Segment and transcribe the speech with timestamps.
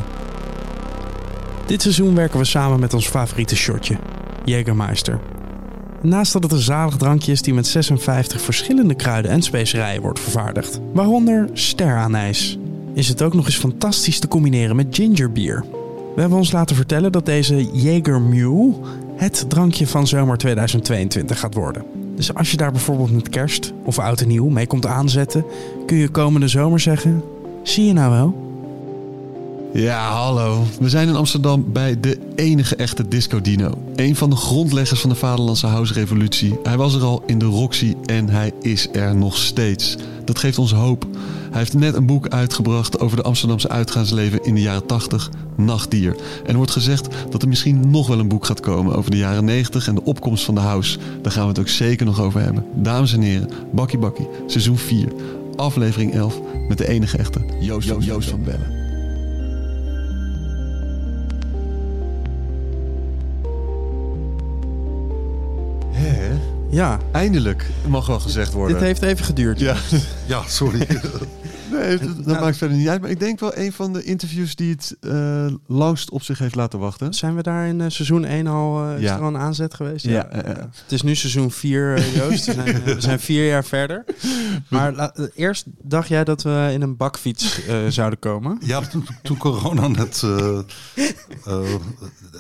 [1.67, 3.99] Dit seizoen werken we samen met ons favoriete shotje,
[4.45, 5.21] Jägermeister.
[6.03, 10.21] Naast dat het een zalig drankje is die met 56 verschillende kruiden en specerijen wordt
[10.21, 12.59] vervaardigd, waaronder steraanijs,
[12.95, 15.65] is het ook nog eens fantastisch te combineren met gingerbier.
[16.15, 18.75] We hebben ons laten vertellen dat deze Jaeger Mule
[19.17, 22.04] het drankje van zomer 2022 gaat worden.
[22.17, 25.45] Dus als je daar bijvoorbeeld met kerst of oud en nieuw mee komt aanzetten,
[25.87, 27.23] kun je komende zomer zeggen:
[27.63, 28.54] zie je nou wel?
[29.75, 30.65] Ja, hallo.
[30.81, 33.79] We zijn in Amsterdam bij de enige echte Disco Dino.
[33.97, 36.59] Een van de grondleggers van de Vaderlandse House-revolutie.
[36.63, 39.97] Hij was er al in de Roxy en hij is er nog steeds.
[40.25, 41.07] Dat geeft ons hoop.
[41.51, 46.17] Hij heeft net een boek uitgebracht over de Amsterdamse uitgaansleven in de jaren 80, Nachtdier.
[46.45, 49.17] En er wordt gezegd dat er misschien nog wel een boek gaat komen over de
[49.17, 50.99] jaren 90 en de opkomst van de house.
[51.23, 52.65] Daar gaan we het ook zeker nog over hebben.
[52.75, 55.13] Dames en heren, Bakkie Bakkie, seizoen 4,
[55.57, 58.84] aflevering 11 met de enige echte Joost, Joost, Joost van Bellen.
[66.75, 68.77] Ja, Eindelijk, mag wel gezegd worden.
[68.77, 69.61] dit heeft even geduurd.
[69.61, 69.77] Ja,
[70.27, 70.87] Ja, sorry.
[71.71, 73.01] Nee, dat, dat maakt verder niet uit.
[73.01, 76.55] Maar ik denk wel een van de interviews die het eh, langst op zich heeft
[76.55, 77.15] laten wachten.
[77.15, 79.15] Zijn we daar in eh, seizoen 1 al, eh, is Ja.
[79.17, 80.05] er al een aanzet geweest?
[80.05, 80.55] Ja, eh.
[80.57, 82.47] Het is nu seizoen 4, eh, Joost.
[82.47, 84.05] We zijn, we zijn vier jaar verder.
[84.69, 88.59] Maar la- eerst dacht jij dat we in een bakfiets eh, zouden komen.
[88.61, 90.23] Ja, toen, toen corona net,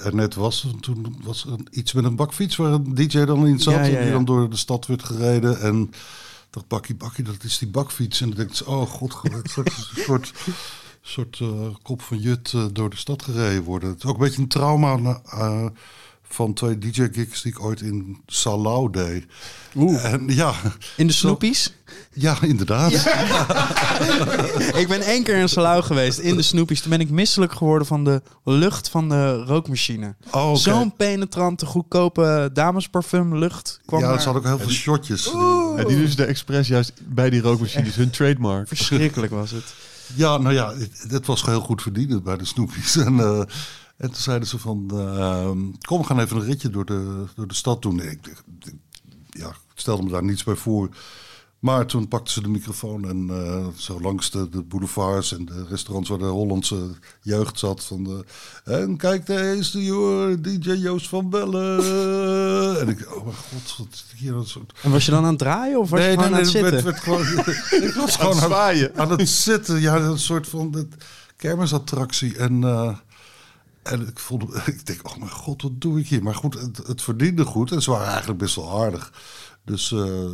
[0.04, 3.58] er net was, toen was er iets met een bakfiets waar een DJ dan in
[3.60, 3.74] zat.
[3.74, 4.12] Ja, ja, En die ja.
[4.12, 5.60] dan door de stad werd gereden.
[5.60, 5.90] En
[6.54, 8.20] dacht, bakkie, bakkie, dat is die bakfiets.
[8.20, 9.42] En dan denk ik, oh god, een
[9.94, 10.32] soort,
[11.02, 13.88] soort eh, kop van jut eh, door de stad gereden worden.
[13.88, 15.66] Het is ook een beetje een trauma eh,
[16.34, 19.24] van twee DJ-gigs die ik ooit in Salau deed.
[19.76, 20.12] Oeh.
[20.12, 20.54] En ja,
[20.96, 21.74] In de Snoepies?
[22.12, 22.92] ja, inderdaad.
[24.80, 26.80] Ik ben één keer in Salau geweest, in de Snoepies.
[26.80, 30.14] Toen ben ik misselijk geworden van de lucht van de rookmachine.
[30.30, 30.54] Oh.
[30.54, 35.32] Zo'n penetrante, goedkope damesparfum lucht kwam Ja, er zat ook heel veel shotjes.
[35.76, 38.68] En die dus de expres juist bij die rookmachines, hun trademark.
[38.68, 39.74] Verschrikkelijk was het.
[40.14, 42.96] Ja, nou ja, het, het was heel goed verdiend bij de snoepjes.
[43.04, 43.40] En, eh,
[43.96, 45.50] en toen zeiden ze van, eh,
[45.80, 48.00] kom, we gaan even een ritje door de, door de stad doen.
[48.00, 48.72] Ik, ik-
[49.30, 50.88] ja, ik stelde me daar niets bij voor.
[51.58, 55.64] Maar toen pakten ze de microfoon en eh, zo langs de, de boulevards en de
[55.68, 56.90] restaurants waar de Hollandse
[57.22, 57.84] jeugd zat.
[57.84, 58.24] Van de,
[58.64, 61.78] en kijk, daar is de joh, DJ Joost van Bellen.
[62.80, 64.72] en ik, oh mijn god, wat hier een soort...
[64.82, 66.70] En was je dan aan het draaien of was je gewoon aan het het zitten?
[66.72, 67.26] werd- werd gewoon,
[67.88, 68.96] ik was gewoon aan, zwaaien.
[68.96, 69.80] aan het zitten.
[69.80, 70.88] Ja, een soort van de
[71.36, 72.36] kermisattractie.
[72.36, 72.96] En, eh,
[73.84, 76.22] en ik, voelde, ik denk, oh mijn god, wat doe ik hier?
[76.22, 77.72] Maar goed, het, het verdiende goed.
[77.72, 79.12] En ze waren eigenlijk best wel aardig.
[79.64, 80.24] Dus eh,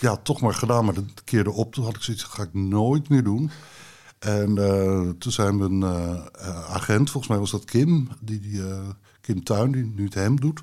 [0.00, 0.84] ja, toch maar gedaan.
[0.84, 3.50] Maar de keer erop, toen had ik zoiets, dat ga ik nooit meer doen.
[4.22, 8.60] En eh, toen zei mijn eh, eh, agent, volgens mij was dat Kim, die, die,
[9.20, 10.60] Kim Tuin, die nu het hem doet.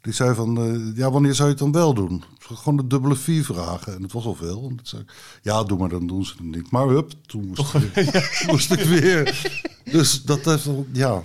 [0.00, 2.24] Die zei van, ja, wanneer zou je het dan wel doen?
[2.38, 3.94] Gewoon de dubbele vier vragen.
[3.94, 4.66] En het was al veel.
[4.68, 5.12] En zei ik,
[5.42, 6.70] ja, doe maar, dan doen ze het niet.
[6.70, 9.50] Maar hup, toen moest, ik, moest ik weer.
[9.90, 11.24] Dus dat heeft wel, ja,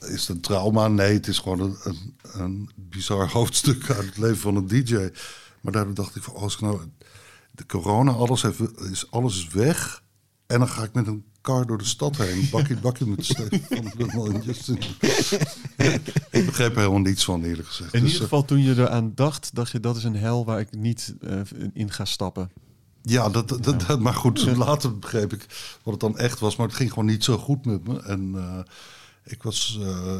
[0.00, 0.88] is het een trauma?
[0.88, 5.08] Nee, het is gewoon een, een, een bizar hoofdstuk uit het leven van een DJ.
[5.60, 6.80] Maar daardoor dacht ik van, als ik nou,
[7.52, 10.02] de corona, alles, heeft, is, alles is weg.
[10.46, 12.48] En dan ga ik met een kar door de stad heen.
[12.52, 14.78] Bakkie, bakkie met van en Justin.
[16.30, 17.94] ik begreep er helemaal niets van, eerlijk gezegd.
[17.94, 20.60] In Dus, ieder geval, toen je eraan dacht, dacht je dat is een hel waar
[20.60, 21.40] ik niet eh,
[21.72, 22.50] in ga stappen.
[23.08, 25.46] Ja, dat, dat, dat- maar goed, later begreep ik
[25.82, 26.56] wat het dan echt was.
[26.56, 28.00] Maar het ging gewoon niet zo goed met me.
[28.02, 28.58] En eh,
[29.24, 30.14] ik was eh,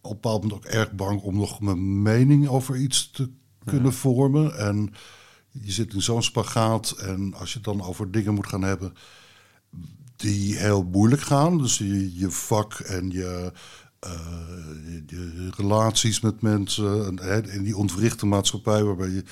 [0.00, 3.30] op een bepaald moment ook erg bang om nog mijn mening over iets te
[3.64, 4.58] kunnen vormen.
[4.58, 4.92] En
[5.50, 6.90] je zit in zo'n spagaat.
[6.90, 8.92] En als je het dan over dingen moet gaan hebben
[10.16, 11.58] die heel moeilijk gaan.
[11.58, 13.52] Dus je, je vak en je,
[14.00, 14.10] eh,
[14.86, 17.18] je, je relaties met mensen.
[17.20, 19.24] En, en die ontwrichte maatschappij waarbij je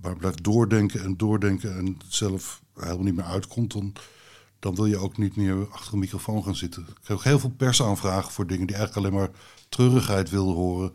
[0.00, 3.72] maar blijft doordenken en doordenken en zelf helemaal niet meer uitkomt.
[3.72, 3.92] Dan,
[4.58, 6.82] dan wil je ook niet meer achter een microfoon gaan zitten.
[6.82, 9.36] Ik kreeg ook heel veel persaanvragen voor dingen die eigenlijk alleen maar
[9.68, 10.94] treurigheid wilden horen.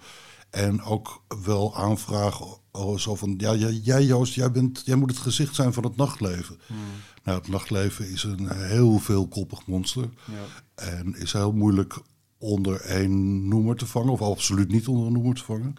[0.49, 2.47] En ook wel aanvragen
[2.95, 5.95] zo van, ja, jij, jij Joost, jij, bent, jij moet het gezicht zijn van het
[5.95, 6.59] nachtleven.
[7.23, 10.09] Nou, het nachtleven is een heel veelkoppig monster.
[10.75, 11.99] En is heel moeilijk
[12.37, 15.75] onder één noemer te vangen, of absoluut niet onder een noemer te vangen.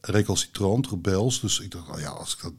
[0.00, 1.40] Recalcitrant, rebels.
[1.40, 2.52] Dus ik dacht, nou ja, als ik dat,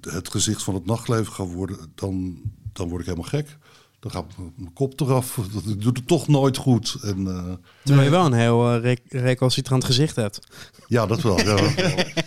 [0.00, 2.40] de, het gezicht van het nachtleven ga worden, dan,
[2.72, 3.56] dan word ik helemaal gek.
[4.00, 5.38] dan gaat mijn- kop eraf.
[5.54, 6.96] Dat ik doe het toch nooit goed.
[7.02, 7.52] En, eh,
[7.82, 10.38] Terwijl je wel een heel rec- recalcitrant gezicht hebt.
[10.86, 11.40] ja, dat wel.
[11.40, 11.56] Ja.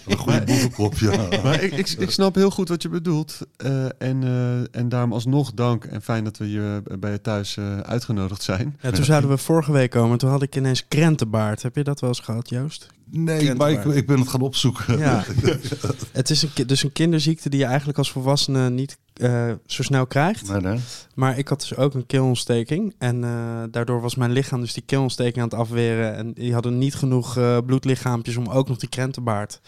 [0.09, 1.27] Een goede boevenkop, ja.
[1.44, 3.39] Maar ik, ik, ik snap heel goed wat je bedoelt.
[3.57, 5.83] Eh, en, eh, en daarom alsnog dank.
[5.85, 8.77] En fijn dat we hier bij je thuis eh, uitgenodigd zijn.
[8.81, 10.17] Ja, toen zouden we vorige week komen.
[10.17, 11.61] Toen had ik ineens krentenbaard.
[11.61, 12.88] Heb je dat wel eens gehad, Joost?
[13.11, 14.97] Nee, maar ik, ik ben het gaan opzoeken.
[14.97, 15.23] Ja.
[16.12, 20.07] Het is een, dus een kinderziekte die je eigenlijk als volwassene niet eh, zo snel
[20.07, 20.50] krijgt.
[20.50, 20.79] Nee, nee.
[21.15, 22.95] Maar ik had dus ook een keelontsteking.
[22.97, 26.15] En eh, daardoor was mijn lichaam dus die keelontsteking aan het afweren.
[26.15, 29.62] En die hadden niet genoeg eh, bloedlichaampjes om ook nog die krentenbaard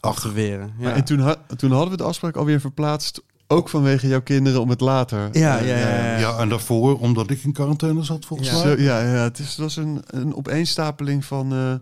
[0.00, 0.72] af te weren.
[0.78, 0.92] Ja.
[0.92, 3.22] En toen, ha- toen hadden we de afspraak alweer verplaatst.
[3.46, 5.28] Ook vanwege jouw kinderen om het later.
[5.32, 6.18] Ja, eh, ja, ja, ja.
[6.18, 8.54] Ja, en daarvoor, omdat ik in quarantaine zat, volgens Ja.
[8.54, 8.62] mij.
[8.76, 11.44] Zo, ja, ja, het, is, het was een, een opeenstapeling van.
[11.52, 11.74] eh,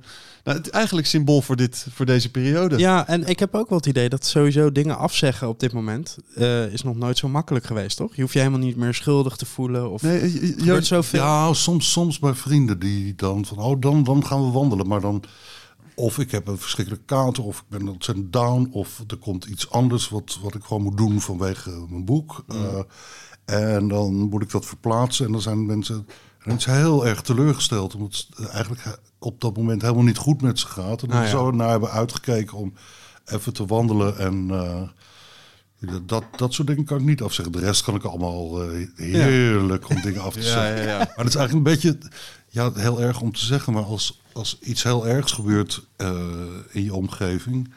[0.45, 2.79] nou, het eigenlijk symbool voor, dit, voor deze periode.
[2.79, 6.17] Ja, en ik heb ook wel het idee dat sowieso dingen afzeggen op dit moment
[6.35, 8.15] eh, is nog nooit zo makkelijk geweest, toch?
[8.15, 9.91] Je hoeft je helemaal niet meer schuldig te voelen.
[9.91, 11.21] Of Nee, je- je- zoveel.
[11.23, 14.87] Ja, soms, soms bij vrienden die dan van, oh, dan, dan gaan we wandelen.
[14.87, 15.23] Maar dan,
[15.95, 19.71] of ik heb een verschrikkelijke kater, of ik ben ontzettend down, of er komt iets
[19.71, 22.45] anders wat, wat ik gewoon moet doen vanwege mijn boek.
[22.49, 22.79] Eh,
[23.45, 26.07] en dan moet ik dat verplaatsen en dan zijn mensen
[26.39, 30.59] en zijn heel erg teleurgesteld, omdat het eigenlijk op dat moment helemaal niet goed met
[30.59, 31.03] ze gaat.
[31.03, 31.31] En dan Ah, ja.
[31.31, 32.73] zo naar hebben uitgekeken om
[33.25, 34.51] even te wandelen en...
[34.51, 34.83] eh,
[36.07, 37.53] dat, dat soort dingen kan ik niet afzeggen.
[37.53, 40.77] De rest kan ik allemaal eh, heerlijk om dingen af te Ja, zeggen.
[40.83, 40.99] ja, ja.
[40.99, 41.99] Maar het is eigenlijk een beetje,
[42.49, 46.11] ja, heel erg om te zeggen, maar als, als iets heel ergs gebeurt eh,
[46.71, 47.73] in je omgeving,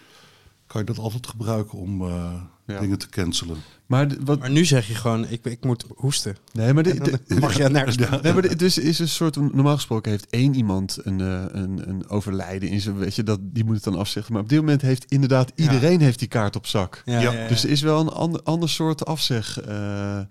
[0.68, 2.34] kan je dat altijd gebruiken om eh,
[2.68, 2.80] Ja.
[2.80, 3.58] dingen te cancelen.
[3.86, 6.38] Maar, wat, Maar nu zeg je gewoon, ik, ik moet hoesten.
[6.54, 8.20] nee, maar, dan mag je nergens Ja.
[8.22, 9.36] nee, maar de- dus is een soort.
[9.36, 12.98] Normaal gesproken heeft één iemand een, eh, een, een overlijden in zijn.
[12.98, 14.34] Weet je, dat, die moet het dan afzeggen.
[14.34, 15.64] Maar op dit moment heeft inderdaad Ja.
[15.64, 17.02] iedereen heeft die kaart op zak.
[17.06, 17.48] Ja, Ja, ja, ja.
[17.48, 19.62] Dus er is wel een ander, ander soort afzeg.
[19.62, 20.26] eh, eh,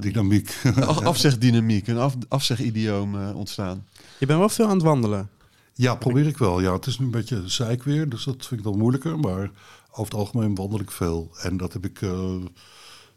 [0.00, 0.56] Dynamiek.
[0.80, 3.84] af- afzegdynamiek, een af, afzegidioom ontstaan.
[4.20, 5.30] Je bent wel veel aan het wandelen.
[5.74, 6.60] ja, probeer ik wel.
[6.60, 9.18] Ja, het is nu een beetje zeik weer, dus dat vind ik dan moeilijker.
[9.18, 9.50] Maar
[9.90, 11.30] over het algemeen wandel ik veel.
[11.42, 12.34] En dat heb ik eh,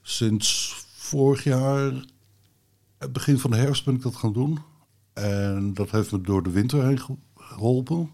[0.02, 2.06] sinds vorig jaar,
[2.98, 4.60] eh, begin van de herfst ben ik dat gaan doen.
[5.14, 8.10] En dat heeft me door de winter heen ge- geholpen.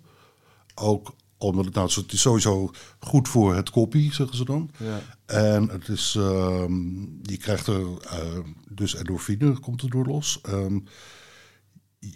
[0.75, 4.69] Ook omdat het, nou, het is sowieso goed voor het koppie, zeggen ze dan.
[4.77, 4.99] Ja.
[5.25, 8.39] En het is, ehm, je krijgt er eh,
[8.69, 10.39] dus endorfine, komt er door los.
[10.41, 10.79] Ehm,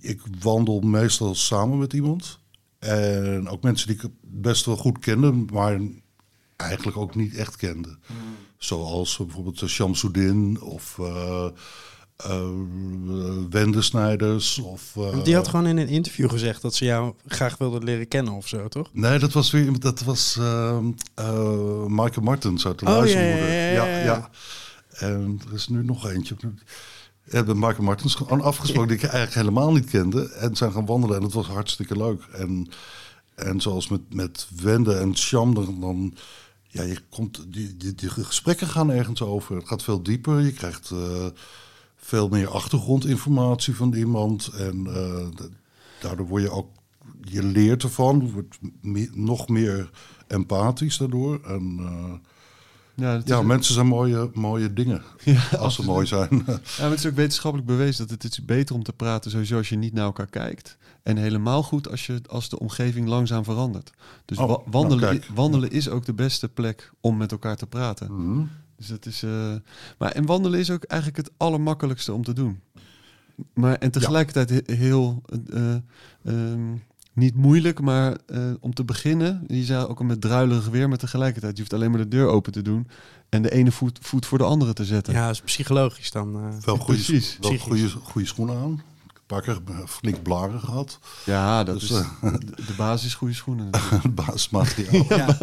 [0.01, 2.39] ik wandel meestal samen met iemand.
[2.79, 5.79] En ook mensen die ik best wel goed kende, maar
[6.55, 7.97] eigenlijk ook niet echt kende.
[8.57, 11.47] Zoals bijvoorbeeld uh, Shamsuddin of eh
[12.17, 12.49] eh,
[13.49, 14.59] Wende Snijders.
[14.59, 18.07] Of, eh, Die had gewoon in een interview gezegd dat ze jou graag wilde leren
[18.07, 18.89] kennen of zo, toch?
[18.93, 23.51] Nee, dat was weer dat was ehm eh, Michael Martens uit de Oh, ja, luistermoeder.
[23.51, 24.29] ja, ja, ja, ja.
[24.93, 26.35] En er is nu nog eentje.
[27.23, 30.29] Hebben Michael Martens gewoon afgesproken die ik eigenlijk helemaal niet kende.
[30.29, 32.23] En zijn gaan wandelen en het was hartstikke leuk.
[32.31, 32.67] En,
[33.35, 36.13] en zoals met, met Wende en Sham, dan,
[36.67, 39.55] ja, je komt, die, die, die gesprekken gaan ergens over.
[39.55, 40.39] Het gaat veel dieper.
[40.39, 41.25] Je krijgt eh,
[41.95, 44.47] veel meer achtergrondinformatie van iemand.
[44.47, 45.45] En eh,
[46.01, 46.69] daardoor word je ook,
[47.21, 48.21] je leert ervan.
[48.25, 48.57] Je wordt
[49.15, 49.89] nog meer
[50.27, 51.39] empathisch daardoor.
[51.43, 52.13] En eh,
[52.95, 55.01] Ja, mensen zijn mooie, mooie dingen.
[55.23, 56.43] Ja, als ze mooi zijn.
[56.47, 59.57] Ja, maar het is ook wetenschappelijk bewezen dat het is beter om te praten sowieso
[59.57, 60.77] als je niet naar elkaar kijkt.
[61.03, 63.91] En helemaal goed als, je, als de omgeving langzaam verandert.
[64.25, 67.67] Dus Oh, wa- nou, wandelen, wandelen is ook de beste plek om met elkaar te
[67.67, 68.13] praten.
[68.31, 68.43] Mhm.
[68.77, 69.53] Dus dat is, eh,
[69.97, 72.59] maar en wandelen is ook eigenlijk het allermakkelijkste om te doen.
[73.53, 75.21] Maar en tegelijkertijd he- heel
[75.53, 75.73] eh,
[76.23, 76.75] ehm,
[77.13, 79.43] niet moeilijk, maar eh, om te beginnen.
[79.47, 82.27] Je zei ook al met druilerig weer, maar tegelijkertijd je hoeft alleen maar de deur
[82.27, 82.87] open te doen
[83.29, 85.13] en de ene voet, voet voor de andere te zetten.
[85.13, 86.35] Ja, dat is psychologisch dan.
[86.35, 86.41] eh.
[86.65, 87.37] Wel goede, Precies.
[87.41, 87.67] wel Psychisch.
[87.67, 88.81] goede, goede schoenen aan.
[89.13, 90.99] Een paar keer flink blaren gehad.
[91.25, 93.69] Ja, dat Dus, is eh, de, basis goede schoenen.
[93.69, 94.15] natuurlijk.
[94.25, 95.05] Basismateriaal.
[95.17, 95.37] Ja.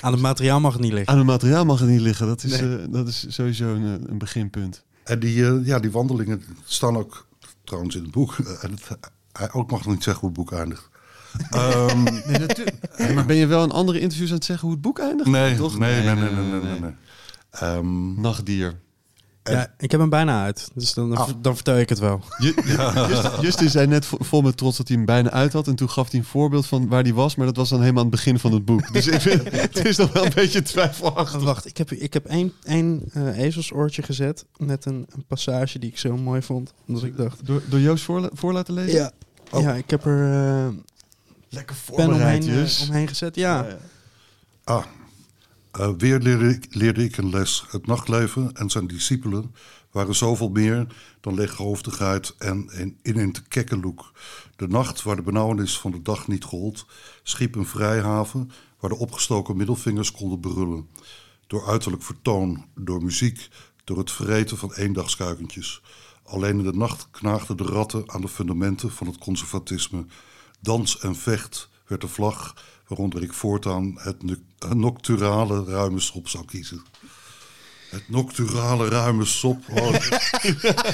[0.00, 1.12] Aan het materiaal mag het niet liggen.
[1.12, 2.26] Aan het materiaal mag het niet liggen.
[2.26, 2.76] Dat is, Nee.
[2.78, 4.84] eh, dat is sowieso een, eh, een beginpunt.
[5.04, 7.26] En die, eh, ja, die wandelingen staan ook
[7.64, 8.36] trouwens in het boek.
[8.38, 8.88] Eh, En het,
[9.32, 10.88] hij ook mag nog niet zeggen hoe het boek eindigt.
[11.50, 12.76] Ehm, Nee, natuurlijk.
[13.14, 15.30] maar ben je wel in andere interviews aan het zeggen hoe het boek eindigt?
[15.30, 15.78] nee, Toch?
[15.78, 16.94] nee, nee, nee, nee, nee, nee, nee.
[17.50, 18.78] Ehm, Nachtdier.
[19.42, 20.68] Ja, ik heb hem bijna uit.
[20.74, 21.28] Dus dan, dan, Ah.
[21.40, 22.20] dan vertel ik het wel.
[22.38, 22.54] Ju-
[23.10, 25.66] Justin, Justin zei net vo- vol met trots dat hij hem bijna uit had.
[25.68, 27.34] En toen gaf hij een voorbeeld van waar hij was.
[27.36, 28.92] Maar dat was dan helemaal aan het begin van het boek.
[28.92, 31.42] Dus ik vind, het is nog wel een beetje twijfelachtig.
[31.42, 35.90] Wacht, ik heb, ik heb één, één eh, ezelsoortje gezet met een, een passage die
[35.90, 36.72] ik zo mooi vond.
[36.86, 37.46] Dus ik dacht...
[37.46, 38.98] Door, door Joost voor, voor laten lezen?
[38.98, 39.10] Ja,
[39.50, 39.62] Oh.
[39.62, 40.66] ja ik heb er eh
[41.48, 43.34] Lekker pen omheen, eh, omheen gezet.
[43.34, 43.78] Ja.
[44.64, 44.84] ah,
[45.80, 47.64] Uh, weer leerde ik, leerde ik een les.
[47.68, 49.54] Het nachtleven en zijn discipelen
[49.90, 50.86] waren zoveel meer
[51.20, 54.12] dan leeghoofdigheid en in, in een te kekkeloek.
[54.56, 56.86] De nacht, waar de benauwenis van de dag niet gold,
[57.22, 58.50] schiep een vrijhaven
[58.80, 60.88] waar de opgestoken middelvingers konden brullen.
[61.46, 63.48] Door uiterlijk vertoon, door muziek,
[63.84, 65.82] door het vreten van eendagskuikentjes.
[66.22, 70.04] Alleen in de nacht knaagden de ratten aan de fundamenten van het conservatisme.
[70.66, 72.54] Dans en vecht werd de vlag
[72.86, 74.22] waaronder ik voortaan het
[74.74, 76.82] nocturale ruime sop zou kiezen.
[77.90, 79.62] Het nocturale ruime sop.
[79.70, 79.94] Oh,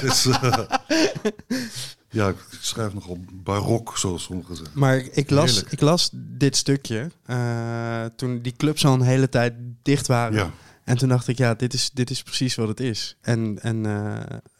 [0.01, 0.59] is, uh,
[2.09, 4.79] ja, ik schrijf nogal barok, zoals sommigen zeggen.
[4.79, 9.53] Maar ik las, ik las dit stukje uh, toen die clubs al een hele tijd
[9.81, 10.37] dicht waren.
[10.37, 10.51] Ja.
[10.83, 13.17] En toen dacht ik, ja, dit is, dit is precies wat het is.
[13.21, 13.85] En, en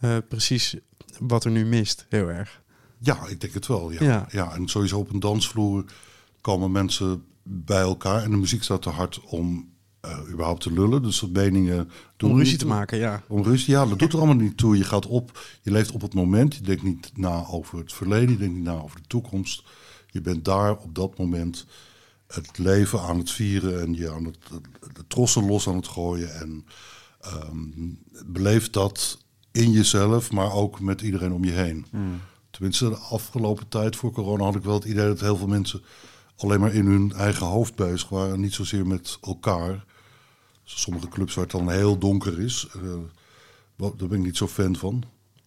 [0.02, 0.76] uh, precies
[1.20, 2.62] wat er nu mist, heel erg.
[3.04, 3.92] Ja, ik denk het wel.
[3.92, 4.04] Ja.
[4.04, 4.28] ja.
[4.32, 4.54] Ja.
[4.54, 5.86] en sowieso op een dansvloer
[6.42, 8.24] komen mensen bij elkaar.
[8.24, 9.72] En de muziek staat te hard om
[10.06, 11.02] uh, überhaupt te lullen.
[11.02, 12.32] Dus dat meningen doen.
[12.32, 13.24] Om ruzie te maken, ja.
[13.28, 14.78] Om ruzie, ja, dat doet er allemaal niet toe.
[14.78, 16.56] Je gaat op, je leeft op het moment.
[16.56, 19.64] Je denkt niet na over het verleden, je denkt niet na over de toekomst.
[20.08, 21.66] Je bent daar op dat moment
[22.28, 24.38] het leven aan het vieren en je aan het
[24.94, 26.40] de trossen los aan het gooien.
[26.40, 26.66] En
[27.50, 29.18] um, beleef dat
[29.52, 31.86] in jezelf, maar ook met iedereen om je heen.
[31.90, 32.20] Hmm.
[32.54, 35.84] Tenminste, de afgelopen tijd voor corona had ik wel het idee dat heel veel mensen
[36.36, 38.40] alleen maar in hun eigen hoofd bezig waren.
[38.40, 39.86] Niet zozeer met elkaar.
[40.64, 42.94] Sommige clubs waar het dan heel donker is, uh,
[43.76, 45.04] daar ben ik niet zo fan van.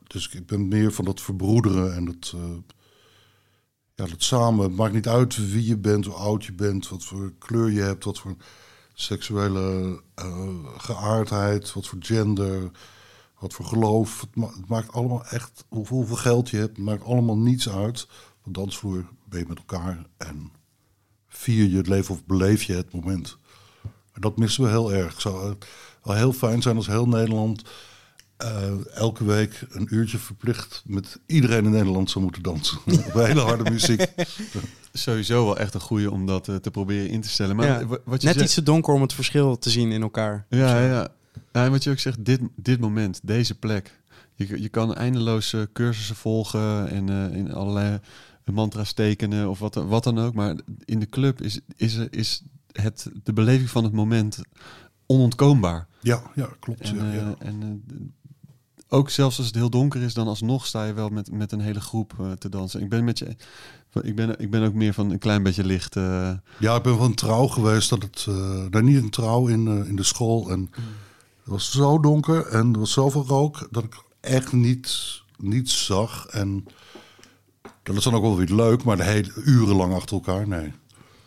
[0.07, 2.43] Dus ik ben meer van dat verbroederen en het, uh,
[3.95, 4.65] ja, dat samen.
[4.65, 7.83] Het maakt niet uit wie je bent, hoe oud je bent, wat voor kleur je
[7.83, 8.37] hebt, wat voor
[8.95, 12.71] seksuele uh, geaardheid, wat voor gender,
[13.39, 14.21] wat voor geloof.
[14.21, 18.09] Het, maakt allemaal echt, hoeveel, hoeveel geld je hebt, het maakt allemaal niets uit.
[18.45, 20.53] Op dansvloer ben je met elkaar en
[21.29, 23.39] vier je het leven of beleef je het moment.
[24.13, 25.13] En dat missen we heel erg.
[25.13, 25.57] Het zou
[26.03, 27.63] wel heel fijn zijn als heel Nederland
[28.45, 32.79] uh, elke week een uurtje verplicht met iedereen in Nederland zou moeten dansen.
[33.07, 34.07] Op hele harde muziek.
[34.93, 37.57] Sowieso wel echt een goede om dat uh, te proberen in te stellen.
[37.57, 40.47] Maar ja, wat je Net iets te donker om het verschil te zien in elkaar.
[40.49, 41.09] Ja, ja.
[41.53, 41.65] Ja.
[41.65, 44.01] En wat je ook zegt, dit, dit moment, deze plek.
[44.35, 48.01] Je, je kan eindeloze cursussen volgen en uh, in allerlei
[48.53, 50.35] mantra's tekenen of wat, wat dan ook.
[50.35, 54.41] Maar in de club is, is, is het, de beleving van het moment
[55.07, 55.87] onontkoombaar.
[56.01, 56.81] Ja, ja klopt.
[56.81, 57.35] En, ja, ja.
[57.39, 57.97] Eh, en uh,
[58.89, 61.61] ook zelfs als het heel donker is, dan alsnog sta je wel met, met een
[61.61, 62.81] hele groep uh, te dansen.
[62.81, 63.37] Ik ben met je.
[64.03, 65.95] Ik ben, ik ben ook meer van een klein beetje licht.
[66.59, 68.27] Ja, ik ben van trouw geweest dat het.
[68.73, 70.51] daar niet een trouw in, in de school.
[70.51, 70.69] En mm.
[71.47, 76.27] Het was zo donker en er was zoveel rook dat ik echt niet, niets zag.
[76.27, 76.67] En
[77.83, 80.73] dat is dan ook wel weer leuk, maar de hele urenlang achter elkaar, nee.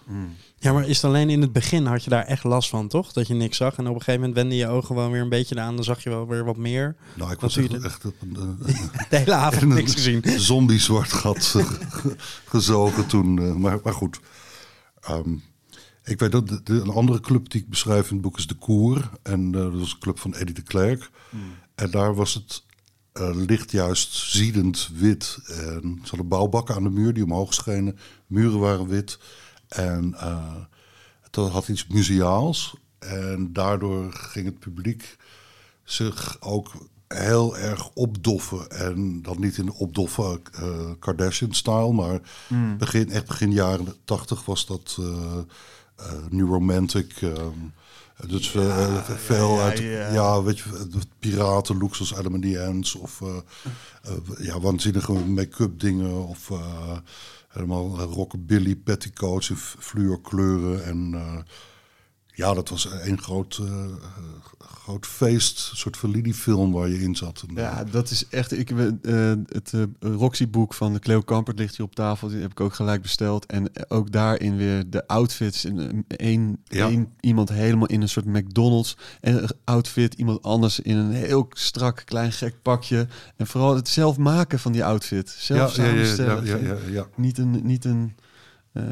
[0.08, 0.36] Mm.
[0.58, 3.14] Ja, maar is het alleen in het begin had je daar echt last van, toch?
[3.14, 5.30] Dat je niks zag en op een gegeven moment wenden je ogen wel weer een
[5.30, 6.96] beetje aan, dan zag je wel weer wat meer.
[7.14, 8.58] Nou, ik was echt, echt op een,
[9.10, 10.24] de hele avond niks gezien.
[10.40, 11.56] Zombie zwart gat
[12.46, 14.20] gezogen toen, uh, maar, maar goed.
[15.10, 15.44] Um,
[16.10, 18.48] ik weet dat de, de, een andere club die ik beschrijf in het boek is
[18.48, 19.10] de Koer.
[19.24, 21.10] En uh, dat was een club van Eddie de Klerk.
[21.30, 21.42] Mm.
[21.76, 22.64] En daar was het
[23.14, 25.40] uh, licht juist ziedend wit.
[25.48, 27.98] En ze hadden bouwbakken aan de muur die omhoog schenen.
[28.28, 29.20] Muren waren wit.
[29.68, 30.56] En uh,
[31.22, 32.76] het had iets museaals.
[33.00, 35.18] En daardoor ging het publiek
[35.84, 36.72] zich ook
[37.08, 38.70] heel erg opdoffen.
[38.70, 42.78] En dan niet in de opdoffen uh, Kardashian-style, maar mm.
[42.78, 44.98] begin, echt begin jaren tachtig was dat
[46.30, 47.22] New Romantic.
[47.22, 47.74] Um,
[48.28, 49.80] dus ja, uh, veel ja, uit,
[50.14, 50.64] ja, weet je,
[51.20, 53.36] piraten, zoals Adam and the Ants, of uh,
[54.40, 56.52] ja, waanzinnige make-up dingen, of
[57.48, 61.16] helemaal rockabilly petticoats in fluorkleuren en
[62.40, 63.86] ja, dat was een groot, uh,
[64.60, 67.44] groot feest, een soort Fellini-film waar je in zat.
[67.56, 68.52] Ja, dat is echt.
[68.52, 72.28] Ik, uh, het uh, Roxy-boek van de Cleo Kampert ligt hier op tafel.
[72.28, 73.46] Die heb ik ook gelijk besteld.
[73.46, 75.66] En ook daarin weer de outfits.
[75.66, 76.90] In één, ja.
[77.20, 80.14] iemand helemaal in een soort McDonald's en outfit.
[80.14, 83.08] Iemand anders in een heel strak, klein, gek pakje.
[83.36, 85.30] En vooral het zelf maken van die outfit.
[85.38, 86.46] Zelf ja, samenstellen.
[86.46, 87.62] Ja, ja, ja, Niet een.
[87.64, 88.14] Niet een
[88.74, 88.84] uh,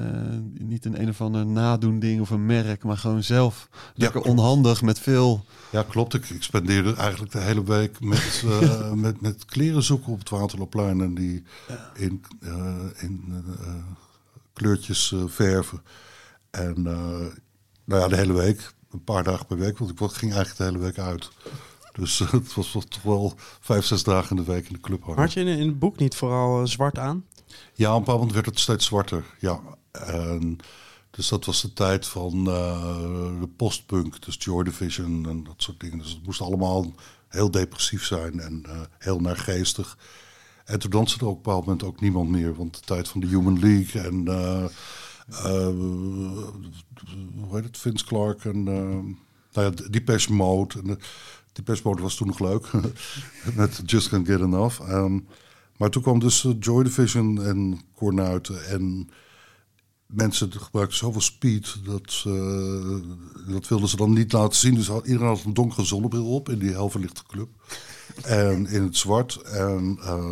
[0.54, 4.82] niet een een of ander nadoen ding of een merk, maar gewoon zelf lekker onhandig
[4.82, 5.46] met veel.
[5.72, 6.14] Ja, klopt.
[6.14, 10.30] Ik, ik spendeerde eigenlijk de hele week met, uh, met, met kleren zoeken op het
[10.30, 11.44] Waterloopplein en die
[11.94, 13.44] in, uh, in
[14.54, 15.82] kleurtjes verven.
[16.50, 16.82] En
[17.86, 20.64] nou ja, de hele week, een paar dagen per week, want ik ging eigenlijk de
[20.64, 21.30] hele week uit.
[21.94, 25.20] Dus het was toch wel vijf, zes dagen in de week in de club hangen.
[25.20, 27.26] Had je in, in het boek niet vooral zwart aan?
[27.74, 29.24] Ja, op een moment werd het steeds zwarter.
[29.40, 29.60] Ja.
[31.10, 35.98] Dus dat was de tijd van de postpunk, dus Joy Division en dat soort dingen.
[35.98, 36.94] Dus het moest allemaal
[37.28, 38.66] heel depressief zijn en
[38.98, 39.98] heel naargeestig.
[40.66, 42.56] En toen danste er ook op een bepaald moment ook niemand meer.
[42.56, 44.66] Want de tijd van de Human League en uh,
[47.36, 50.98] hoe heet het, Vince Clark en nou ja, Depeche Mode.
[51.54, 52.72] Depeche Mode was toen nog leuk,
[53.56, 54.80] met Just Can't Get Enough.
[54.90, 55.28] Um,
[55.78, 59.10] maar toen kwam dus Joy Division en Cornuiten en
[60.06, 62.24] mensen gebruikten zoveel speed dat
[63.48, 64.76] dat wilden ze dan niet laten zien.
[64.76, 67.50] Dus iedereen had een donkere zonnebril op in die helverlichte club
[68.24, 69.36] en in het zwart.
[69.36, 70.32] En uh,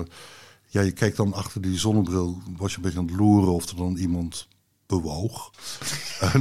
[0.67, 3.69] ja, je keek dan achter die zonnebril, was je een beetje aan het loeren of
[3.69, 4.47] er dan iemand
[4.85, 5.51] bewoog.
[6.21, 6.35] uh,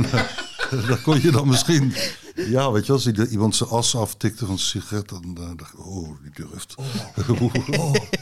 [0.88, 1.92] dan kon je dan misschien,
[2.34, 5.86] ja, weet je, als iemand zijn as aftikte van zijn sigaret, dan uh, dacht ik,
[5.86, 6.74] oh, die durft.
[6.76, 6.84] Oh,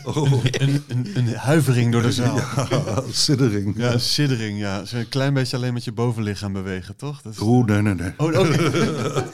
[0.06, 0.44] oh, oh.
[0.44, 2.36] Een, een, een, huivering door de zaal.
[2.36, 3.74] Ja, siddering.
[3.76, 4.84] Ja, siddering, ja.
[4.84, 7.22] Zo een klein beetje alleen met je bovenlichaam bewegen, toch?
[7.22, 7.38] Dat is...
[7.40, 8.12] Nee, nee, nee.
[8.16, 9.24] Oh, okay.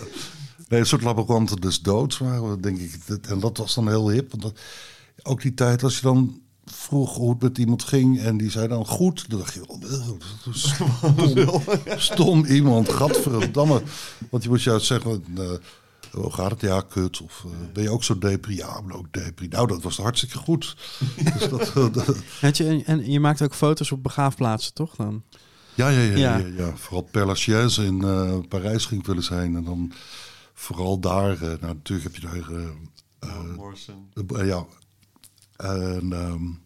[0.68, 2.94] Nee, een soort laboranten dus doods waren, denk ik.
[3.28, 4.30] En dat was dan heel hip.
[4.30, 4.60] Want dat,
[5.22, 6.40] ook die tijd, als je dan
[6.72, 9.82] vroeg hoe het met iemand ging en die zei dan goed, dan dacht je, oh,
[10.50, 11.64] stom,
[12.12, 13.82] stom iemand, gadverdamme.
[14.30, 15.50] Want je moet juist zeggen, uh,
[16.12, 16.60] hoe gaat het?
[16.60, 17.20] Ja, kut.
[17.20, 18.56] Of uh, ben je ook zo depri?
[18.56, 19.48] Ja, ben ook depri.
[19.48, 20.76] Nou, dat was hartstikke goed.
[21.38, 25.22] dus dat, uh, je, en je maakt ook foto's op begraafplaatsen, toch dan?
[25.74, 26.16] Ja, ja, ja.
[26.16, 26.36] ja.
[26.36, 26.76] ja, ja.
[26.76, 27.98] Vooral Père Lachaise in
[28.48, 29.56] Parijs ging ik wel eens heen.
[29.56, 29.92] En dan
[30.54, 32.50] vooral daar, uh, nou natuurlijk heb je daar...
[32.50, 34.66] Uh, ja.
[35.58, 36.62] En, um,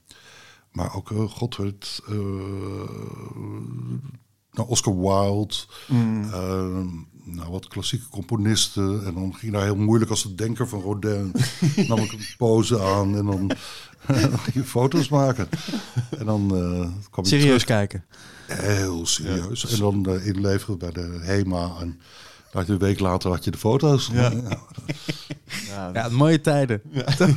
[0.73, 2.03] maar ook, uh, god weet...
[4.51, 5.55] nou, Oscar Wilde.
[5.89, 6.25] Mm.
[6.33, 6.87] Ehm,
[7.25, 9.07] nou, wat klassieke componisten.
[9.07, 11.33] En dan ging daar heel moeilijk als de denker van Rodin.
[11.89, 13.51] nam ik een pose aan en dan,
[14.43, 15.49] ging je foto's maken.
[16.19, 16.49] En dan
[17.11, 18.05] kwam Serieus kijken?
[18.47, 19.73] Heel serieus.
[19.73, 22.01] En dan inleveren bij de HEMA en
[22.53, 24.11] had een week later had je de foto's.
[24.13, 24.33] Ja,
[25.67, 25.91] ja.
[25.93, 26.83] ja mooie tijden.
[26.91, 27.05] Ja.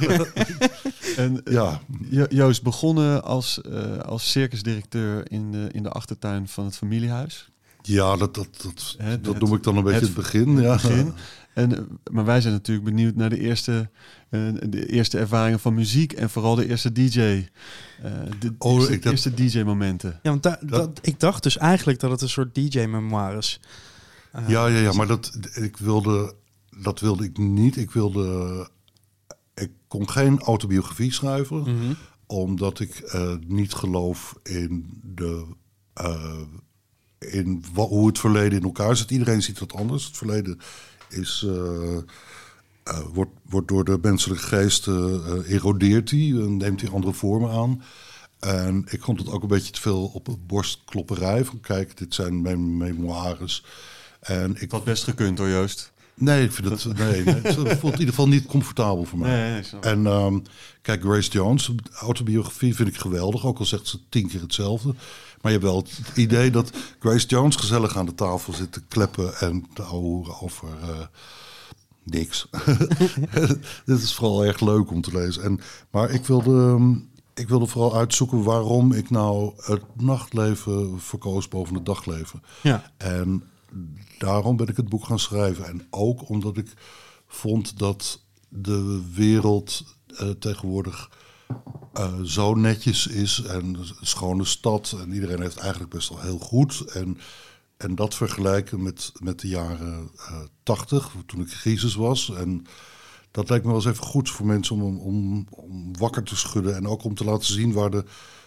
[1.18, 1.82] en, ja.
[2.30, 7.50] Joost, begonnen als, uh, als circusdirecteur in de, in de achtertuin van het familiehuis.
[7.82, 10.62] Ja, dat, dat, dat, dat noem ik dan een beetje het, begin.
[10.62, 10.74] Ja.
[10.74, 11.14] begin.
[11.54, 13.90] En, eh, maar wij zijn natuurlijk benieuwd naar de eerste,
[14.30, 17.20] uh, de eerste ervaringen van muziek en vooral de eerste DJ.
[17.20, 17.46] Uh,
[18.40, 20.20] de oh, eerste, DJ-momenten.
[20.24, 23.60] Ja, want da, dat, ik dacht dus eigenlijk dat het een soort DJ-memoires
[24.48, 26.34] ja, ja, ja, maar dat, ik wilde,
[26.78, 27.78] dat wilde ik niet.
[27.78, 28.70] Ik wilde.
[29.96, 31.94] Kon geen autobiografie schrijven, mhm.
[32.26, 35.46] omdat ik uh, niet geloof in de.
[36.02, 36.42] Uh,
[37.20, 39.12] in hoe het verleden in elkaar zit.
[39.12, 40.06] Iedereen ziet dat anders.
[40.06, 40.60] Het verleden
[41.10, 41.46] is.
[41.48, 41.98] Uh,
[43.14, 44.88] wordt, wordt door de menselijke geest
[45.48, 47.84] erodeert hij en neemt hij andere vormen aan.
[48.40, 51.46] En ik vond het ook een beetje te veel op borstklopperij.
[51.46, 53.66] Van kijk, dit zijn mijn memoires.
[54.20, 55.94] En ik had best gekund hoor, Joost.
[56.16, 59.52] Nee, ik vind het, nee, nee, het voelt in ieder geval niet comfortabel voor mij.
[59.52, 60.44] Nee, en um,
[60.82, 64.94] kijk, Grace Jones, autobiografie vind ik geweldig, ook al zegt ze tien keer hetzelfde.
[65.42, 68.82] Maar je hebt wel het idee dat Grace Jones gezellig aan de tafel zit te
[68.88, 71.06] kleppen en te horen over uh,
[72.04, 72.48] niks.
[73.86, 75.44] Dit is vooral erg leuk om te lezen.
[75.44, 75.60] En,
[75.92, 81.76] maar ik wilde, um, ik wilde vooral uitzoeken waarom ik nou het nachtleven verkoos boven
[81.76, 82.44] het dagleven.
[82.62, 82.92] Ja.
[82.98, 83.44] En
[84.18, 85.66] daarom ben ik het boek gaan schrijven.
[85.66, 86.74] En ook omdat ik
[87.28, 91.10] vond dat de wereld uh, tegenwoordig
[91.94, 94.96] uh, zo netjes is en een schone stad.
[95.00, 96.82] En iedereen heeft eigenlijk best wel heel goed.
[96.82, 97.18] En,
[97.78, 102.34] en dat vergelijken met, met de jaren uh, 80, toen ik crisis was.
[102.34, 102.66] En
[103.32, 106.76] dat lijkt me wel eens even goed voor mensen om, om, om wakker te schudden.
[106.76, 108.04] En ook om te laten zien waar de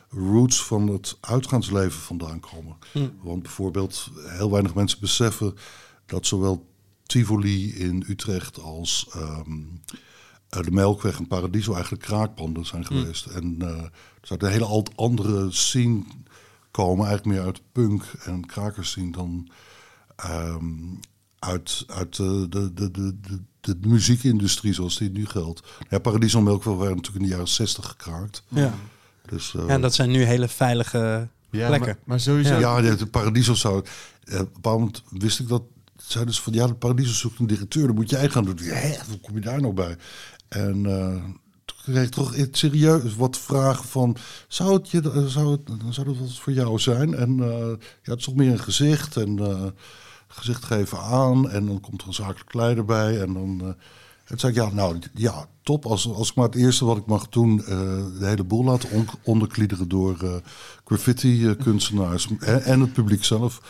[0.08, 2.76] roots van het uitgaansleven vandaan komen.
[2.92, 3.08] Hm.
[3.22, 5.54] Want bijvoorbeeld, heel weinig mensen beseffen
[6.06, 6.66] dat zowel
[7.02, 9.82] Tivoli in Utrecht als um,
[10.48, 12.94] de Melkweg en Paradiso eigenlijk kraakpanden zijn hm.
[12.94, 13.26] geweest.
[13.26, 13.90] En uh, er
[14.22, 16.02] zou een hele andere scene
[16.70, 19.48] komen, eigenlijk meer uit punk en krakers zien dan
[20.30, 21.00] um,
[21.38, 25.62] uit, uit de, de, de, de, de, de muziekindustrie zoals die nu geldt.
[25.90, 28.42] Ja, Paradiso en Melkweg waren natuurlijk in de jaren zestig gekraakt.
[28.48, 28.74] Ja.
[29.30, 31.86] Dus, uh, ja, dat zijn nu hele veilige ja, plekken.
[31.86, 32.58] Maar, maar sowieso.
[32.58, 33.84] Ja, ja de Paradiso zou.
[34.24, 35.62] Uh, op een bepaald moment wist ik dat.
[35.96, 38.58] Zeiden ze van ja, de Paradiso zoekt een directeur, dan moet jij gaan doen.
[38.58, 39.96] Hé, hoe kom je daar nou bij?
[40.48, 41.24] En uh,
[41.64, 44.16] toen kreeg ik toch serieus wat vragen van:
[44.48, 45.60] zou het, je, zou het,
[45.90, 47.14] zou dat wat voor jou zijn?
[47.14, 47.46] En uh,
[48.02, 49.74] ja, het is toch meer een gezicht en
[50.28, 51.50] gezicht geven aan.
[51.50, 53.20] En dan komt er een zakelijk leider bij.
[53.20, 53.76] En dan
[54.28, 55.86] en zei ik, ja, nou ja, top.
[55.86, 57.66] Als, als ik maar het eerste wat ik mag doen, uh,
[58.18, 60.34] de hele boel laten on onderkliederen door uh,
[60.84, 63.60] graffiti-kunstenaars en, en, het publiek zelf.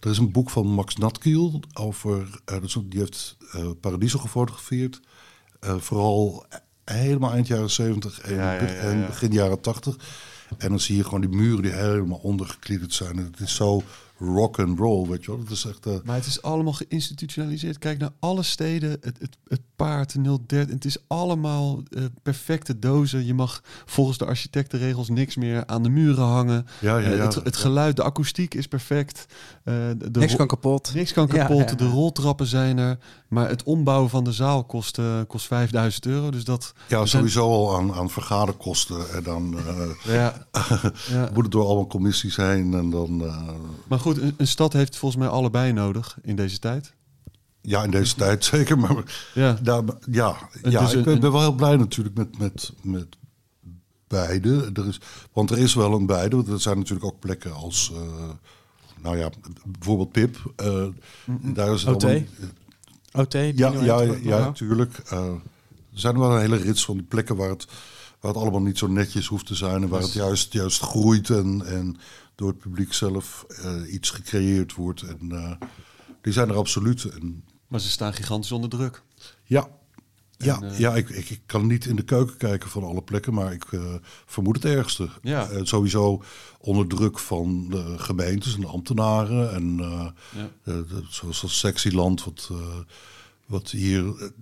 [0.00, 2.40] Er is een boek van Max Natkiel over.
[2.44, 2.56] eh,
[2.88, 5.00] die heeft eh Paradiso gefotografeerd.
[5.60, 6.46] Eh, vooral
[6.84, 9.96] helemaal eind jaren 70 en, Ja, ja, ja, en begin jaren 80.
[10.58, 13.18] En dan zie je gewoon die muren die helemaal ondergekliederd zijn.
[13.18, 13.82] En het is zo
[14.18, 15.40] rock and roll, weet je wel.
[15.40, 15.86] Het is echt.
[15.86, 17.78] eh, Maar het is allemaal geïnstitutionaliseerd.
[17.78, 18.90] Kijk naar alle steden.
[18.90, 20.14] Het, het, het paard
[20.46, 20.68] 013.
[20.74, 23.26] Het is allemaal eh, perfecte dozen.
[23.26, 26.66] Je mag volgens de architectenregels niks meer aan de muren hangen.
[26.80, 27.24] ja, ja, Eh, ja.
[27.24, 29.26] het, het geluid, de akoestiek is perfect.
[29.64, 30.94] Eh, de, de Niks kan kapot.
[30.94, 31.58] niks kan kapot.
[31.58, 31.74] ja, ja.
[31.74, 32.98] De roltrappen zijn er.
[33.28, 36.30] Maar het ombouwen van de zaal kost, eh, kost 5000 euro.
[36.30, 36.72] Dus dat...
[36.76, 39.10] ja, zijn- sowieso al aan, aan vergaderkosten.
[39.14, 40.46] En dan eh, Ja,
[41.10, 41.30] ja.
[41.34, 42.74] moet het door allemaal commissies heen.
[42.74, 43.24] En dan.
[43.24, 43.48] eh,
[43.88, 46.92] Maar goed, een, een stad heeft volgens mij allebei nodig in deze tijd.
[47.60, 48.78] ja, in deze tijd zeker.
[48.78, 52.16] Maar Ja, Ja, maar- ja, ja dus ik ben, een- ben wel heel blij natuurlijk
[52.16, 53.06] met, met, met
[54.08, 54.70] beide.
[54.74, 55.00] Er is,
[55.32, 56.36] want er is wel een beide.
[56.36, 58.00] Want er zijn natuurlijk ook plekken als, eh,
[59.02, 59.30] nou ja,
[59.64, 60.52] bijvoorbeeld Pip.
[60.56, 60.84] eh,
[61.42, 62.04] daar is het OT?
[62.04, 62.22] allemaal-
[63.16, 63.32] OT?
[63.32, 64.98] Ja, ja, ja, natuurlijk.
[65.08, 65.26] Eh,
[65.92, 67.66] er zijn wel een hele rits van die plekken waar het,
[68.20, 69.82] waar het allemaal niet zo netjes hoeft te zijn.
[69.82, 71.96] En waar het juist, juist groeit en, en
[72.34, 75.02] door het publiek zelf eh, iets gecreëerd wordt.
[75.02, 75.52] En eh,
[76.20, 77.04] die zijn er absoluut.
[77.04, 79.02] En maar ze staan gigantisch onder druk.
[79.44, 79.68] ja,
[80.38, 83.02] ja, En, eh, ja ik, ik, ik kan niet in de keuken kijken van alle
[83.02, 83.94] plekken, maar ik eh,
[84.26, 85.08] vermoed het ergste.
[85.22, 85.48] Ja.
[85.48, 86.22] Eh, sowieso
[86.60, 89.52] onder druk van de gemeentes en de ambtenaren.
[89.54, 89.76] En
[90.34, 90.52] Ja.
[91.08, 92.56] zoals dat Sexyland, wat, eh,
[93.46, 94.32] wat hier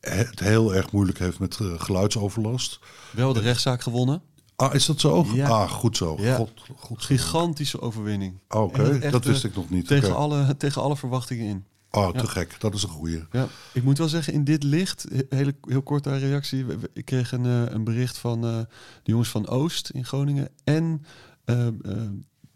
[0.00, 2.80] het heel erg moeilijk heeft met geluidsoverlast.
[3.10, 4.22] Wel de rechtszaak gewonnen.
[4.56, 5.26] Ah, is dat zo?
[5.34, 5.48] Ja.
[5.48, 6.16] Ah, goed zo.
[6.20, 6.36] Ja.
[6.36, 6.50] God.
[6.96, 8.38] Gigantische overwinning.
[8.48, 9.86] Ah, Oké, dat wist ik nog niet.
[9.86, 11.64] Tegen, alle, tegen alle verwachtingen in.
[11.90, 12.24] Ah, te Ja.
[12.28, 12.56] gek.
[12.58, 13.24] Dat is een goeie.
[13.32, 16.64] Ja, ik moet wel zeggen, in dit licht, he- hele, heel korte reactie.
[16.92, 18.58] Ik kreeg een, eh, een bericht van eh,
[19.02, 20.48] de jongens van Oost in Groningen.
[20.64, 21.02] En
[21.44, 21.66] eh,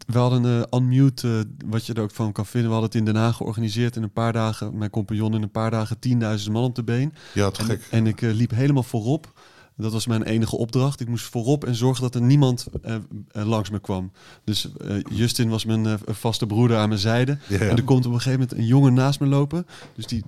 [0.07, 2.69] we hadden een unmute, wat je er ook van kan vinden.
[2.69, 4.77] We hadden het in Den Haag georganiseerd in een paar dagen.
[4.77, 7.13] Mijn compagnon in een paar dagen 10.000 man op de been.
[7.33, 7.87] Ja, te En, gek.
[7.91, 9.32] en ik liep helemaal voorop.
[9.77, 10.99] Dat was mijn enige opdracht.
[10.99, 12.95] Ik moest voorop en zorgen dat er niemand eh,
[13.31, 14.11] eh, langs me kwam.
[14.43, 17.37] Dus eh, Justin was mijn vaste broeder aan mijn zijde.
[17.49, 17.57] Ja.
[17.59, 19.65] En er komt op een gegeven moment een jongen naast me lopen.
[19.95, 20.23] Dus die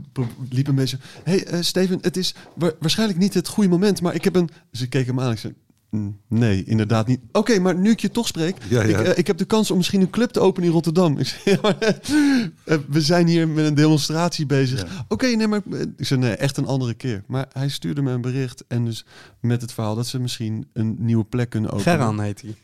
[0.49, 0.97] liep een beetje...
[1.23, 4.49] hey, eh, Steven, het is wa- waarschijnlijk niet het goede moment, maar ik heb een...
[4.71, 5.53] Dus ik keek hem aan en ik zei...
[5.89, 7.19] "Mm, Nee, inderdaad niet.
[7.31, 8.99] Oké, maar nu ik je toch spreek, Ja, ja.
[8.99, 11.17] Ik, eh, ik heb de kans om misschien een club te openen in Rotterdam.
[11.19, 11.99] Ik zei, ja, maar,
[12.65, 14.81] eh, we zijn hier met een demonstratie bezig.
[14.81, 15.05] Ja.
[15.07, 17.23] Oké, nee, maar eh, ik zei nee, echt een andere keer.
[17.27, 19.05] Maar hij stuurde me een bericht en dus
[19.41, 21.91] met het verhaal dat ze misschien een nieuwe plek kunnen openen.
[21.93, 22.55] Gerran heet hij.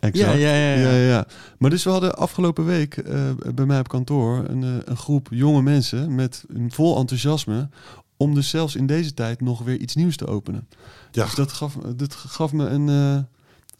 [0.00, 0.38] Exact.
[0.38, 0.90] Ja, ja, ja, ja.
[0.90, 1.26] ja, ja.
[1.58, 5.28] Maar dus we hadden afgelopen week eh, bij mij op kantoor een, eh, een groep
[5.30, 7.68] jonge mensen met een vol enthousiasme
[8.16, 10.68] om dus zelfs in deze tijd nog weer iets nieuws te openen.
[11.12, 11.24] Ja.
[11.24, 13.22] Dus dat gaf, dat gaf me een, eh,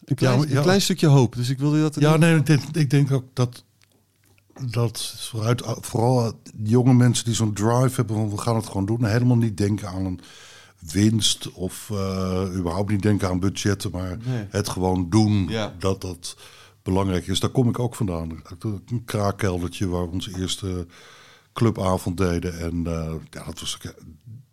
[0.05, 0.55] een, klein, maar ja.
[0.55, 1.35] een klein stukje hoop.
[1.35, 1.99] Dus ik wilde dat...
[1.99, 3.63] Ja, nee, ik denk, ik denk ook dat,
[4.69, 9.05] dat vooruit, vooral jonge mensen die zo'n drive hebben van we gaan het gewoon doen.
[9.05, 10.19] en Helemaal niet denken aan een
[10.91, 14.45] winst of eh, überhaupt niet denken aan budgetten, maar Nee.
[14.49, 15.47] het gewoon doen.
[15.47, 15.73] Ja.
[15.79, 16.37] Dat dat
[16.83, 17.39] belangrijk is.
[17.39, 18.41] Daar kom ik ook vandaan.
[18.59, 20.87] Een kraakkeldertje waar onze eerste
[21.57, 22.59] clubavond deden.
[22.59, 23.77] En eh, ja, dat was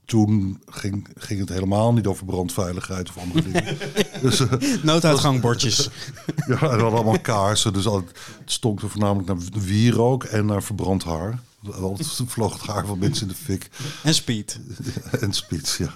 [0.04, 3.76] toen ging, ging het helemaal niet over brandveiligheid of andere dingen.
[4.22, 5.84] dus, eh, Nooduitgangbordjes.
[6.24, 7.72] ja, en we hadden allemaal kaarsen.
[7.72, 8.04] Dus al-
[8.38, 11.38] het stonk er voornamelijk naar wierook en naar verbrand haar.
[11.80, 13.70] Altijd vloog het haar van mensen in de fik.
[14.02, 14.60] en speed.
[15.20, 15.92] En spits, ja.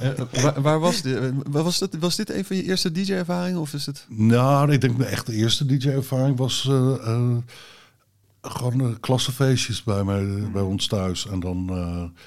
[0.00, 1.16] Eh, waar, waar was dit?
[1.16, 3.60] Eh, Was, dat, was dit een van je eerste DJ-ervaringen?
[3.60, 4.06] Of is het...
[4.08, 7.36] Nou, ik denk mijn echte eerste DJ-ervaring was eh, eh,
[8.42, 11.26] gewoon eh, klassenfeestjes bij, mij, bij ons thuis.
[11.26, 12.22] En dan eh,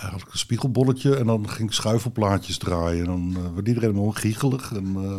[0.00, 2.98] had ik een spiegelbolletje en dan ging ik schuifelplaatjes draaien.
[2.98, 4.72] En dan eh, werd iedereen helemaal giechelig.
[4.72, 5.18] En eh,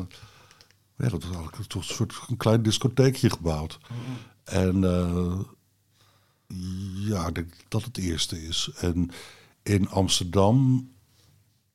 [0.97, 3.79] ja, dat was eigenlijk toch een soort een klein discotheekje gebouwd.
[4.43, 5.39] En eh,
[7.07, 8.69] ja, ik denk dat het eerste is.
[8.75, 9.09] En
[9.63, 10.89] in Amsterdam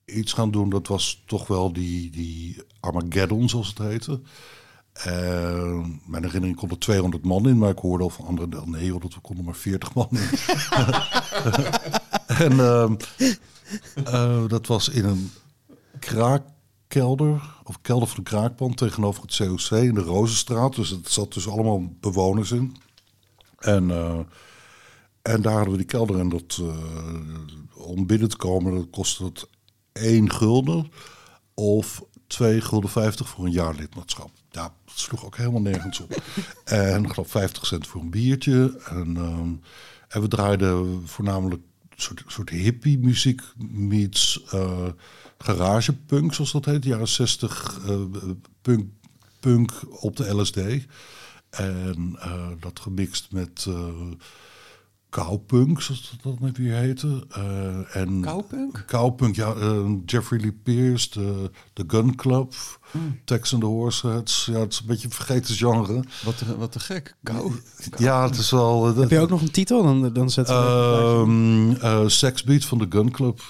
[0.05, 4.21] iets gaan doen, dat was toch wel die, die Armageddon, zoals het heette.
[4.93, 8.67] Eh, mijn herinnering kon er 200 man in, maar ik hoorde al van anderen, wel,
[8.67, 10.19] nee joh, dat we konden maar 40 man in.
[12.47, 12.95] en ehm,
[14.05, 15.31] eh, dat was in een
[15.99, 20.75] kraakkelder, of kelder van een kraakpand tegenover het COC in de Rozenstraat.
[20.75, 22.77] Dus het zat dus allemaal bewoners in.
[23.59, 24.19] En, eh,
[25.23, 29.25] en daar hadden we die kelder en dat, eh, om binnen te komen, dat kostte
[29.25, 29.49] het
[29.93, 30.91] 1 gulden
[31.55, 34.31] of 2 gulden 50 voor een jaar lidmaatschap.
[34.51, 36.23] Ja, dat sloeg ook helemaal nergens op.
[36.65, 38.81] en ik geloof 50 cent voor een biertje.
[38.85, 39.53] En, ehm,
[40.09, 44.89] en we draaiden voornamelijk een soort, soort hippie muziek meets eh
[45.43, 46.85] garage punk, zoals dat heet.
[46.85, 48.01] Jaren 60 eh,
[48.63, 48.87] punk,
[49.41, 50.59] punk op de LSD.
[51.51, 53.89] En eh, dat gemixt met uh,
[55.11, 57.27] cowpunk, zoals dat dan weer heette.
[57.39, 58.85] Uh, en cowpunk?
[58.87, 59.55] Cowpunk, ja.
[60.07, 62.55] Jeffrey Lee Pierce, de, de Gun Club,
[62.91, 63.21] mm.
[63.25, 64.49] Tex and the Horseheads.
[64.53, 66.05] Ja, het is een beetje een vergeten genre.
[66.25, 67.17] Wat te, wat te gek.
[67.23, 67.53] Cow,
[67.97, 68.97] ja, het is wel...
[68.97, 69.83] Heb je ook nog een titel?
[69.83, 71.25] Dan, dan zetten we...
[71.27, 73.41] Um, Sex Beat van de Gun Club.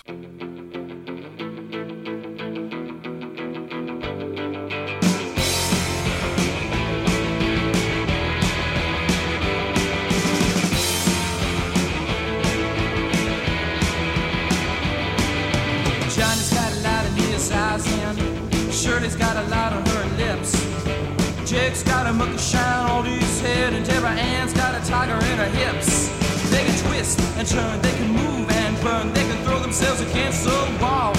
[22.39, 26.09] Shine on his head, and Deborah Ann's got a tiger in her hips.
[26.51, 30.45] They can twist and turn, they can move and burn, they can throw themselves against
[30.45, 31.13] the wall.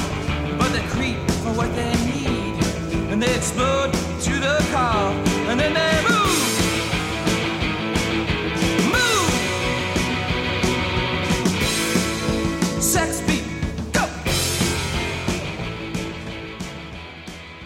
[0.58, 2.62] But they creep for what they need,
[3.10, 5.14] and they explode to the car,
[5.50, 6.22] and then they move.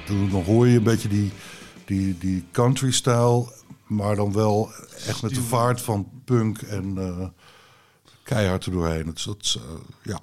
[0.06, 1.32] Dan hoor je een beetje die
[1.86, 3.52] die, die country style,
[3.88, 4.72] maar dan wel
[5.08, 7.28] echt met de vaart van punk en uh,
[8.24, 9.08] keihard er doorheen.
[9.08, 9.64] Het, dat, uh,
[10.04, 10.20] ja.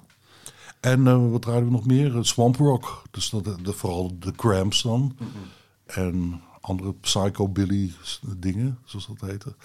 [0.79, 2.25] En uh, wat draaien we nog meer?
[2.25, 3.01] Swamp rock.
[3.11, 5.01] Dus dat, de, vooral de Cramps dan.
[5.01, 5.41] Mm -hmm.
[5.85, 7.93] En andere psychobilly
[8.37, 9.55] dingen, zoals dat heette.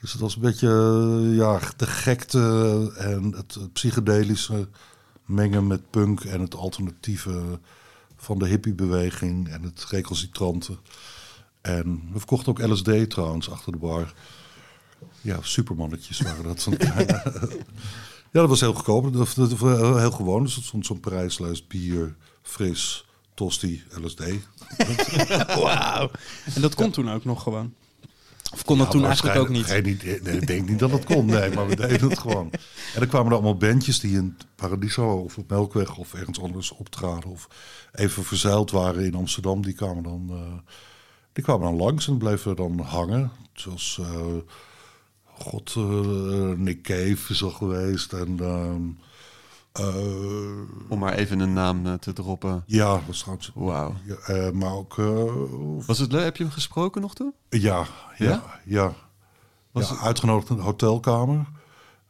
[0.00, 0.68] Dus het was een beetje
[1.32, 4.68] ja, de gekte en het, het psychedelische
[5.24, 7.58] mengen met punk en het alternatieve
[8.16, 10.76] van de hippiebeweging en het recalcitrante.
[11.60, 14.12] En we verkochten ook LSD trouwens achter de bar.
[15.20, 16.68] Ja, supermannetjes waren dat.
[18.32, 19.12] ja, dat was heel goedkoop.
[19.12, 20.42] Dat, was heel gewoon.
[20.42, 21.68] Dus dat stond zo'n prijslijst.
[21.68, 24.22] Bier, fris, tosti, LSD.
[25.62, 26.10] Wauw.
[26.54, 27.74] En dat kon toen ook nog gewoon?
[28.52, 29.66] Of kon dat toen eigenlijk ook niet?
[29.66, 29.82] Nee,
[30.22, 32.50] nee, ik denk niet dat het kon, nee, maar we deden het gewoon.
[32.94, 36.70] En dan kwamen er allemaal bandjes die in Paradiso of op Melkweg of ergens anders
[36.70, 37.30] optraden.
[37.30, 37.48] Of
[37.92, 39.62] even verzeild waren in Amsterdam.
[39.62, 40.28] Die kwamen dan...
[40.30, 40.72] Uh,
[41.38, 43.30] die kwamen dan langs en bleven dan hangen.
[43.52, 44.36] Zoals, uh,
[45.24, 48.12] god, uh, Nick Cave is al geweest.
[48.12, 48.74] En, uh,
[50.88, 52.62] Om maar even een naam te droppen.
[52.66, 53.52] Ja, was trouwens.
[53.54, 53.94] Wauw.
[54.04, 54.94] Ja, maar ook...
[55.86, 56.24] was het leuk?
[56.24, 57.32] Heb je hem gesproken nog toen?
[57.48, 58.94] Ja, ja, ja.
[59.70, 60.04] Was ja, het...
[60.04, 61.46] uitgenodigd in de hotelkamer.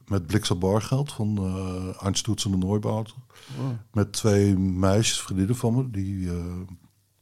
[0.07, 3.15] Met Blixa Bargeld van uh, Einstoetsen en Nooibouten.
[3.57, 3.73] Wow.
[3.93, 6.31] Met twee meisjes, vriendinnen van me, die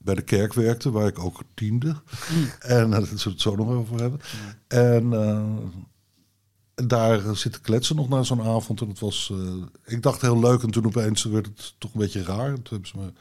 [0.06, 1.88] bij de kerk werkte, waar ik ook tiende.
[1.88, 2.50] Mm.
[2.58, 4.20] En daar zullen we het zo nog over hebben.
[4.68, 8.80] En uh, daar zitten kletsen nog na zo'n avond.
[8.80, 10.62] En het was, uh, ik dacht heel leuk.
[10.62, 12.52] En toen opeens werd het toch een beetje raar.
[12.54, 13.12] Toen, hebben ze me,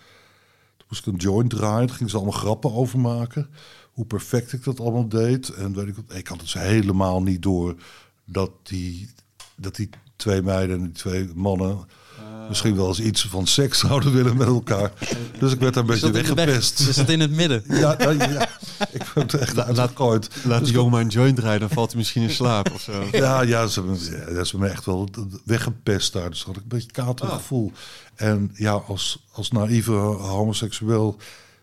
[0.78, 1.88] toen moest ik een joint draaien.
[1.88, 3.50] Toen gingen ze allemaal grappen over maken.
[3.92, 5.50] Hoe perfect ik dat allemaal deed.
[5.50, 7.76] En weet ik, ik had het dus helemaal niet door
[8.26, 9.10] dat die,
[9.56, 11.86] dat die twee meiden en die twee mannen
[12.48, 14.92] misschien wel eens iets van seks zouden willen met elkaar.
[15.40, 16.80] Dus ik werd daar een beetje weggepest.
[16.80, 17.64] Is het in het midden?
[17.86, 18.50] Ja, nou, ja,
[18.92, 20.30] ik heb het echt uitgegooid.
[20.44, 22.82] Laat dus de jongen maar een joint draaien, dan valt hij misschien in slaap of
[22.82, 23.04] zo.
[23.12, 23.84] Ja, ja, ze,
[24.34, 25.10] ja, ze me echt wel
[25.44, 26.30] weggepest daar.
[26.30, 27.72] Dus had ik een beetje kater gevoel.
[28.16, 31.18] En ja, als, als naïeve homoseksueel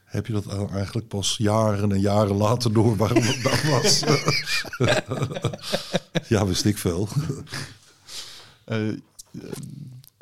[0.04, 4.02] heb je dat eigenlijk pas jaren en jaren later door waarom het dat was.
[6.28, 7.08] ja, wist ik veel.
[8.68, 8.96] Uh,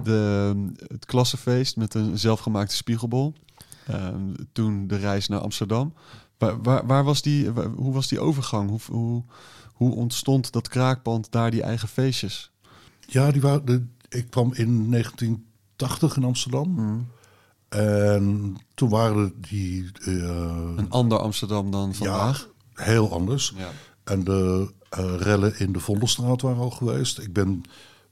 [0.04, 0.54] de,
[0.86, 3.34] het klassenfeest met een zelfgemaakte spiegelbol.
[3.86, 5.94] Ehm, toen de reis naar Amsterdam.
[6.38, 8.70] Waar, waar, waar was die, hoe was die overgang?
[8.70, 9.24] Hoe, hoe,
[9.72, 12.50] hoe, ontstond dat kraakpand daar die eigen feestjes?
[13.06, 16.68] Ja, die waren, de, ik kwam in 1980 in Amsterdam.
[16.68, 17.06] Mm.
[17.68, 19.90] En toen waren die...
[20.06, 22.48] Uh, een ander Amsterdam dan vandaag?
[22.74, 23.52] Ja, heel anders.
[23.56, 23.68] Ja.
[24.04, 27.18] En de uh, rellen in de Vondelstraat waren al geweest.
[27.18, 27.62] Ik ben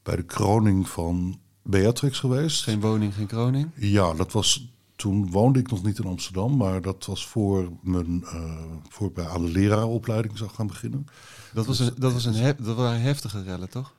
[0.03, 2.63] bij de kroning van Beatrix geweest.
[2.63, 3.71] Geen woning, geen kroning?
[3.75, 8.25] Ja, dat was toen woonde ik nog niet in Amsterdam, maar dat was voor mijn
[8.25, 8.53] uh,
[8.89, 11.07] voor bij aan de leraaropleiding zou gaan beginnen.
[11.53, 13.93] Dat was een, dat was een hef, dat waren heftige rellen, toch?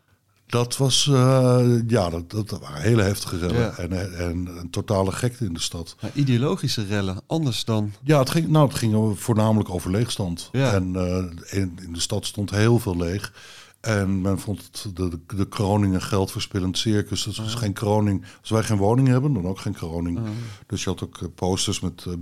[0.46, 5.46] Dat was uh, ja, dat, dat waren hele heftige rellen en, en, een totale gekte
[5.46, 5.96] in de stad.
[6.02, 7.94] Maar ideologische rellen, anders dan?
[8.04, 10.50] Ja, het ging, nou, het ging voornamelijk over leegstand.
[10.52, 10.74] Ja.
[10.74, 13.34] En uh, in, in de stad stond heel veel leeg.
[13.80, 17.24] En men vond het de, de, kroning een geldverspillend circus.
[17.24, 18.26] Dus is geen kroning.
[18.42, 20.20] Als wij geen woning hebben, dan ook geen kroning.
[20.68, 22.14] Dus je had ook eh, posters met, uh,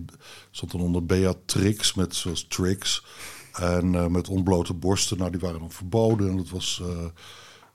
[0.51, 3.05] stond dan onder Beatrix, met zoals tricks.
[3.53, 6.29] En uh, met ontblote borsten, nou die waren dan verboden.
[6.29, 6.81] En dat was,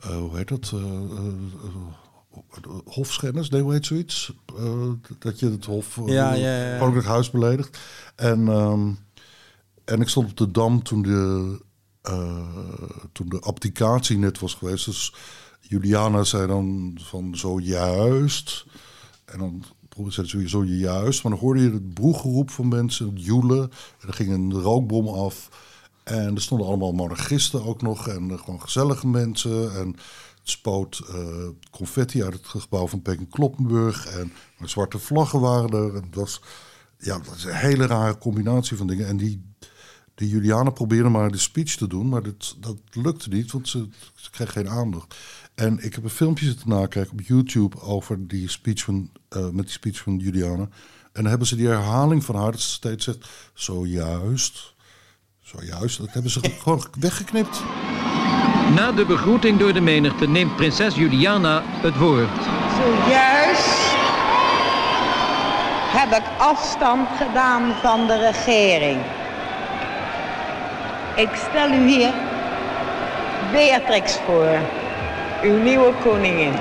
[0.01, 0.73] hoe heet dat?
[2.85, 4.33] hofschennis, nee, hoe heet zoiets?
[5.19, 7.01] dat je het hof, ja, ja, ja.
[7.01, 7.79] huis beledigt.
[8.17, 8.99] En, um,
[9.85, 11.59] en ik stond op de Dam toen de
[12.03, 12.47] eh,
[13.13, 14.85] toen de abdicatie net was geweest.
[14.85, 15.15] Dus
[15.61, 18.67] Juliana zei dan van zojuist.
[19.25, 19.65] En dan
[20.09, 21.23] zei ze zojuist.
[21.23, 23.71] Maar dan hoorde je het broeggeroep van mensen, het joelen.
[24.01, 25.49] En er ging een rookbom af.
[26.05, 28.09] En er stonden allemaal monarchisten ook nog.
[28.09, 29.75] En gewoon gezellige mensen.
[29.75, 34.07] En het spoot uh, confetti uit het gebouw van Peking Kloppenburg.
[34.07, 34.33] En
[34.65, 35.95] zwarte vlaggen waren er.
[35.95, 36.41] En dat was,
[36.99, 39.07] ja, dat was een hele rare combinatie van dingen.
[39.07, 39.52] En die,
[40.15, 42.09] die Juliana probeerde maar de speech te doen.
[42.09, 45.15] Maar dat, dat lukte niet, want ze, ze kreeg geen aandacht.
[45.55, 49.65] En ik heb een filmpje zitten nakijken op YouTube over die speech van, uh, met
[49.65, 50.69] die speech van Juliana.
[51.13, 54.75] En dan hebben ze die herhaling van haar, dat ze steeds zegt, zojuist,
[55.41, 57.63] zojuist, dat hebben ze gewoon weggeknipt.
[58.75, 62.31] Na de begroeting door de menigte neemt prinses Juliana het woord.
[62.77, 63.91] Zojuist
[65.93, 69.01] heb ik afstand gedaan van de regering.
[71.17, 72.13] Ik stel u hier
[73.53, 74.59] Beatrix voor,
[75.43, 76.53] uw nieuwe koningin.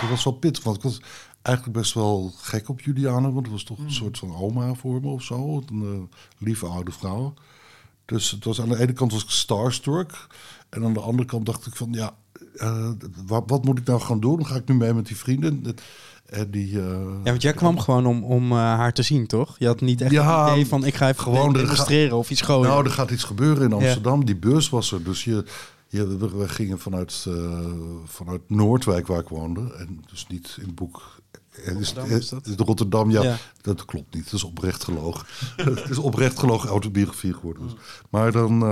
[0.00, 1.00] Dat was wel pittig, want ik was
[1.42, 3.30] eigenlijk best wel gek op Juliana.
[3.30, 5.62] Want het was toch een soort van oma voor me of zo.
[5.66, 7.34] Een uh, lieve oude vrouw.
[8.04, 10.26] Dus het was aan de ene kant was ik starstruck.
[10.68, 12.14] En aan de andere kant dacht ik van ja,
[12.54, 12.90] uh,
[13.26, 14.46] wat, wat, moet ik nou gaan doen?
[14.46, 15.76] Ga ik nu mee met die vrienden?
[16.26, 16.82] En die, uh,
[17.24, 19.56] ja, want jij kwam gewoon om, om uh, haar te zien, toch?
[19.58, 22.40] Je had niet echt ja, het idee van ik ga even gewoon demonstreren of iets
[22.40, 22.70] gooien.
[22.70, 24.18] Nou, er gaat iets gebeuren in Amsterdam.
[24.18, 24.24] Ja.
[24.24, 25.04] Die beurs was er.
[25.04, 25.44] Dus je,
[25.88, 27.60] je, we gingen vanuit, uh,
[28.04, 29.74] vanuit Noordwijk, waar ik woonde.
[29.78, 31.02] En dus niet in het boek
[31.64, 32.46] Rotterdam, is, dat?
[32.46, 34.24] is Rotterdam, ja, ja, Dat klopt niet.
[34.24, 35.26] Dat is oprecht gelogen.
[35.56, 37.62] het is oprecht gelogen autobiografie geworden.
[37.62, 37.74] Dus.
[38.10, 38.62] Maar dan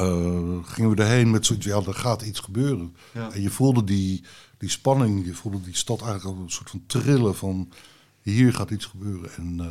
[0.00, 2.96] uh, gingen we erheen met zoiets, ja, er gaat iets gebeuren.
[3.12, 3.32] Ja.
[3.32, 4.24] En je voelde die,
[4.62, 7.72] die spanning, je voelde die stad eigenlijk al een soort van trillen van
[8.20, 9.34] hier gaat iets gebeuren.
[9.34, 9.66] En uh,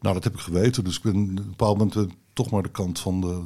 [0.00, 0.84] nou, dat heb ik geweten.
[0.84, 3.42] Dus ik ben op een bepaald moment uh, toch maar de kant van de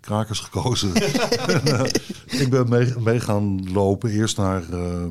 [0.00, 0.94] krakers gekozen.
[0.94, 1.84] en,
[2.42, 5.06] ik ben mee, mee, gaan lopen, eerst naar uh,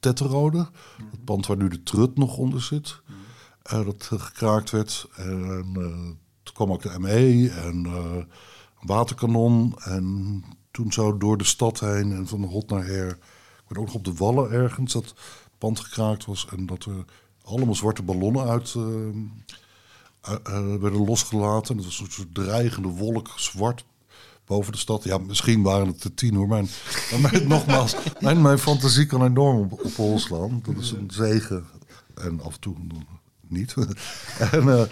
[0.00, 0.68] Tetterode,
[1.10, 3.00] het pand waar nu de trut nog onder zit.
[3.62, 5.08] dat gekraakt werd.
[5.16, 5.70] En
[6.42, 7.86] toen kwam ook de ME en
[8.80, 9.74] waterkanon.
[9.78, 10.44] En
[10.74, 13.08] toen zo door de stad heen en van hot naar her.
[13.08, 15.14] Ik ben ook nog op de wallen ergens dat
[15.58, 16.46] pand gekraakt was.
[16.50, 17.04] En dat er
[17.42, 18.84] allemaal zwarte ballonnen uit uh,
[20.28, 21.76] uh, werden losgelaten.
[21.76, 23.84] Dat was een soort dreigende wolk, zwart
[24.44, 25.04] boven de stad.
[25.04, 26.48] Ja, misschien waren het er tien hoor.
[26.48, 26.68] Mijn,
[27.20, 30.62] mijn, nogmaals, mijn, mijn fantasie kan enorm op, op hol slaan.
[30.64, 31.66] Dat is een zegen.
[32.14, 32.76] En af en toe
[33.48, 33.74] niet.
[34.52, 34.82] en, uh,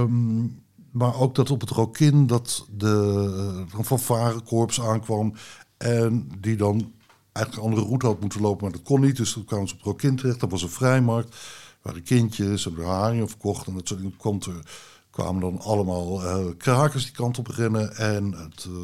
[0.00, 0.61] um,
[0.92, 5.34] maar ook dat op het Rokin dat de fanfarekorps aankwam.
[5.76, 6.92] En die dan
[7.32, 9.16] eigenlijk een andere route had moeten lopen, maar dat kon niet.
[9.16, 10.40] Dus toen kwamen ze op Rokin terecht.
[10.40, 11.36] Dat was een vrijmarkt.
[11.82, 13.66] Waren kindjes, hebben haringen verkocht.
[13.66, 14.64] En dat soort dingen er
[15.10, 17.96] kwamen dan allemaal uh, krakers die kant op rennen.
[17.96, 18.78] En het uh,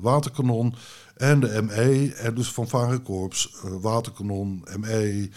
[0.00, 0.74] waterkanon
[1.16, 2.14] en de ME.
[2.14, 5.30] En dus fanfarekorps, waterkanon, ME...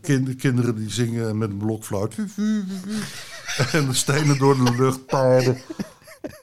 [0.00, 2.14] kind, kinderen die zingen met een blokfluit.
[3.72, 5.60] en de stenen door de lucht paarden.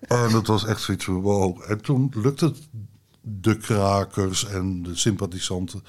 [0.02, 1.72] En dat was echt zoiets van wow.
[1.72, 2.68] En toen lukte het
[3.22, 5.84] de krakers en de sympathisanten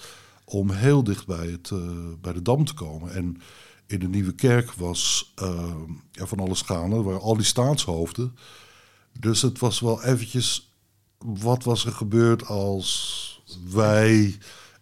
[0.44, 1.81] om heel dicht bij, het, uh,
[2.20, 3.14] bij de dam te komen.
[3.14, 3.40] En
[3.87, 5.74] in de Nieuwe Kerk was uh,
[6.11, 6.96] ja, van alles gaande.
[6.96, 8.37] Er waren al die staatshoofden.
[9.20, 10.72] Dus het was wel eventjes...
[11.18, 14.38] Wat was er gebeurd als wij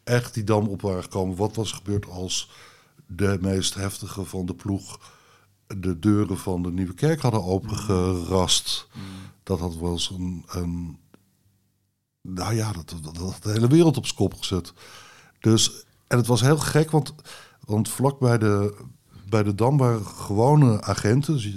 [0.06, 1.36] echt die dam op waren gekomen?
[1.36, 2.50] Wat was gebeurd als
[3.06, 4.98] de meest heftige van de ploeg
[5.66, 8.88] de deuren van de Nieuwe Kerk hadden opengerast.
[9.42, 10.00] Dat had wel
[10.48, 10.98] een,
[12.22, 14.72] Nou ja, dat, dat, had de hele wereld op skop gezet.
[15.40, 17.14] Dus, en het was heel gek, want,
[17.64, 18.76] want vlak bij de,
[19.28, 21.54] bij de Dam waren gewone agenten dus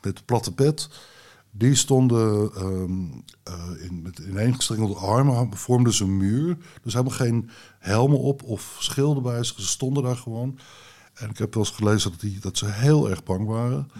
[0.00, 0.88] met platte pet.
[1.54, 6.56] Die stonden um, uh, in, met ineengestrengelde armen, vormden ze een muur.
[6.82, 9.60] Dus hebben geen helmen op of schilden bij zich.
[9.60, 10.58] Ze stonden daar gewoon.
[11.14, 13.90] En ik heb wel eens gelezen dat, die, dat ze heel erg bang waren.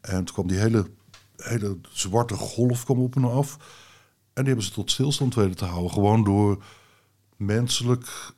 [0.00, 0.90] En toen kwam die hele,
[1.36, 3.56] hele zwarte golf op en af.
[4.32, 5.92] En die hebben ze tot stilstand weten te houden.
[5.92, 6.64] Gewoon door
[7.36, 8.34] menselijk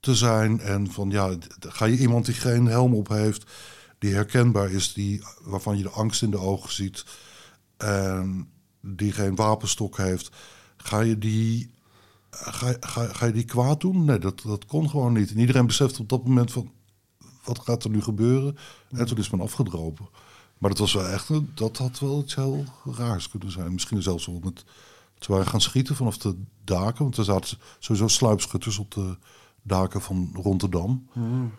[0.00, 0.60] te zijn.
[0.60, 3.50] En van ja, ga je iemand die geen helm op heeft,
[3.98, 7.04] die herkenbaar is, die, waarvan je de angst in de ogen ziet.
[7.78, 8.48] En
[8.80, 10.30] die geen wapenstok heeft,
[10.76, 11.70] ga je die.
[12.30, 14.04] Ga, ga, ga je die kwaad doen?
[14.04, 15.30] Nee, dat, dat kon gewoon niet.
[15.30, 16.70] En iedereen beseft op dat moment van
[17.44, 18.56] wat gaat er nu gebeuren?
[18.90, 20.08] En toen is men afgedropen.
[20.58, 23.72] Maar dat was wel echt, dat had wel iets heel raars kunnen zijn.
[23.72, 24.64] Misschien zelfs wel met,
[25.18, 27.02] ze waren gaan schieten vanaf de daken.
[27.02, 29.16] Want er zaten sowieso sluipschutters op de
[29.62, 31.08] daken van Rotterdam.
[31.14, 31.52] Mm.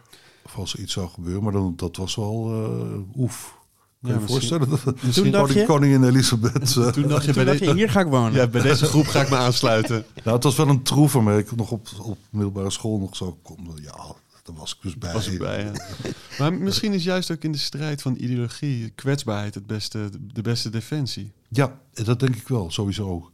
[0.45, 1.43] Of als er iets zou gebeuren.
[1.43, 3.57] Maar dan, dat was wel uh, oef.
[4.01, 4.83] Kan je je misschien- voorstellen?
[4.85, 5.65] Dat, misschien dacht Koning, je?
[5.73, 6.75] koningin Elisabeth.
[6.77, 8.33] eh, Toen dacht je Toen bij, dacht je, de- hier ga ik wonen.
[8.33, 10.05] ja, bij deze groep ga ik me aansluiten.
[10.23, 13.39] Nou, het was wel een troef waarmee ik nog op, op middelbare school nog zo
[13.43, 13.69] kon.
[13.81, 13.95] Ja,
[14.43, 15.13] daar was ik dus bij.
[15.13, 15.71] Was ik bij, ja.
[16.39, 20.69] Maar misschien is juist ook in de strijd van ideologie kwetsbaarheid het beste, de beste
[20.69, 21.31] defensie.
[21.49, 23.31] Ja, dat denk ik wel, sowieso.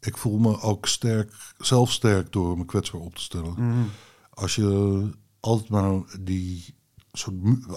[0.00, 3.54] Ik voel me ook sterk, zelf sterk door me kwetsbaar op te stellen.
[4.30, 5.02] Als je
[5.40, 6.74] altijd maar die
[7.12, 7.34] soort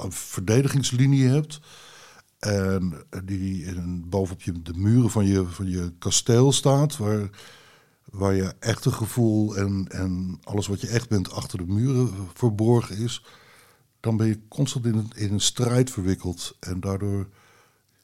[0.09, 1.59] verdedigingslinie hebt...
[2.39, 6.97] en die in, bovenop je, de muren van je, van je kasteel staat...
[6.97, 7.29] waar,
[8.11, 12.97] waar je echte gevoel en, en alles wat je echt bent achter de muren verborgen
[12.97, 13.25] is...
[13.99, 16.55] dan ben je constant in een, in een strijd verwikkeld.
[16.59, 17.29] En daardoor...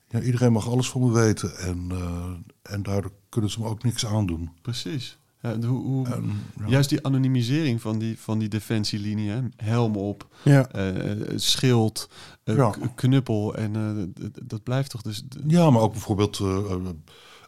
[0.08, 1.58] Ja, iedereen mag alles van me weten.
[1.58, 2.32] En, eh,
[2.62, 4.50] en daardoor kunnen ze me ook niks aandoen.
[4.62, 5.18] Precies.
[5.54, 6.20] En hoe, ja.
[6.68, 9.40] Juist die anonimisering van die, van die defensielinie, hè?
[9.56, 10.68] helm op, Ja.
[10.72, 12.10] eh, eh, schild,
[12.44, 12.76] eh, Ja.
[12.96, 13.56] knuppel.
[13.56, 15.24] En eh, dat blijft toch dus...
[15.48, 16.76] Ja, maar ook bijvoorbeeld eh, eh,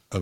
[0.07, 0.21] eh,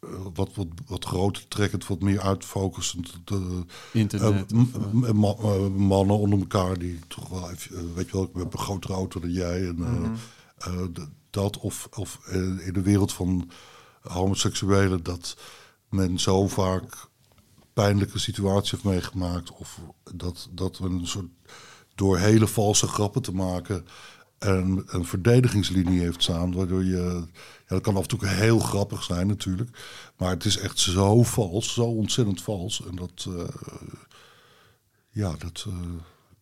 [0.00, 3.12] eh, wat, wat, wat groter trekkend, wat meer uitfocusend.
[3.24, 4.52] De, Internet.
[4.52, 8.12] eh, of, eh, ma- eh, mannen onder elkaar die toch wel even, eh, weet je
[8.12, 9.60] wel, ik heb een grotere auto dan jij.
[9.68, 10.10] En, eh, Mhm.
[10.58, 13.50] eh, dat of, of eh, in de wereld van
[14.02, 15.36] homoseksuelen dat
[15.92, 17.08] men zo vaak
[17.72, 19.50] pijnlijke situaties heeft meegemaakt.
[19.52, 19.80] Of
[20.14, 21.30] dat, dat men een soort
[21.94, 23.86] door hele valse grappen te maken
[24.38, 26.54] een, een verdedigingslinie heeft staan.
[26.54, 27.24] Waardoor je.
[27.66, 29.78] Ja, dat kan af en toe heel grappig zijn natuurlijk.
[30.16, 32.84] Maar het is echt zo vals, zo ontzettend vals.
[32.86, 33.26] En dat.
[33.28, 33.44] eh,
[35.10, 35.64] ja, dat.
[35.68, 35.74] eh,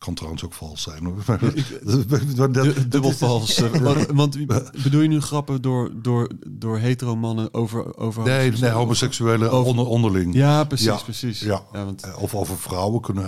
[0.01, 1.15] kan trouwens ook vals zijn hoor.
[1.85, 3.59] Dat- dat- dat- du- dubbel vals.
[4.15, 4.47] want,
[4.83, 7.97] bedoel je nu grappen door, door, door hetero mannen over...
[7.97, 10.35] over Nee, nee, homoseksuelen onder, onderling.
[10.35, 11.41] Ja, precies, Ja, precies.
[11.41, 11.63] Ja.
[11.73, 13.25] want, Eh, Of over vrouwen kunnen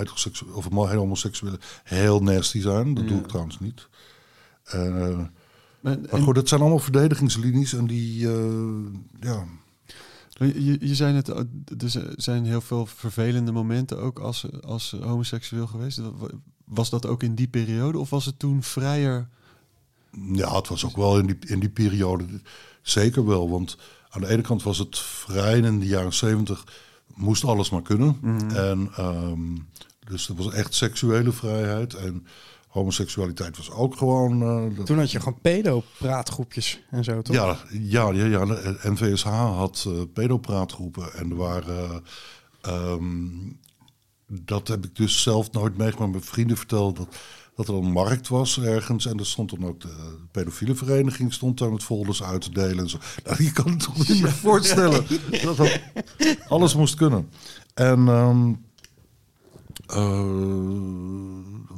[0.53, 2.95] of heel homoseksuelen heel nasty zijn.
[2.95, 3.89] Dat doe ik trouwens niet.
[4.65, 5.19] Eh,
[5.81, 8.45] maar- goed, het zijn allemaal verdedigingslinies en die, eh,
[9.21, 9.45] ja,
[10.39, 11.39] Je, je zei net, eh,
[11.79, 16.01] er zijn heel veel vervelende momenten ook als, als homoseksueel geweest.
[16.75, 19.29] Was dat ook in die periode of was het toen vrijer?
[20.33, 22.25] ja, het was ook wel in die, in die periode
[22.83, 23.51] zeker wel.
[23.51, 23.77] Want
[24.11, 26.65] aan de ene kant was het vrij in de jaren zeventig
[27.15, 28.19] moest alles maar kunnen.
[28.55, 29.41] En ehm,
[30.07, 32.27] dus er was echt seksuele vrijheid en
[32.69, 34.43] homoseksualiteit was ook gewoon.
[34.43, 37.37] eh, dat- Toen had je gewoon pedo-praatgroepjes en zo, toch?
[37.37, 38.45] Ja, ja, ja, ja.
[38.45, 42.05] De NVSH had eh pedopraatgroepen en er waren.
[42.61, 43.29] ehm,
[44.43, 46.11] dat heb ik dus zelf nooit meegemaakt.
[46.11, 47.17] Mijn vrienden vertelden dat,
[47.55, 49.07] dat er een markt was ergens.
[49.07, 52.79] En er stond dan ook de pedofiele vereniging stond daar met folders uit te delen.
[52.79, 52.99] En zo.
[53.25, 55.07] Nou, je kan het toch niet meer voorstellen.
[55.43, 55.81] Dat dat
[56.49, 57.31] alles moest kunnen.
[57.75, 58.53] En ehm,
[59.87, 60.27] eh,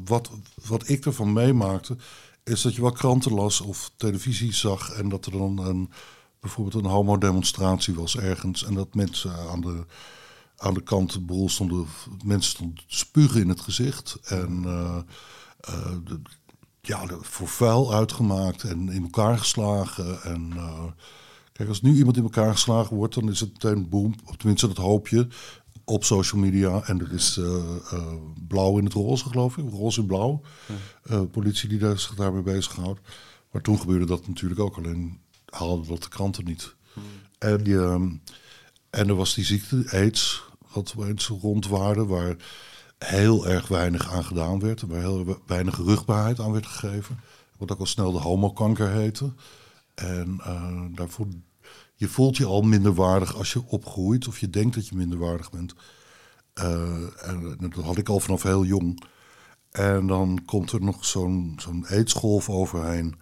[0.04, 0.30] wat,
[0.64, 1.96] wat ik ervan meemaakte,
[2.44, 5.90] is dat je wel kranten las of televisie zag en dat er dan een,
[6.40, 9.84] bijvoorbeeld een homodemonstratie was ergens en dat mensen aan de,
[10.56, 11.86] aan de kant de boel stonden,
[12.24, 14.98] mensen stonden te spugen in het gezicht en eh,
[15.60, 16.20] eh, de-
[16.80, 20.84] ja, de- voor vuil uitgemaakt en in elkaar geslagen en eh,
[21.52, 24.14] Kijk, als nu iemand in elkaar geslagen wordt, dan is het meteen boom.
[24.24, 25.26] Of tenminste, dat hoop je
[25.84, 26.82] op social media.
[26.82, 27.40] En er is
[28.48, 29.70] blauw in het roze, geloof ik.
[29.70, 30.40] Roze en blauw.
[31.30, 33.00] Politie die daar, zich daarmee bezighoudt.
[33.50, 34.76] Maar toen gebeurde dat natuurlijk ook.
[34.76, 35.18] Alleen
[35.50, 36.74] haalden dat de kranten niet.
[37.38, 38.10] En, die, ehm,
[38.94, 40.42] en er was die ziekte, AIDS,
[40.72, 42.36] wat opeens rondwaarde, waar
[42.98, 44.82] heel erg weinig aan gedaan werd.
[44.82, 47.20] Waar heel weinig rugbaarheid aan werd gegeven.
[47.58, 49.32] Wat ook al snel de homokanker heette.
[49.94, 51.26] En eh, daarvoor,
[51.94, 55.18] je voelt je al minder waardig als je opgroeit of je denkt dat je minder
[55.18, 55.74] waardig bent.
[56.54, 59.02] Eh, en dat had ik al vanaf heel jong.
[59.70, 63.14] En dan komt er nog zo'n zo'n aidsgolf overheen.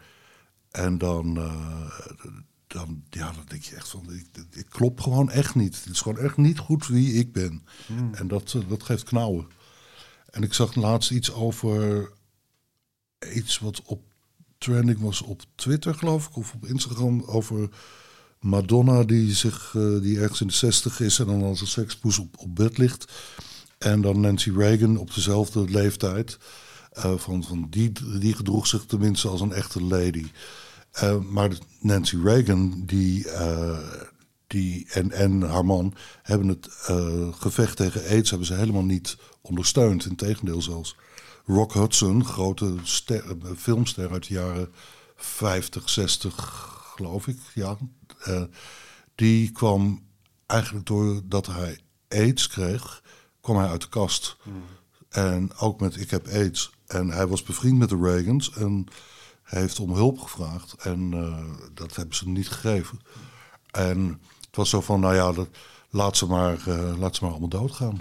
[0.70, 1.90] En dan, eh,
[2.72, 5.84] dan, ja, dan denk je echt van, ik, ik klop gewoon echt niet.
[5.84, 7.64] Het is gewoon echt niet goed wie ik ben.
[8.12, 9.46] En dat, eh, dat geeft knauwen.
[10.30, 12.10] En ik zag laatst iets over
[13.34, 14.02] iets wat op
[14.58, 17.68] trending was op Twitter, geloof ik, of op Instagram, over
[18.40, 22.18] Madonna die, zich, eh, die ergens in de zestig is en dan als een sekspoes
[22.18, 23.12] op, op bed ligt.
[23.78, 26.38] En dan Nancy Reagan op dezelfde leeftijd.
[26.92, 30.26] eh, van, van die, die gedroeg zich tenminste als een echte lady.
[30.92, 33.78] Eh, maar Nancy Reagan, die, eh,
[34.46, 39.16] die en, en haar man hebben het eh, gevecht tegen AIDS hebben ze helemaal niet
[39.40, 40.06] ondersteund.
[40.06, 40.96] Integendeel zelfs.
[41.46, 44.72] Rock Hudson, grote ster, filmster uit de jaren
[45.16, 46.34] 50, 60,
[46.96, 47.38] geloof ik.
[47.54, 47.76] Ja,
[49.14, 50.06] die kwam
[50.46, 51.78] eigenlijk doordat hij
[52.08, 53.02] AIDS kreeg,
[53.40, 54.36] kwam hij uit de kast.
[55.08, 56.72] En ook met ik heb AIDS.
[56.86, 58.52] En hij was bevriend met de Reagans.
[58.52, 58.86] En
[59.58, 60.74] heeft om hulp gevraagd.
[60.78, 63.00] En eh, dat hebben ze niet gegeven.
[63.70, 65.48] En het was zo van, nou ja, dat,
[65.90, 68.00] laat, ze maar, eh, laat ze maar allemaal doodgaan.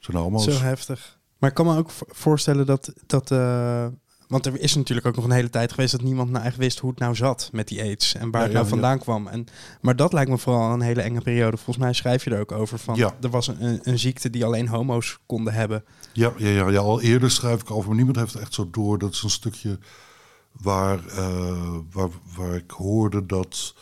[0.00, 0.44] Zo'n homo's.
[0.44, 1.18] Zo heftig.
[1.38, 2.92] Maar ik kan me ook vo- voorstellen dat...
[3.06, 3.86] dat eh,
[4.28, 5.92] want er is natuurlijk ook nog een hele tijd geweest...
[5.92, 8.14] dat niemand nou echt wist hoe het nou zat met die aids.
[8.14, 9.26] En waar Ja, het nou ja, vandaan kwam.
[9.26, 9.46] En,
[9.80, 11.56] maar dat lijkt me vooral een hele enge periode.
[11.56, 12.94] Volgens mij schrijf je er ook over van...
[12.94, 13.14] Ja.
[13.20, 15.84] er was een, een, ziekte die alleen homo's konden hebben.
[16.12, 18.98] Ja, ja, ja, ja, al eerder schrijf ik over, maar niemand heeft echt zo door.
[18.98, 19.78] Dat is een stukje
[20.52, 23.74] waar, eh, waar, waar ik hoorde dat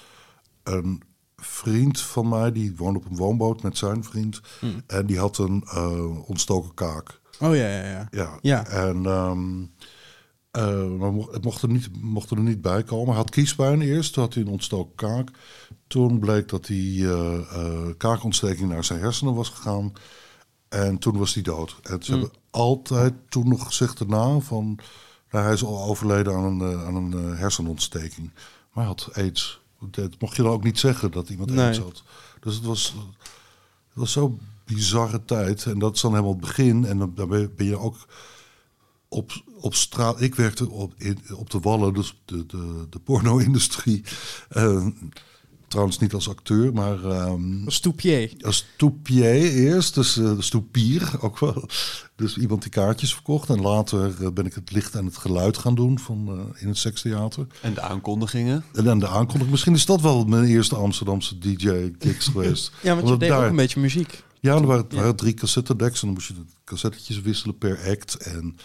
[0.62, 1.03] een
[1.37, 4.41] vriend van mij, die woonde op een woonboot met zijn vriend,
[4.87, 7.21] en die had een eh, ontstoken kaak.
[7.41, 8.09] Oh ja, ja, ja.
[8.11, 8.66] Ja, Ja.
[8.66, 9.01] en
[10.99, 13.07] maar mo- het mocht er, niet, mocht er niet bij komen.
[13.09, 15.31] Hij had kiespijn eerst, toen had hij een ontstoken kaak.
[15.87, 17.07] Toen bleek dat die
[17.97, 19.93] kaakontsteking naar zijn hersenen was gegaan.
[20.68, 21.77] En toen was hij dood.
[21.83, 24.79] En ze hebben altijd toen nog gezegd daarna van...
[25.31, 28.31] Nou, hij is al overleden aan een, eh, aan een eh, hersenontsteking.
[28.35, 29.61] Maar hij had aids.
[29.91, 31.64] Dat mocht je dan ook niet zeggen dat iemand Nee.
[31.66, 32.03] aids had.
[32.41, 32.95] Dus het was,
[33.89, 35.64] het was zo'n bizarre tijd.
[35.66, 36.85] En dat is dan helemaal het begin.
[36.85, 37.97] En dan, dan ben je- ook
[39.09, 40.20] op, op straat.
[40.20, 44.05] Ik werkte op, in, op de Wallen, dus de, de, de porno-industrie.
[44.49, 44.87] Eh,
[45.71, 48.33] trouwens niet als acteur, maar ehm, Als toepier.
[48.41, 49.95] als toepier eerst.
[49.95, 51.68] Dus uh, stoepier ook wel.
[52.16, 53.49] Dus iemand die kaartjes verkocht.
[53.49, 56.68] En later eh, ben ik het licht en het geluid gaan doen van, eh, in
[56.68, 57.47] het sekstheater.
[57.62, 58.64] En de aankondigingen.
[58.75, 59.51] En dan de aankondiging.
[59.51, 62.73] Misschien is dat wel mijn eerste Amsterdamse DJ-gigs geweest.
[62.83, 64.23] Ja, want je Omdat deed daar- ook een beetje muziek.
[64.41, 67.79] ja, er waren, er waren drie cassettedecks en dan moest je de cassettetjes wisselen per
[67.91, 68.14] act.
[68.14, 68.57] En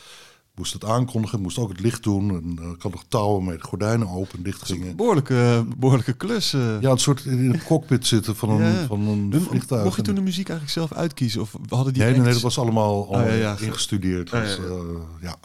[0.55, 2.29] moest het aankondigen, moest ook het licht doen.
[2.29, 4.95] En uh, ik had nog touwen met gordijnen open en dicht gingen.
[4.95, 6.53] Behoorlijke, behoorlijke klus.
[6.53, 6.81] eh.
[6.81, 8.85] Ja, een soort in een cockpit zitten van een, Ja.
[8.85, 9.83] van een En vliegtuig.
[9.83, 11.41] Mocht je toen En- de muziek eigenlijk zelf uitkiezen?
[11.41, 13.57] Of hadden die Nee, nee, dat was allemaal, ja, ja.
[13.59, 14.29] ingestudeerd.
[14.29, 14.63] Ja, Dus, ja.
[14.63, 14.81] eh,
[15.21, 15.35] ja.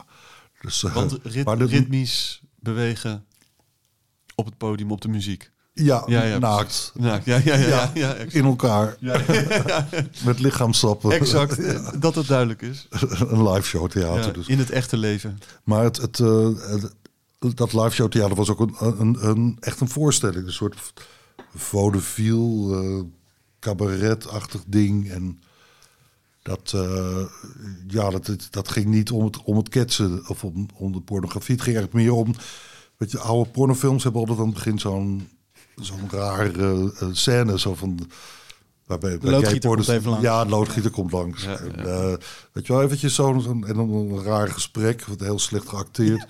[0.60, 3.24] Dus, eh, Want rit- maar ritmisch bewegen
[4.34, 5.50] op het podium, op de muziek.
[5.84, 6.92] Ja, Ja, ja, naakt.
[7.00, 8.96] Ja, ja, ja, ja, In elkaar.
[10.24, 11.10] Met lichaamstappen.
[11.10, 11.60] exact.
[12.00, 12.86] Dat het duidelijk is.
[13.30, 14.32] een live show theater.
[14.32, 14.46] Dus.
[14.46, 15.38] in het echte leven.
[15.64, 16.48] Maar het, het, eh,
[17.54, 20.46] dat live show theater was ook een, echt een voorstelling.
[20.46, 20.92] Een soort
[21.54, 23.04] vaudeville, eh
[23.60, 25.10] cabaretachtig ding.
[25.10, 25.40] En
[26.42, 27.24] dat, eh,
[27.88, 31.00] ja, dat, dat, dat ging niet om het, om het ketsen of om, om de
[31.00, 31.54] pornografie.
[31.54, 32.34] Het ging eigenlijk meer om...
[32.96, 35.28] Weet je, oude pornofilms hebben altijd aan het begin zo'n
[35.80, 37.58] zo'n rare eh, scène.
[37.58, 38.10] Zo van...
[38.86, 40.24] Waarbij, De loodgieter pornos- komt even langs.
[40.26, 41.42] Ja, de loodgieter komt langs.
[41.42, 42.14] Ja, En, eh,
[42.52, 46.26] weet je wel, eventjes zo'n zo'n- en dan een raar gesprek, wat heel slecht geacteerd.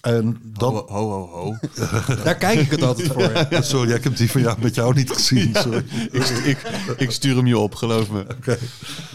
[0.00, 1.56] En dat, Ho, ho, ho, ho.
[2.24, 3.32] Daar kijk ik het altijd voor.
[3.50, 3.62] ja.
[3.62, 5.54] Sorry, ik heb die van jou met jou niet gezien.
[5.54, 5.84] Sorry.
[6.10, 6.58] ik, ik,
[6.96, 8.26] ik stuur hem je op, geloof me.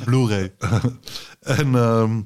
[0.05, 0.53] Blu-ray.
[1.39, 2.21] En, ehm,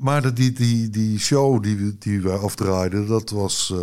[0.00, 3.78] maar die, die, die show die, die we afdraaiden, dat was eh,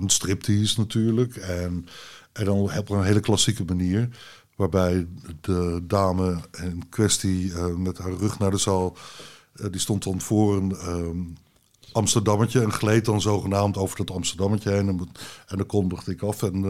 [0.00, 1.36] een striptease natuurlijk.
[1.36, 1.86] En,
[2.32, 4.08] en dan op een hele klassieke manier.
[4.56, 5.06] Waarbij
[5.40, 8.96] de dame in kwestie eh, met haar rug naar de zaal...
[9.54, 11.18] eh, die stond dan voor een ehm,
[11.92, 12.60] Amsterdammetje...
[12.62, 14.88] en gleed dan zogenaamd over dat Amsterdammetje heen.
[14.88, 14.98] En,
[15.46, 16.42] en dan kondigde ik af.
[16.42, 16.64] En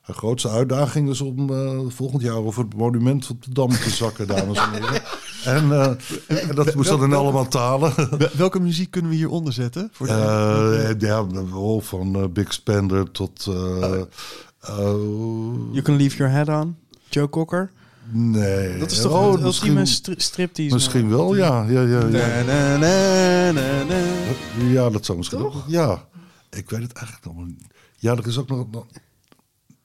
[0.00, 1.50] haar grootste uitdaging is om
[1.90, 2.36] volgend jaar...
[2.36, 5.02] over het monument op de Dam te zakken, dames en heren.
[5.44, 7.92] En, eh, en dat moest dan in allemaal talen.
[8.18, 9.88] Wel- Welke muziek kunnen we hieronder zetten?
[9.92, 10.12] Voor de-
[10.98, 13.44] Eh, ja, wel van eh, Big Spender tot...
[14.64, 16.76] You can leave your head on.
[17.08, 17.70] Joe Cocker.
[18.10, 18.78] nee.
[18.78, 20.74] Dat is toch Oh, een ultieme misschien, stri striptease?
[20.74, 21.62] misschien wel, ja.
[21.68, 22.04] Ja, ja, ja.
[22.08, 24.64] Na, na, na, na, na.
[24.70, 25.62] ja dat zou misschien wel.
[25.66, 26.04] Ja,
[26.50, 27.62] ik weet het eigenlijk nog niet.
[27.98, 28.66] Ja, er is ook nog...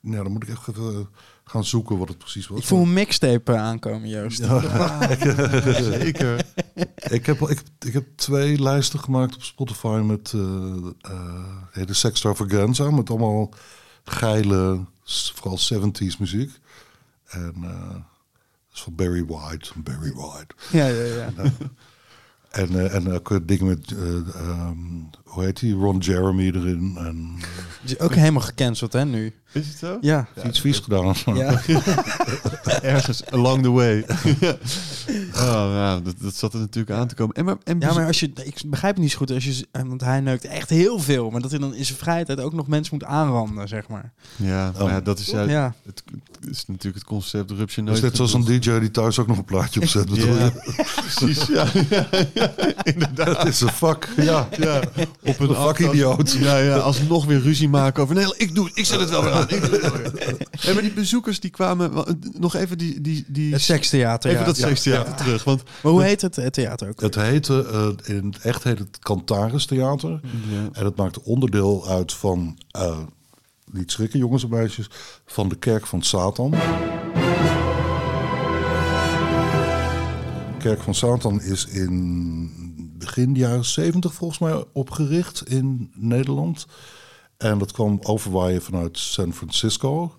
[0.01, 1.07] ja, dan moet ik echt even
[1.49, 2.59] gaan zoeken wat het precies was.
[2.59, 4.37] Ik voel een mixtape eh, aankomen, Joost.
[5.99, 6.45] Zeker.
[7.09, 10.41] Ik heb, ik, ik heb twee lijsten gemaakt op Spotify met uh,
[11.11, 12.91] uh, de Sextravaganza.
[12.91, 13.53] Met allemaal
[14.03, 14.85] geile,
[15.33, 16.51] vooral 70s muziek.
[17.29, 19.71] En eh, dat is van Barry White.
[19.75, 20.55] Barry White.
[20.71, 21.31] Ja, ja, ja.
[22.49, 24.77] En, eh, en ook dingen met, eh, ehm,
[25.23, 25.73] hoe heet die?
[25.73, 26.95] Ron Jeremy erin.
[26.97, 27.35] En
[27.81, 29.33] Die is ook helemaal gecanceld, hè, nu.
[29.51, 29.97] Is het zo?
[30.01, 30.27] Ja.
[30.47, 31.15] iets vies gedaan.
[31.25, 31.61] Ja.
[32.81, 33.99] Ergens along the way.
[35.35, 37.35] oh, ja, dat, dat zat er natuurlijk aan te komen.
[37.35, 39.67] En, maar, en Ja, maar als je, ik begrijp het niet zo goed als je,
[39.71, 42.39] eh, want hij neukt echt heel veel, maar dat hij dan in zijn vrije tijd
[42.39, 44.11] ook nog mensen moet aanranden, zeg maar.
[44.35, 45.73] Ja, maar ja, dat is, ja, Ja.
[45.85, 46.03] het,
[46.39, 47.97] het is natuurlijk het concept rupsje Dat nooit.
[47.97, 48.43] is net zoals een.
[48.59, 50.09] DJ die thuis ook nog een plaatje opzet.
[50.09, 50.51] bedoel Ja, je?
[51.17, 51.45] precies.
[51.47, 54.47] Ja, ja, Het is een vak, ja.
[54.57, 54.79] Ja,
[55.23, 56.31] op een Een vakidioot.
[56.31, 58.15] Ja, ja, alsnog weer ruzie maken over...
[58.15, 59.38] Nee, ik doe het, ik zet het wel weer aan.
[60.67, 61.91] En maar die bezoekers die kwamen...
[61.91, 63.01] wa- Nog even die...
[63.01, 64.47] die, die Het sekstheater, Even ja.
[64.47, 65.43] dat sekstheater terug.
[65.43, 67.01] Want Maar hoe heet het, het theater ook?
[67.01, 67.65] Het heette,
[68.05, 70.19] eh, in het echt heet het Cantaris Theater.
[70.71, 72.97] En het maakte onderdeel uit van, eh,
[73.71, 74.89] niet schrikken jongens en meisjes,
[75.25, 76.51] van de Kerk van Satan.
[80.51, 82.51] De Kerk van Satan is in
[82.97, 86.65] begin jaren 70 volgens mij opgericht in Nederland.
[87.39, 90.13] En dat kwam overwaaien vanuit San Francisco.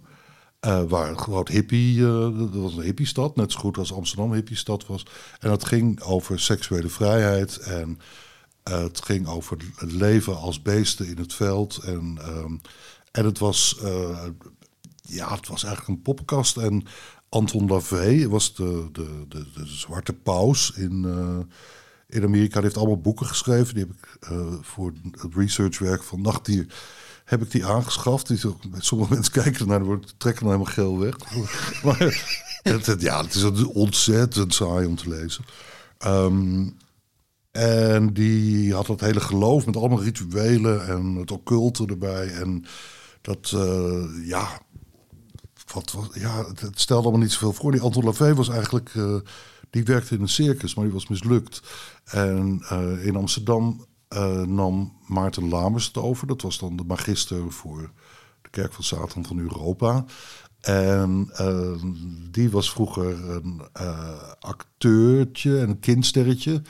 [0.61, 4.33] eh, waar een groot hippie, eh, dat was een hippiestad, net zo goed als Amsterdam
[4.33, 5.07] hippiestad was.
[5.39, 7.99] En dat ging over seksuele vrijheid en
[8.63, 11.77] eh, het ging over het leven als beesten in het veld.
[11.77, 12.57] En, ehm,
[13.13, 13.77] en het was,
[15.03, 16.57] ja, het was eigenlijk een poppenkast.
[16.57, 16.85] En
[17.29, 21.05] Anton LaVey was de, de, de, de zwarte paus in,
[22.09, 22.55] in Amerika.
[22.55, 23.75] Die heeft allemaal boeken geschreven.
[23.75, 24.19] Die heb ik
[24.65, 26.67] voor het researchwerk van Nachtdier
[27.31, 28.27] heb ik die aangeschaft.
[28.27, 31.17] Die ook, sommige mensen kijken ernaar, worden trekken dan helemaal geel weg.
[31.85, 31.99] maar
[32.63, 35.45] het, ja, het is ontzettend saai om te lezen.
[35.99, 36.69] Ehm,
[37.51, 42.33] en die had dat hele geloof met allemaal rituelen en het occulte erbij.
[42.33, 42.65] En
[43.21, 44.61] dat, eh, ja,
[45.73, 47.73] wat, was- ja, het, het stelde allemaal niet zoveel voor.
[47.73, 49.17] Die Anton LaVey was eigenlijk, eh,
[49.71, 51.63] die werkte in een circus, maar die was mislukt.
[52.05, 56.27] En eh, in Amsterdam eh, nam Maarten Lamers het over.
[56.27, 57.91] Dat was dan de magister voor
[58.43, 60.05] de Kerk van Satan van Europa.
[60.61, 61.83] En eh,
[62.31, 66.63] die was vroeger een eh, acteurtje en een kindsterretje.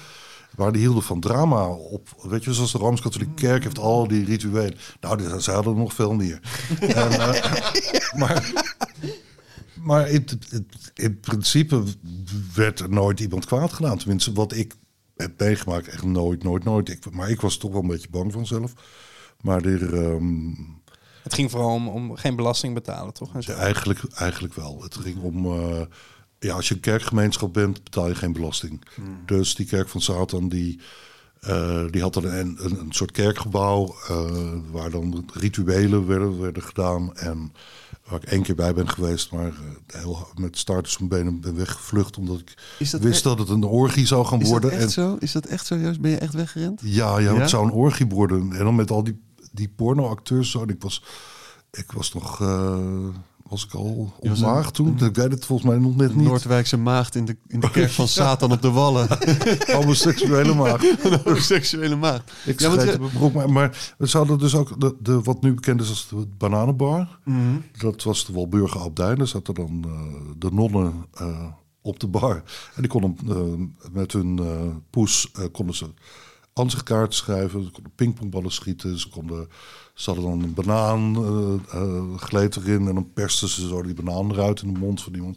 [0.57, 2.09] Waar die hielden van drama op.
[2.22, 4.78] Weet je, zoals de Rooms-Katholieke Kerk heeft al die rituelen.
[5.01, 6.41] Nou, ze hadden er nog veel meer.
[6.80, 7.09] en,
[8.16, 8.68] maar
[9.82, 11.82] maar in, in, in principe
[12.55, 13.99] werd er nooit iemand kwaad gedaan.
[13.99, 14.74] Tenminste, wat ik
[15.21, 16.89] heb meegemaakt, echt nooit, nooit, nooit.
[16.89, 18.73] Ik, maar ik was toch wel een beetje bang vanzelf.
[19.41, 20.49] Maar er, ehm,
[21.23, 23.35] Het ging vooral om, om geen belasting betalen, toch?
[23.35, 23.53] En zo.
[23.53, 24.83] ja, eigenlijk, eigenlijk wel.
[24.83, 25.47] Het ging om...
[25.47, 25.81] eh,
[26.39, 28.85] ja, als je een kerkgemeenschap bent, betaal je geen belasting.
[29.27, 30.81] Dus die kerk van Satan, die,
[31.41, 33.95] eh, die had dan een, een, een soort kerkgebouw...
[34.09, 34.31] eh,
[34.71, 37.16] waar dan rituelen werden, werden gedaan.
[37.16, 37.53] En
[38.11, 41.41] waar ik één keer bij ben geweest, maar eh, heel, met staart op mijn benen
[41.41, 42.17] ben weggevlucht...
[42.19, 42.55] omdat ik
[42.91, 44.71] dat wist dat het een orgie zou gaan is dat worden.
[44.71, 45.17] echt En, zo?
[45.21, 45.77] Is dat echt zo?
[46.01, 46.81] Ben je echt weggerend?
[46.85, 47.41] ja, ja, Ja?
[47.41, 48.53] het zou een orgie worden.
[48.53, 49.21] En dan met al die,
[49.53, 50.63] die pornoacteurs zo.
[50.63, 51.05] En ik was,
[51.71, 52.41] ik was nog...
[52.41, 52.79] eh,
[53.51, 54.99] was ik al was ontmaagd toen?
[54.99, 56.27] Ik weet het volgens mij nog net niet.
[56.27, 59.09] Noordwijkse maagd in de, in de kerk van Satan op de Wallen.
[59.77, 60.83] Homoseksuele maag.
[61.25, 62.33] Een seksuele maagd.
[62.45, 65.55] Ik Ja, want mijn broek, maar, maar we zouden dus ook de, de, wat nu
[65.55, 67.19] bekend is als de bananenbar.
[67.25, 67.39] Mhm.
[67.79, 69.15] Dat was de Walburger Abdij.
[69.15, 71.47] Daar zaten dan eh, de nonnen eh,
[71.83, 72.43] op de bar.
[72.75, 75.87] En die konden eh, met hun eh, poes eh, konden ze
[76.53, 77.65] ansichtkaarten schrijven.
[77.65, 78.99] Ze konden pingpongballen schieten.
[78.99, 79.49] Ze, konden,
[80.01, 81.17] ze hadden dan een banaan,
[81.73, 82.89] eh eh, gleed erin.
[82.89, 85.37] En dan persten ze zo die banaan eruit in de mond van iemand.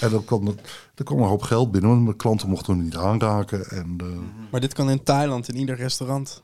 [0.00, 0.54] En dan kwam, er,
[0.94, 1.90] er kwam een hoop geld binnen.
[1.90, 3.64] Want de klanten mochten hem niet aanraken.
[3.70, 4.06] En eh,
[4.50, 6.42] Maar dit kan in Thailand, in ieder restaurant.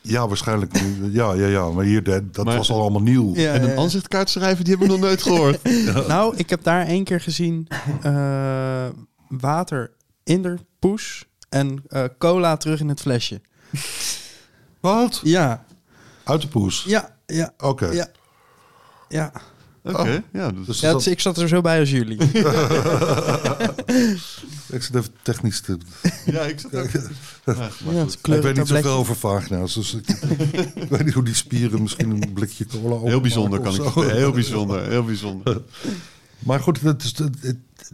[0.00, 0.72] ja, waarschijnlijk.
[1.12, 1.70] Ja, ja, ja.
[1.70, 3.34] Maar hier, dat, Maar- was al allemaal nieuw.
[3.34, 3.76] Ja, En een ja.
[3.76, 5.60] aanzichtkaart schrijven, die hebben we nog nooit gehoord.
[6.08, 7.68] Nou, ik heb daar één keer gezien
[8.02, 8.86] eh,
[9.28, 9.90] water
[10.24, 13.40] in de poes en eh, cola terug in het flesje.
[14.80, 15.20] Wat?
[15.22, 15.64] Ja,
[16.24, 16.84] Uit de poes?
[16.86, 17.86] ja, ja, Oké.
[17.90, 18.08] ja.
[19.08, 19.32] Ja,
[19.82, 20.50] Oké, ja.
[20.50, 22.18] Dus, Dus ja dat- het- ik zat er zo bij als jullie.
[24.76, 25.78] ik zit even technisch te...
[26.26, 26.88] ja, ik zat ook...
[27.44, 27.68] Ja,
[28.36, 29.74] Ik weet niet zoveel over vagina's.
[29.74, 30.08] Dus ik,
[30.74, 33.82] ik weet niet hoe die spieren misschien een blikje cola Heel bijzonder kan ik.
[34.10, 35.62] Heel bijzonder, heel bijzonder.
[36.38, 37.92] Maar goed, dat is, het, het-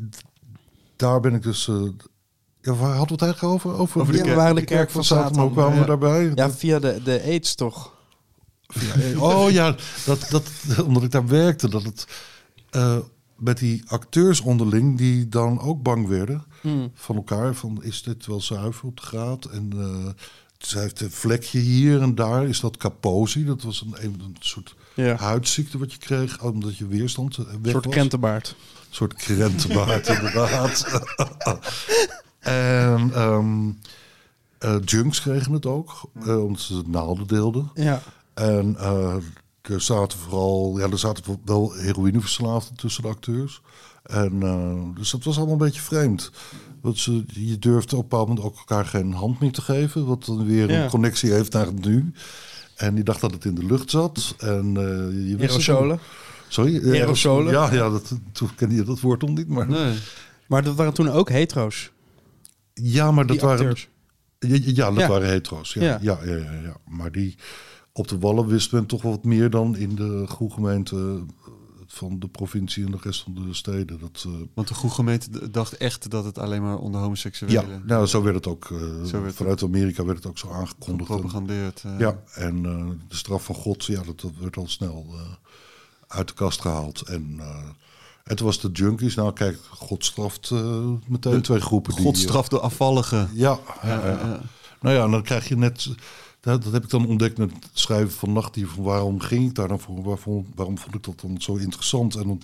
[0.97, 1.68] daar ben ik dus...
[1.68, 1.74] eh,
[2.61, 3.72] ja, waar hadden we het eigenlijk over?
[3.78, 5.26] Over, Over de Ja, kerk- de kerk van Satan.
[5.28, 5.43] Satan.
[5.43, 5.81] Hoe kwamen Ja.
[5.81, 6.33] we daarbij?
[6.35, 7.93] Ja, via de, de aids toch?
[9.18, 10.51] Oh ja, dat, dat,
[10.87, 12.07] omdat ik daar werkte, dat het
[12.71, 12.97] eh,
[13.37, 16.91] met die acteurs onderling, die dan ook bang werden Hmm.
[16.95, 19.45] van elkaar, van is dit wel zuiver op de graad?
[19.45, 20.23] En eh
[20.59, 23.45] ze heeft een vlekje hier en daar, is dat kaposi?
[23.45, 25.16] Dat was een, een soort Ja.
[25.16, 27.95] huidziekte wat je kreeg, omdat je weerstand eh, weg Een soort was.
[27.95, 28.49] krentenbaard.
[28.49, 30.87] Een soort krentenbaard, inderdaad.
[32.41, 33.71] en ehm
[34.59, 37.71] eh, junks kregen het ook, eh, omdat ze naalden deelden.
[37.75, 38.03] Ja.
[38.41, 39.14] En eh,
[39.62, 43.61] er zaten vooral, ja, er zaten wel heroïneverslaafden tussen de acteurs.
[44.03, 46.30] En eh, dus dat was allemaal een beetje vreemd.
[46.80, 50.07] Want ze, je durfde op een bepaald moment ook elkaar geen hand meer te geven.
[50.07, 50.82] Wat dan weer Ja.
[50.84, 52.12] een connectie heeft naar het nu.
[52.76, 54.34] En die dacht dat het in de lucht zat.
[54.38, 55.99] En, eh, je Aerosolen.
[56.49, 56.93] Sorry?
[56.93, 57.53] Aerosolen?
[57.53, 59.49] Ja, ja dat, toen kende je dat woord nog niet.
[59.49, 59.99] Maar, Nee.
[60.47, 61.91] Maar dat waren toen ook hetero's.
[62.74, 63.76] Ja, maar dat die waren...
[64.38, 65.09] Ja, ja, dat Ja.
[65.09, 65.72] waren hetero's.
[65.72, 65.99] Ja.
[66.03, 67.36] Ja, ja, ja, Maar die
[68.01, 71.53] op de Wallen wist men toch wat meer dan in de groegemeente eh,
[71.86, 73.98] van de provincie en de rest van de steden.
[74.01, 77.03] Dat, eh, Want de goede gemeente d- dacht echt dat het alleen maar onder ja,
[77.07, 78.66] homoseksuelen nou, zo werd het ook.
[79.07, 81.11] Zo werd vanuit Amerika werd het ook zo aangekondigd.
[81.11, 81.82] Gepropagandeerd.
[81.86, 81.98] eh.
[81.98, 82.62] Ja, en
[83.09, 85.07] de straf van God, ja, dat, dat werd al snel
[86.07, 87.01] uit de kast gehaald.
[87.03, 87.40] En,
[88.34, 90.51] toen was de junkies, nou kijk, God straft
[91.09, 91.94] meteen De- twee groepen.
[91.94, 93.30] die, God straft de afvalligen.
[93.34, 94.11] ja, ja, Ja, ja.
[94.18, 94.40] ja.
[94.80, 95.88] nou ja, dan krijg je net,
[96.41, 99.55] dat, dat heb ik dan ontdekt met het schrijven van Nachtdier, van waarom ging ik
[99.55, 102.14] daar dan voor, waarom, waarom vond ik dat dan zo interessant?
[102.14, 102.41] En dan,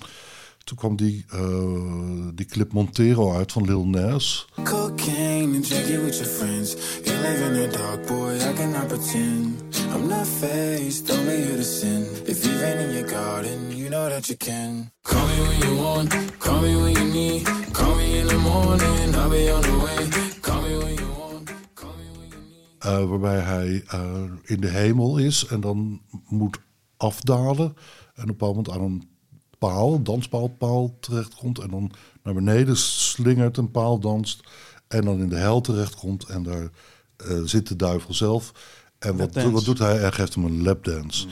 [0.65, 4.49] toen kwam die, eh, die clip Montero uit van Lil Nas.
[4.65, 6.77] Cocaine and drinking with your friends.
[7.05, 9.63] You live in the dark, boy, I cannot pretend.
[9.95, 12.07] I'm not faced, only here to sin.
[12.25, 14.91] If you've been in your garden, you know that you can.
[15.03, 17.47] Call me when you want, call me when you need.
[17.73, 20.26] Call me in the morning, I'll be on the way.
[22.87, 26.59] Waarbij hij eh, in de hemel is en dan moet
[26.97, 27.67] afdalen.
[28.15, 29.09] En op een bepaald moment aan een
[29.59, 31.59] paal, danspaalpaal terechtkomt.
[31.59, 31.91] En dan
[32.23, 34.41] naar beneden slingert een paal, danst.
[34.89, 36.25] En dan in de hel terechtkomt.
[36.25, 36.71] En daar
[37.17, 38.53] eh, zit de duivel zelf.
[38.99, 39.97] En wat, wat doet hij?
[39.97, 41.27] Hij geeft hem een lapdance.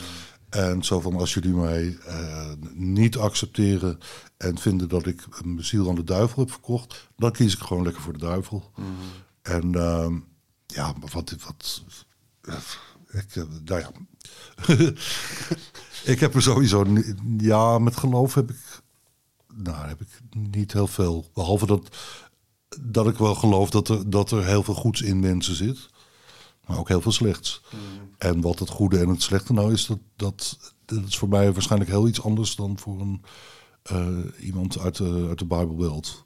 [0.49, 3.99] En zo van, als jullie mij eh, niet accepteren
[4.37, 7.83] en vinden dat ik mijn ziel aan de duivel heb verkocht, dan kies ik gewoon
[7.83, 8.71] lekker voor de duivel.
[9.43, 10.17] En ehm,
[10.75, 11.83] ja, maar wat, wat
[13.14, 13.91] ik, eh, nou ja.
[16.12, 16.87] ik heb er sowieso,
[17.39, 18.83] ja, met geloof heb ik,
[19.55, 21.31] nou, heb ik niet heel veel.
[21.35, 21.97] Behalve dat,
[22.81, 25.89] dat ik wel geloof dat er, dat er heel veel goeds in mensen zit,
[26.66, 27.62] maar ook heel veel slechts.
[28.18, 31.53] En wat het goede en het slechte nou is, dat, dat, dat is voor mij
[31.53, 33.22] waarschijnlijk heel iets anders dan voor een,
[33.83, 36.24] eh, iemand uit de, uit de Bijbelbelt.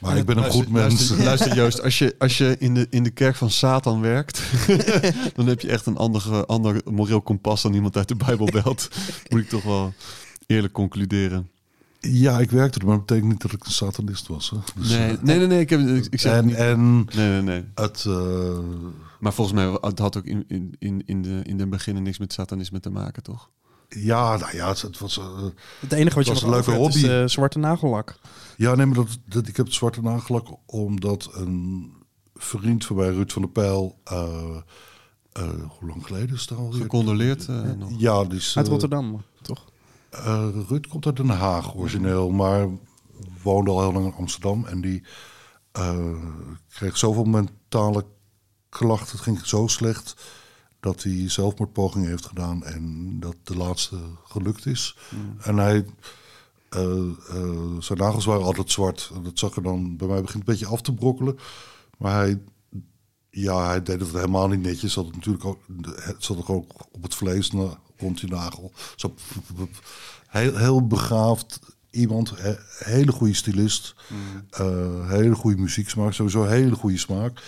[0.00, 0.94] Maar ik ben een Luister- goed mens.
[1.08, 4.42] Luister, luister, Joost, als je, als je in, de, in de kerk van Satan werkt,
[5.36, 8.88] dan heb je echt een ander, ander moreel kompas dan iemand uit de Bijbelbelt.
[9.28, 9.94] Moet ik toch wel
[10.46, 11.48] eerlijk concluderen.
[12.00, 14.50] Ja, ik werkte er, maar dat betekent niet dat ik een satanist was.
[14.50, 14.56] Hè.
[14.80, 16.54] Dus, Nee, eh, nee, nee, nee ik, heb, ik, ik zeg en, niet.
[16.54, 17.64] en Nee, nee, nee.
[17.74, 18.58] het, eh,
[19.20, 22.18] Maar volgens mij het had ook in, in, in, in, de, in de beginnen niks
[22.18, 23.48] met satanisme te maken, toch?
[23.88, 25.18] ja, nou ja, het, het was.
[25.18, 25.24] eh,
[25.80, 27.06] Het enige wat je was een leuke is hobby.
[27.08, 28.18] eh, zwarte nagellak.
[28.58, 31.92] Ja, nee, maar dat, dat, ik heb het zwarte nagelak omdat een
[32.34, 34.56] vriend van mij, Ruud van der Pijl, eh,
[35.32, 35.48] eh,
[35.78, 36.80] hoe lang geleden is het alweer?
[36.80, 37.90] Gecondoleerd eh, nog.
[37.96, 39.64] Ja, die is, Uit eh, Rotterdam, toch?
[40.10, 42.68] eh, Ruud komt uit Den Haag origineel, maar
[43.42, 44.64] woonde al heel lang in Amsterdam.
[44.66, 45.02] En die
[45.72, 45.98] eh,
[46.68, 48.04] kreeg zoveel mentale
[48.68, 49.10] klachten.
[49.12, 50.16] Het ging zo slecht
[50.80, 52.64] dat hij zelfmoordpogingen heeft gedaan.
[52.64, 54.96] En dat de laatste gelukt is.
[55.40, 55.84] En hij...
[56.68, 59.10] eh, eh, zijn nagels waren altijd zwart.
[59.14, 61.38] En dat zag er dan bij mij begint een beetje af te brokkelen.
[61.98, 62.40] Maar hij,
[63.30, 64.92] ja, hij deed het helemaal niet netjes.
[64.92, 65.58] Zat het natuurlijk ook,
[65.94, 68.72] het zat ook op het vlees na- rond die nagel.
[68.96, 69.14] Zo,
[70.28, 71.60] heel, heel begaafd
[71.90, 73.94] iemand, he- hele goede stylist,
[74.50, 77.42] eh, hele goede muzieksmaak, sowieso hele goede smaak.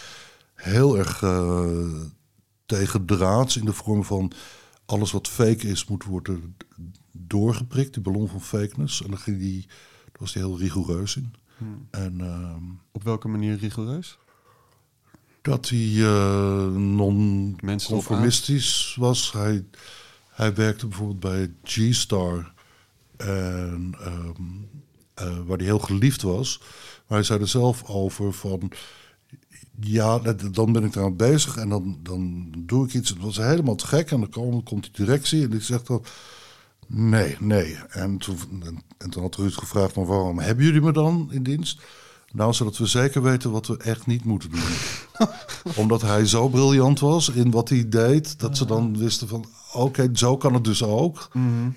[0.55, 1.19] Heel erg
[2.67, 4.33] tegen draads in de vorm van
[4.87, 6.57] alles wat fake is moet worden
[7.31, 9.03] doorgeprikt, die ballon van fakeness.
[9.03, 9.67] En dan ging die,
[10.05, 11.35] daar was hij heel rigoureus in.
[11.91, 12.63] En ehm,
[12.93, 14.19] Op welke manier rigoureus?
[15.43, 19.33] dat hij eh non-conformistisch was.
[19.33, 19.65] Hij,
[20.31, 22.53] hij werkte bijvoorbeeld bij G-Star,
[23.17, 24.43] en, ehm,
[25.15, 26.59] eh, waar hij heel geliefd was.
[27.07, 28.73] Maar hij zei er zelf over van...
[29.81, 30.19] Ja,
[30.51, 33.09] dan ben ik eraan bezig en dan, dan doe ik iets.
[33.09, 36.05] Het was helemaal te gek en dan komt, komt die directie en die zegt dan...
[36.93, 37.77] Nee, nee.
[37.89, 41.43] En toen, en, en toen had Ruud gevraagd, maar waarom hebben jullie me dan in
[41.43, 41.81] dienst?
[42.33, 44.61] Nou, zodat we zeker weten wat we echt niet moeten doen.
[45.83, 49.45] Omdat hij zo briljant was in wat hij deed, dat ze dan wisten van...
[49.73, 51.29] Oké, zo kan het dus ook.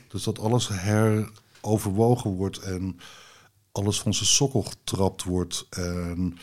[0.08, 3.00] Dus dat alles heroverwogen wordt en
[3.72, 5.68] alles van zijn sokkel getrapt wordt.
[5.70, 6.38] En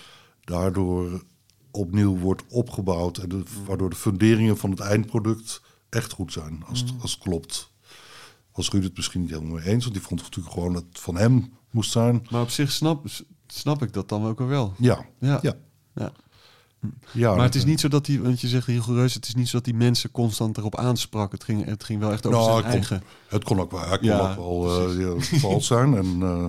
[0.44, 1.24] daardoor
[1.70, 3.18] opnieuw wordt opgebouwd.
[3.18, 7.22] En de, waardoor de funderingen van het eindproduct echt goed zijn, als, het, als het
[7.22, 7.69] klopt
[8.52, 9.82] was Ruud het misschien niet helemaal mee eens.
[9.84, 12.26] Want die vond natuurlijk gewoon dat het van hem moest zijn.
[12.30, 13.06] Maar op zich snap,
[13.46, 14.74] snap ik dat dan ook wel.
[14.78, 15.38] Ja, Ja.
[15.42, 15.54] ja.
[15.94, 16.12] Ja.
[17.12, 19.48] ja maar het is niet zo dat die, want je zegt rigoureus, het is niet
[19.48, 21.32] zo dat die mensen constant erop aansprak.
[21.32, 23.02] Het ging, het ging wel echt over Nou, zijn het kon- eigen.
[23.28, 26.46] Het kon ook wel, hij kon ook wel eh, ja, vals zijn en, eh,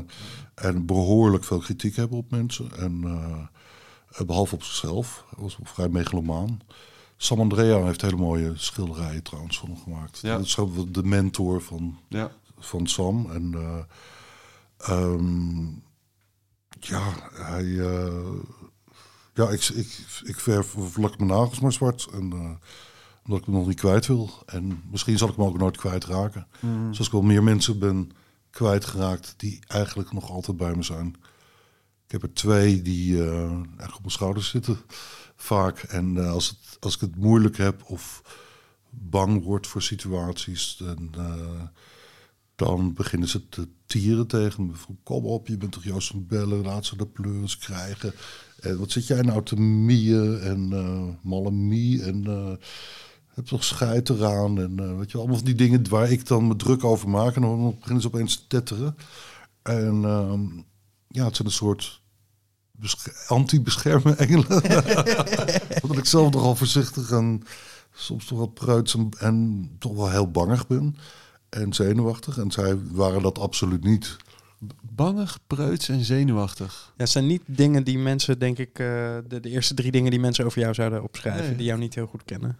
[0.69, 2.77] en behoorlijk veel kritiek hebben op mensen.
[2.77, 6.59] En eh, behalve op zichzelf, hij was vrij megalomaan.
[7.23, 10.19] Sam Andrea heeft hele mooie schilderijen trouwens van hem gemaakt.
[10.21, 10.37] Ja.
[10.37, 10.57] Dat is
[10.87, 12.31] de mentor van, Ja.
[12.59, 13.31] van Sam.
[13.31, 13.83] En eh,
[14.77, 15.65] ehm,
[16.79, 17.03] ja,
[17.33, 18.33] hij, eh,
[19.33, 22.07] ja, ik, ik, ik verf of lak mijn nagels maar zwart.
[22.13, 22.51] En, eh,
[23.25, 24.29] omdat ik hem nog niet kwijt wil.
[24.45, 26.47] En misschien zal ik hem ook nooit kwijtraken.
[26.59, 26.93] Mm.
[26.93, 28.11] Zoals ik wel meer mensen ben
[28.49, 31.15] kwijtgeraakt die eigenlijk nog altijd bij me zijn.
[32.05, 34.77] Ik heb er twee die eigenlijk op mijn schouders zitten,
[35.41, 35.79] vaak.
[35.79, 38.23] En eh, als, het, als ik het moeilijk heb of
[38.89, 44.73] bang word voor situaties, dan, eh, beginnen ze te tieren tegen me.
[45.03, 48.13] Kom op, je bent toch Joost van Bellen, laat ze de pleurs krijgen.
[48.59, 52.51] En wat zit jij nou te mieën en eh malle mie en eh,
[53.33, 54.59] heb toch scheid eraan.
[54.59, 57.35] En eh, weet je, allemaal van die dingen waar ik dan me druk over maak.
[57.35, 58.95] En dan beginnen ze opeens te tetteren.
[59.61, 60.41] En ehm,
[61.07, 62.00] ja, het zijn een soort
[62.81, 64.61] besche- anti-bescherme engelen.
[65.83, 67.43] Omdat ik zelf nogal voorzichtig en
[67.93, 70.95] soms toch wat preuts en, en toch wel heel bangig ben.
[71.49, 72.37] En zenuwachtig.
[72.37, 74.17] En zij waren dat absoluut niet.
[74.81, 76.83] Bangig, preuts en zenuwachtig.
[76.97, 78.85] Ja, het zijn niet dingen die mensen, denk ik, eh,
[79.27, 81.55] de, de eerste drie dingen die mensen over jou zouden opschrijven, Nee.
[81.55, 82.57] die jou niet heel goed kennen.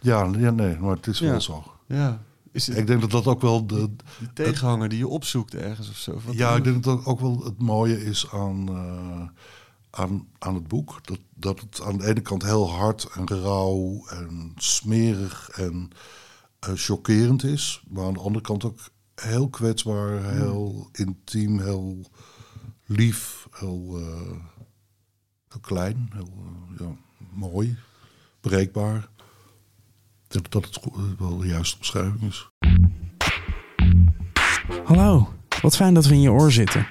[0.00, 1.30] Ja, ja nee, maar het is Ja.
[1.30, 1.64] wel zo.
[1.86, 2.22] Ja.
[2.54, 5.88] Is het Ik denk dat dat ook wel de, de tegenhanger die je opzoekt ergens
[5.88, 6.20] of zo?
[6.24, 9.28] Wat Ja, ik denk dat dat ook wel het mooie is aan, eh,
[9.90, 10.98] aan, aan het boek.
[11.06, 15.90] Dat, dat het aan de ene kant heel hard en rauw en smerig en
[16.58, 17.82] eh, chockerend is.
[17.88, 18.80] Maar aan de andere kant ook
[19.14, 22.10] heel kwetsbaar, heel intiem, heel
[22.84, 24.38] lief, heel, eh,
[25.48, 26.32] heel klein, heel
[26.78, 26.96] ja,
[27.32, 27.76] mooi,
[28.40, 29.08] breekbaar.
[30.34, 30.80] Denk dat het
[31.18, 32.48] wel de juiste omschrijving is.
[34.84, 35.28] Hallo,
[35.62, 36.86] wat fijn dat we in je oor zitten.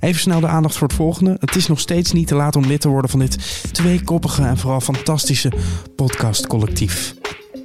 [0.00, 1.36] Even snel de aandacht voor het volgende.
[1.40, 4.58] Het is nog steeds niet te laat om lid te worden van dit tweekoppige en
[4.58, 5.52] vooral fantastische
[5.96, 7.14] podcastcollectief.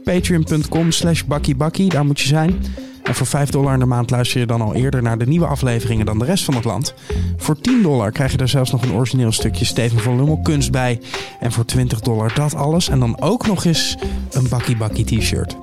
[0.04, 2.64] Patreon.com slash bakkiebakkie, daar moet je zijn.
[3.10, 5.46] En voor 5 dollar in de maand luister je dan al eerder naar de nieuwe
[5.46, 6.94] afleveringen dan de rest van het land.
[7.38, 10.72] Voor 10 dollar krijg je er zelfs nog een origineel stukje Steven van Lummel kunst
[10.72, 11.00] bij.
[11.40, 12.90] En voor 20 dollar dat alles.
[12.90, 13.98] En dan ook nog eens
[14.32, 15.58] een bakkie bakkie t-shirt.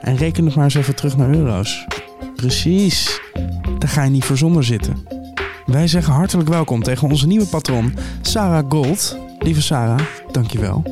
[0.00, 1.86] En reken het maar eens even terug naar euro's.
[2.36, 3.20] Precies.
[3.78, 5.06] Daar ga je niet voor zonder zitten.
[5.66, 9.18] Wij zeggen hartelijk welkom tegen onze nieuwe patron, Sarah Gold.
[9.38, 10.00] Lieve Sarah,
[10.32, 10.82] dankjewel.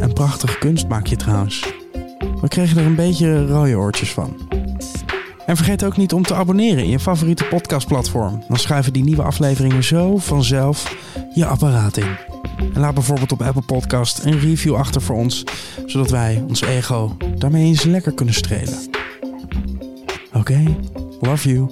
[0.00, 1.72] En prachtige kunst maak je trouwens.
[2.40, 4.61] We kregen er een beetje rode oortjes van.
[5.52, 8.44] En vergeet ook niet om te abonneren in je favoriete podcastplatform.
[8.48, 10.96] Dan schuiven die nieuwe afleveringen zo vanzelf
[11.34, 12.16] je apparaat in.
[12.74, 15.44] En laat bijvoorbeeld op Apple Podcast een review achter voor ons,
[15.86, 18.78] zodat wij ons ego daarmee eens lekker kunnen strelen.
[20.32, 20.76] Oké,
[21.20, 21.68] love you.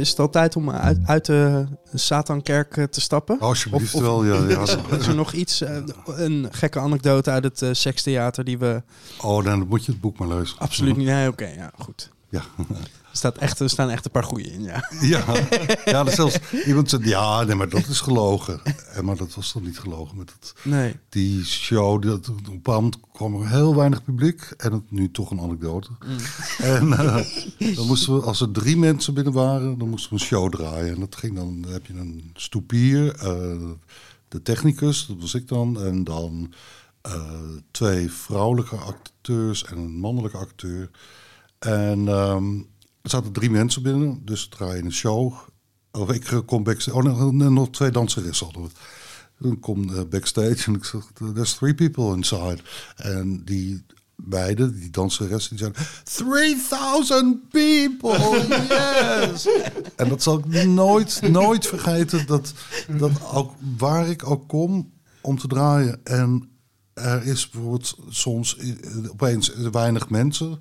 [0.00, 3.38] Is het al tijd om uit, uit de Satankerk eh, te stappen?
[3.40, 4.48] Alsjeblieft Of- of- wel, ja.
[4.48, 4.62] ja.
[4.98, 5.76] Is er nog iets, eh,
[6.06, 8.82] een gekke anekdote uit het eh, sekstheater die we
[9.20, 10.58] Oh, dan moet je het boek maar lezen.
[10.58, 11.06] absoluut niet...
[11.06, 12.10] Nee, oké, ja, goed.
[12.28, 12.42] Ja.
[13.10, 14.88] Er, staat echt, er staan echt een paar goeie in, ja.
[15.00, 15.24] Ja,
[15.84, 18.60] ja dat zelfs iemand zei, ja, nee, maar dat is gelogen.
[18.92, 20.96] En, maar dat was toch niet gelogen met het, Nee.
[21.08, 22.02] die show.
[22.02, 24.54] Dat, op een bepaald kwam er heel weinig publiek.
[24.56, 25.88] En het, nu toch een anekdote.
[26.58, 30.26] En eh, dan moesten we, als er drie mensen binnen waren, dan moesten we een
[30.26, 30.94] show draaien.
[30.94, 33.58] En dat ging dan, dan heb je een stoepier, eh,
[34.28, 35.80] de technicus, dat was ik dan.
[35.82, 36.52] En dan
[37.02, 37.30] eh,
[37.70, 40.90] twee vrouwelijke acteurs en een mannelijke acteur.
[41.58, 42.60] En ehm,
[43.02, 45.34] er zaten drie mensen binnen, dus draaien een show.
[45.90, 46.96] Of ik eh, kom backstage.
[46.96, 48.70] Oh, nee, nog twee danseressen hadden.
[49.38, 51.02] Dan kom eh, backstage en ik zeg,
[51.34, 52.58] there's three people inside.
[52.96, 53.84] En die
[54.16, 59.48] beide, die danseressen, die zeiden, 3000 people, yes!
[59.96, 62.52] en dat zal ik nooit, nooit vergeten, dat,
[62.98, 66.00] dat ook, waar ik ook kom om te draaien.
[66.04, 66.50] En
[66.94, 68.70] er is bijvoorbeeld soms eh,
[69.10, 70.60] opeens weinig mensen.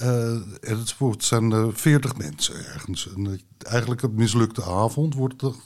[0.00, 3.08] En het, zijn er 40 mensen ergens.
[3.14, 5.56] En eigenlijk een mislukte avond wordt het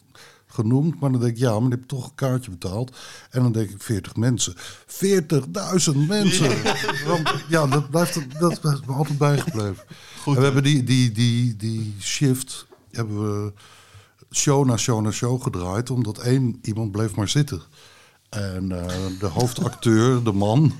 [0.46, 1.00] genoemd.
[1.00, 2.96] Maar dan denk ik, ja, maar je hebt toch een kaartje betaald.
[3.30, 4.54] En dan denk ik, 40 mensen.
[4.56, 6.62] 40.000 mensen!
[7.06, 9.84] Want, ja, dat blijft, dat me altijd bijgebleven.
[10.26, 13.52] en we hebben die, die, die, die shift hebben we
[14.30, 15.90] show na show na show gedraaid.
[15.90, 17.62] Omdat één iemand bleef maar zitten.
[18.28, 20.72] En eh, de hoofdacteur, de man,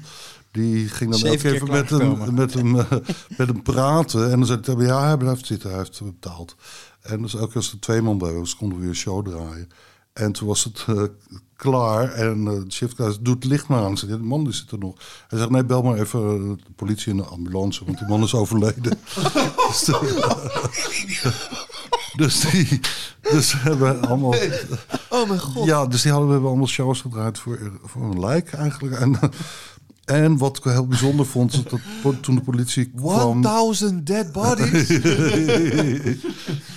[0.55, 2.91] die ging dan Zeven keer even met hem, met, hem, eh,
[3.37, 4.31] met hem praten.
[4.31, 6.57] En dan zei hij, ja, hij blijft zitten, hij heeft betaald.
[7.01, 9.27] En dus elke keer als er twee man bij was, konden we weer een show
[9.29, 9.69] draaien.
[10.13, 11.03] En toen was het eh,
[11.57, 13.97] klaar en eh, de shift zei, doe het licht maar aan.
[13.99, 14.95] Zei, "Ja, de man die zit er nog.
[15.29, 16.21] Hij zegt, nee, bel maar even
[16.57, 18.83] de politie en de ambulance, want die man is overleden.
[19.69, 21.33] dus, de-
[22.17, 22.81] dus die...
[23.31, 24.35] Dus we hebben allemaal...
[25.11, 25.65] Oh mijn god.
[25.67, 28.95] Ja, dus die hadden we hebben allemaal shows gedraaid voor, voor een lijk eigenlijk.
[29.01, 29.19] En,
[30.05, 33.43] En wat ik heel bijzonder vond, is dat toen de politie kwam...
[33.43, 34.89] 1000 dead bodies?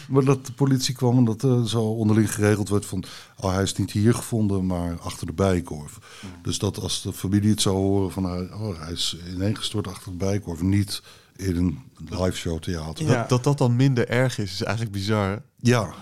[0.09, 3.03] Maar dat de politie kwam en dat eh, zo onderling geregeld werd van...
[3.39, 5.97] Oh, hij is niet hier gevonden, maar achter de bijenkorf.
[6.41, 8.23] Dus dat als de familie het zou horen van...
[8.23, 10.61] hij- Oh, hij is ineengestort achter de bijenkorf.
[10.61, 11.01] Niet
[11.35, 13.05] in een live show theater.
[13.05, 13.17] Ja, Ja.
[13.19, 15.41] Dat, dat dat dan minder erg is, is eigenlijk bizar.
[15.57, 15.93] ja.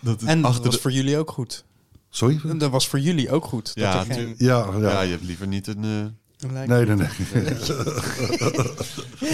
[0.00, 0.80] Dat het En dat was de...
[0.80, 1.64] voor jullie ook goed.
[2.10, 2.40] Sorry?
[2.58, 3.70] Dat was voor jullie ook goed.
[3.74, 4.78] Ja, dat er geen, Ja, ja.
[4.90, 5.84] Ja, je hebt liever niet een...
[5.84, 6.04] eh,
[6.52, 6.96] Nee, nee, nee.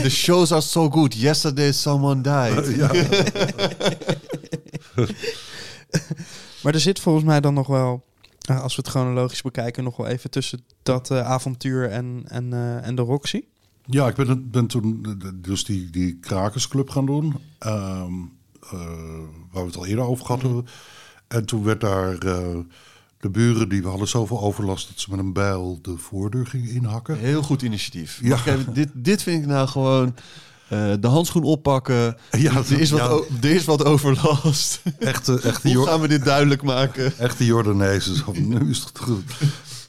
[0.03, 1.15] The shows are so good.
[1.15, 2.77] Yesterday someone died.
[2.77, 2.91] ja.
[6.63, 8.05] Maar er zit volgens mij dan nog wel,
[8.41, 12.53] eh, als we het chronologisch bekijken, nog wel even tussen dat eh, avontuur en, en,
[12.53, 13.45] eh, en de Roxy.
[13.85, 17.35] Ja, ik ben, ben toen dus die, die krakersclub gaan doen.
[17.59, 18.13] ehm,
[18.63, 18.71] eh,
[19.51, 20.67] waar we het al eerder over gehad hebben.
[21.29, 22.19] En toen werd daar
[23.21, 24.89] de buren, die hadden zoveel overlast...
[24.89, 27.19] dat ze met een bijl de voordeur gingen inhakken.
[27.19, 28.19] Heel goed initiatief.
[28.23, 28.37] Ja.
[28.47, 30.15] Even- dit, dit vind ik nou gewoon...
[30.69, 32.17] eh, de handschoen oppakken.
[32.31, 33.07] Ja, er, is wat, ja.
[33.09, 34.83] o- er is wat overlast.
[34.99, 37.19] Echte, echte, Hoe gaan we dit duidelijk maken?
[37.19, 38.25] echte Jordanezen.
[38.49, 39.23] Nu is het goed.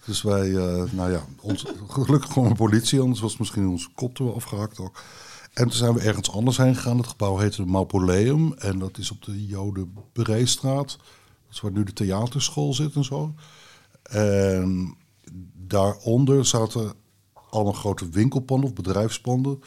[0.06, 4.20] Dus wij, eh, nou ja, ons, gelukkig gewoon een politie, anders was misschien onze kop
[4.20, 5.04] er afgehakt ook.
[5.54, 6.98] En toen zijn we ergens anders heen gegaan.
[6.98, 10.86] Het gebouw heette Mausoleum en dat is op de Joden Breestraat.
[10.88, 11.00] Dat
[11.60, 13.34] waar nu de theaterschool zit en zo.
[14.04, 14.96] En
[15.54, 16.94] daaronder zaten
[17.50, 19.60] allemaal grote winkelpanden of bedrijfspanden.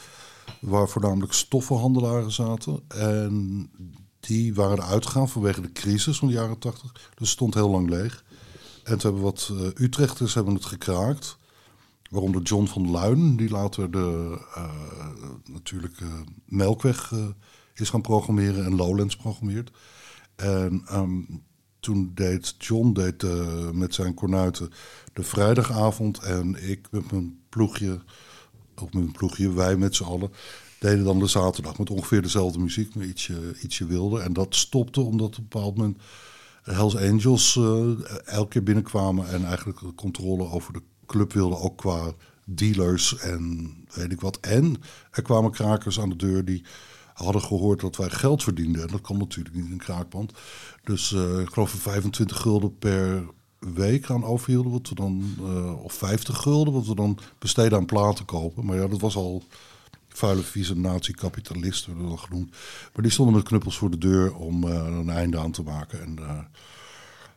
[0.61, 2.79] Waar voornamelijk stoffenhandelaren zaten.
[2.87, 3.69] En
[4.19, 6.91] die waren eruit gegaan vanwege de crisis van de jaren tachtig.
[6.91, 8.23] Dus het stond heel lang leeg.
[8.83, 11.37] En toen hebben wat eh, Utrechters hebben het gekraakt.
[12.09, 14.69] Waaronder John van Luin, die later de eh,
[15.45, 16.07] natuurlijk eh,
[16.45, 17.13] Melkweg
[17.73, 19.71] is gaan programmeren en Lowlands programmeert.
[20.35, 21.21] En ehm,
[21.85, 24.69] toen deed John deed, eh, met zijn kornuiten
[25.13, 27.99] de vrijdagavond en ik met mijn ploegje,
[28.75, 30.31] ook met mijn ploegje, wij met z'n allen,
[30.79, 34.21] deden dan de zaterdag met ongeveer dezelfde muziek, maar ietsje, ietsje wilder.
[34.21, 36.01] En dat stopte omdat op een bepaald moment
[36.63, 37.89] Hells Angels eh,
[38.25, 42.13] elke keer binnenkwamen en eigenlijk de controle over de club wilden, ook qua
[42.45, 44.37] dealers en weet ik wat.
[44.39, 44.75] En
[45.11, 46.63] er kwamen krakers aan de deur die
[47.23, 48.81] hadden gehoord dat wij geld verdienden.
[48.81, 50.31] En dat kan natuurlijk niet in een kraakpand.
[50.83, 53.23] Dus eh, ik geloof 25 gulden per
[53.59, 57.85] week aan overhielden, wat we dan, eh, of 50 gulden, wat we dan besteden aan
[57.85, 58.65] platen kopen.
[58.65, 59.43] Maar ja, dat was al
[60.09, 62.49] vuile, vieze nazi-kapitalisten, dan genoemd.
[62.93, 66.01] Maar die stonden met knuppels voor de deur om eh, een einde aan te maken.
[66.01, 66.17] En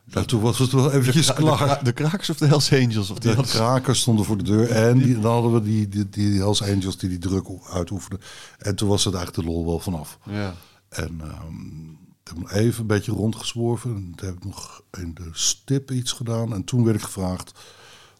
[0.09, 3.09] eh, nou, toen was het wel eventjes De, kra- de krakers of de Hells Angels?
[3.09, 4.69] Of die De krakers stonden voor de deur.
[4.71, 8.19] En die, dan hadden we die, die, die Hells Angels die die druk uitoefenden.
[8.57, 10.17] En toen was het eigenlijk de lol wel vanaf.
[10.29, 10.53] Ja.
[10.89, 11.89] En ehm
[12.23, 13.95] ik heb nog even een beetje rondgezworven.
[13.95, 16.53] En toen heb ik nog in de stip iets gedaan.
[16.53, 17.51] En toen werd ik gevraagd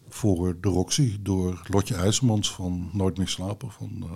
[0.09, 4.09] voor de Roxy door Lotje IJzermans van Nooit meer slapen van eh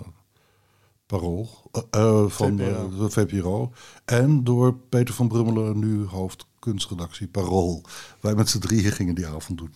[1.06, 1.48] Parool.
[1.72, 2.90] eh, eh, van VPRO.
[2.98, 3.72] de VPRO.
[4.04, 7.82] En door Peter van Brummelen, nu hoofd kunstredactie Parool.
[8.20, 9.74] Wij met z'n drieën gingen die avond doen.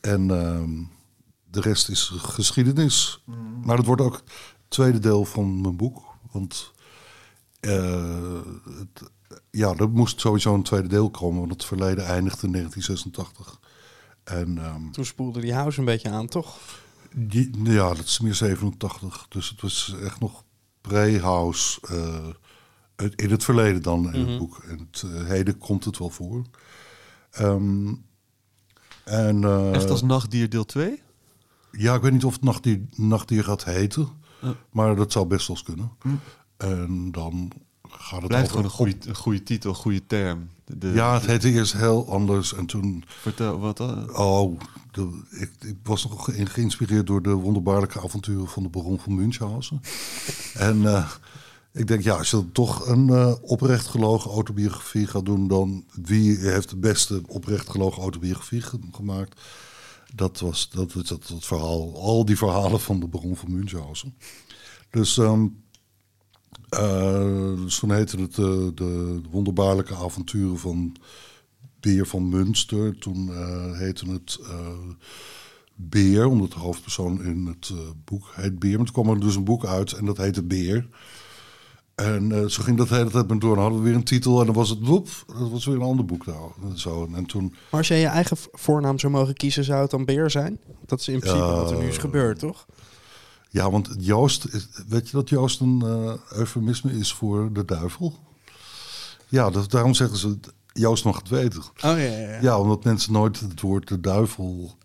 [0.00, 0.70] En ehm,
[1.50, 3.22] de rest is geschiedenis.
[3.64, 4.24] Maar het wordt ook het
[4.68, 6.02] tweede deel van mijn boek.
[6.32, 6.72] Want
[7.60, 8.40] eh,
[8.78, 9.10] het,
[9.50, 11.38] ja, er moest sowieso een tweede deel komen.
[11.38, 13.60] Want het verleden eindigde in 1986.
[14.24, 16.58] En ehm, Toen spoelde die house een beetje aan, toch?
[17.14, 19.26] die, ja, dat is meer 87.
[19.28, 20.44] Dus het was echt nog
[20.80, 21.80] pre-house.
[21.88, 22.26] eh,
[23.16, 24.62] in het verleden dan in het boek.
[24.68, 26.42] En het eh, heden komt het wel voor.
[27.30, 27.94] Ehm,
[29.04, 31.02] en, eh, Echt als nachtdier deel 2?
[31.72, 34.08] Ja, ik weet niet of het nachtdier, nachtdier gaat heten.
[34.70, 35.90] Maar dat zou best wel eens kunnen.
[36.56, 37.50] En dan
[37.88, 40.48] gaat het Blijft gewoon over- een goede, een goede titel, een goede term.
[40.64, 42.54] De, Ja, het heette eerst heel anders.
[42.54, 43.04] En toen...
[43.06, 44.16] Vertel, wat dan?
[44.16, 48.98] Oh, de, ik, ik was nog ge- geïnspireerd door de wonderbaarlijke avonturen van de baron
[49.00, 49.80] van Münchhausen.
[50.54, 51.10] en eh,
[51.72, 56.36] ik denk, ja, als je toch een eh, oprecht gelogen autobiografie gaat doen, dan wie
[56.38, 59.40] heeft de beste oprecht gelogen autobiografie ge- gemaakt?
[60.14, 64.14] Dat was dat, dat, dat, dat verhaal, al die verhalen van de baron van Münchhausen.
[64.90, 65.46] Dus, ehm,
[66.68, 70.96] eh, dus toen heette het eh, de wonderbaarlijke avonturen van
[71.80, 72.98] Beer van Münster.
[72.98, 73.30] Toen
[73.76, 74.38] heette het
[75.74, 77.72] Beer, omdat de hoofdpersoon in het
[78.04, 78.76] boek heet Beer.
[78.76, 80.88] Maar toen kwam er dus een boek uit en dat heette Beer.
[82.00, 83.54] En eh, zo ging dat de hele tijd maar door.
[83.54, 85.08] Dan hadden we weer een titel en dan was het woep.
[85.26, 86.50] Dat was weer een ander boek nou.
[86.62, 87.08] En Zo.
[87.14, 90.30] En toen, Maar als jij je eigen voornaam zou mogen kiezen, zou het dan Beer
[90.30, 90.60] zijn?
[90.86, 92.66] Dat is in principe wat er nu is gebeurd, toch?
[93.52, 98.18] ja, want Joost, is- weet je dat Joost een eh eufemisme is voor de duivel?
[99.28, 100.38] Ja, dat, daarom zeggen ze
[100.72, 101.60] Joost mag het weten.
[101.62, 102.38] Oh ja, ja, ja.
[102.40, 104.76] Ja, omdat mensen nooit het woord de duivel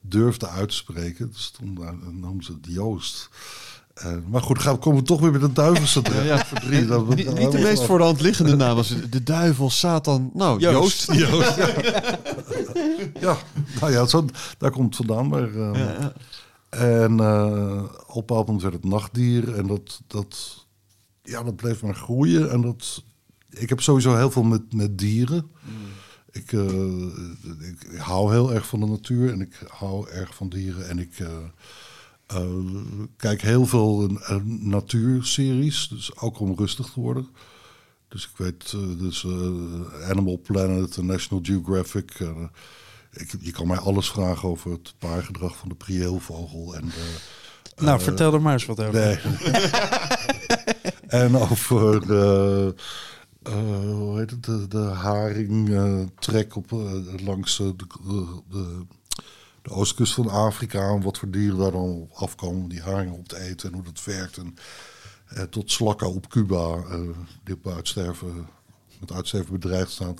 [0.00, 1.28] durfde uit te spreken.
[1.32, 1.78] Dus toen
[2.20, 3.28] noemden ze het Joost.
[4.04, 6.48] Uh, maar goed, gaan, komen we toch weer met de duivelse terecht.
[6.48, 10.30] Ja, dat, niet, niet de meest voor de hand liggende naam was de duivel, Satan.
[10.34, 11.12] Nou, Joost.
[11.12, 11.56] Joost.
[11.56, 11.74] Joost ja.
[13.20, 13.36] ja.
[13.80, 14.24] nou ja, zo,
[14.58, 15.28] daar komt het vandaan.
[15.28, 16.12] Maar, uh, ja.
[16.68, 19.54] En uh, op een werd het nachtdier.
[19.54, 20.66] En dat, dat,
[21.22, 22.50] ja, dat bleef maar groeien.
[22.50, 23.04] En dat,
[23.50, 25.50] ik heb sowieso heel veel met, met dieren.
[25.62, 25.72] Mm.
[26.30, 30.88] Ik, ik, hou heel erg van de natuur en ik hou erg van dieren.
[30.88, 31.18] En ik
[32.34, 32.80] uh,
[33.16, 37.28] kijk heel veel uh, natuurseries, dus ook om rustig te worden.
[38.08, 39.26] Dus ik weet, uh, dus
[40.08, 42.18] Animal Planet, National Geographic.
[43.12, 46.74] Ik, je kan mij alles vragen over het paargedrag van de prieelvogel.
[46.74, 46.92] En
[47.76, 48.92] nou, vertel er maar eens wat over.
[48.92, 49.18] Nee.
[51.22, 52.06] en over
[53.42, 55.78] hoe heet het, de, de haring
[56.18, 56.70] trek op,
[57.24, 57.86] langs de, de
[58.48, 58.86] de
[59.70, 60.88] oostkust van Afrika.
[60.88, 63.84] En wat voor dieren daar dan afkomen om die haringen op te eten en hoe
[63.84, 64.36] dat werkt.
[64.36, 64.56] En
[65.26, 67.00] eh, tot slakken op Cuba, eh,
[67.44, 68.48] die op uitsterven,
[69.00, 70.16] met uitsterven bedreigd staan.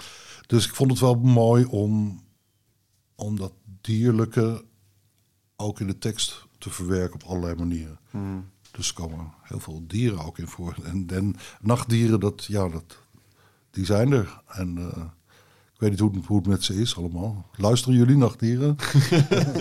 [0.46, 2.22] Dus ik vond het wel mooi om,
[3.14, 4.64] om dat dierlijke
[5.56, 7.98] ook in de tekst te verwerken op allerlei manieren.
[8.10, 8.50] Hmm.
[8.70, 10.76] Dus er komen heel veel dieren ook in voor.
[10.82, 12.98] En, en nachtdieren, dat, ja, dat,
[13.70, 14.42] die zijn er.
[14.46, 15.04] En uh,
[15.76, 17.50] ik weet niet hoe, hoe het met ze is allemaal.
[17.56, 18.76] Luisteren jullie nachtdieren?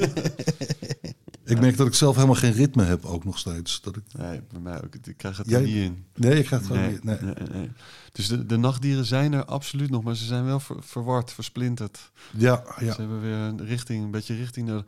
[1.45, 3.81] ik merk dat ik zelf helemaal geen ritme heb, ook nog steeds.
[3.81, 4.03] Dat ik...
[4.17, 4.95] Nee, bij mij ook.
[4.95, 6.05] Ik krijg het er niet in.
[6.15, 7.17] Nee, ik krijg het nee, niet nee.
[7.21, 7.69] nee, nee.
[8.15, 12.11] Dus de, de nachtdieren zijn er absoluut nog, maar ze zijn wel verward, versplinterd.
[12.37, 12.93] Ja, ja.
[12.93, 14.85] Ze hebben weer een richting, een beetje richting nodig.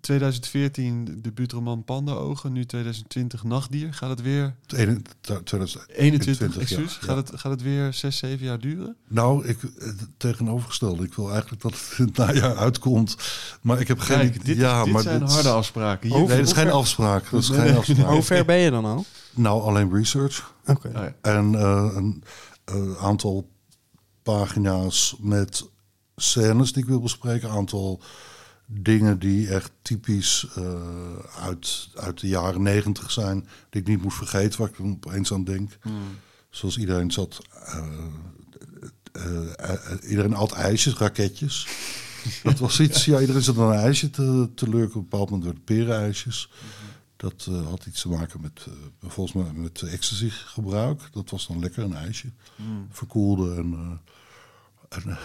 [0.00, 3.94] 2014 de buurtroman Panda Ogen, nu 2020 Nachtdier.
[3.94, 4.54] Gaat het weer...
[4.66, 6.98] 2021, excuus.
[7.00, 8.96] Ja, gaat, Het, gaat het weer 6, 7 jaar duren?
[9.08, 9.58] Nou, ik
[10.16, 11.04] tegenovergestelde.
[11.04, 13.16] Ik wil eigenlijk dat het in het najaar uitkomt.
[13.60, 14.34] Maar ik heb geen...
[14.42, 16.08] dit, ja, dit maar zijn harde afspraken.
[16.08, 17.30] Hier, nee, dat is geen afspraak.
[17.30, 18.06] Dat is geen afspraak.
[18.06, 19.04] Hoe ver ben je dan al?
[19.36, 20.52] Nou, alleen research.
[20.66, 20.88] Oké.
[20.88, 21.14] Okay.
[21.20, 22.22] En uh, een
[22.74, 23.50] uh, aantal
[24.22, 25.68] pagina's met
[26.16, 27.48] scènes die ik wil bespreken.
[27.48, 28.02] Een aantal
[28.66, 30.74] dingen die echt typisch uh,
[31.40, 33.48] uit, uit de jaren negentig zijn.
[33.70, 35.78] Die ik niet moet vergeten, waar ik opeens aan denk.
[35.82, 35.92] Mm.
[36.50, 37.38] Zoals iedereen zat...
[40.08, 41.68] iedereen had ijsjes, raketjes.
[42.42, 44.88] Dat was iets, ja, iedereen zat aan een ijsje te, te lurken.
[44.88, 46.50] Op een bepaald moment door de perenijsjes.
[46.50, 46.85] Mm -hmm.
[47.16, 51.08] Dat uh, had iets te maken met, uh, volgens mij, met ecstasy gebruik.
[51.12, 52.30] Dat was dan lekker, een ijsje.
[52.56, 52.86] Mm.
[52.90, 53.72] Verkoelde en...
[53.72, 53.90] Uh,
[54.88, 55.18] en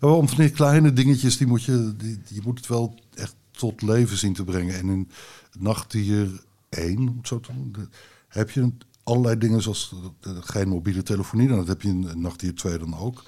[0.10, 3.82] om van die kleine dingetjes, die moet je, die, je moet het wel echt tot
[3.82, 4.74] leven zien te brengen.
[4.74, 5.10] En in
[5.58, 7.90] Nachtdier 1, zo te noemen,
[8.28, 8.72] heb je
[9.02, 9.94] allerlei dingen zoals
[10.40, 11.48] geen mobiele telefonie.
[11.48, 13.22] Dan heb je in Nachtdier 2 dan ook.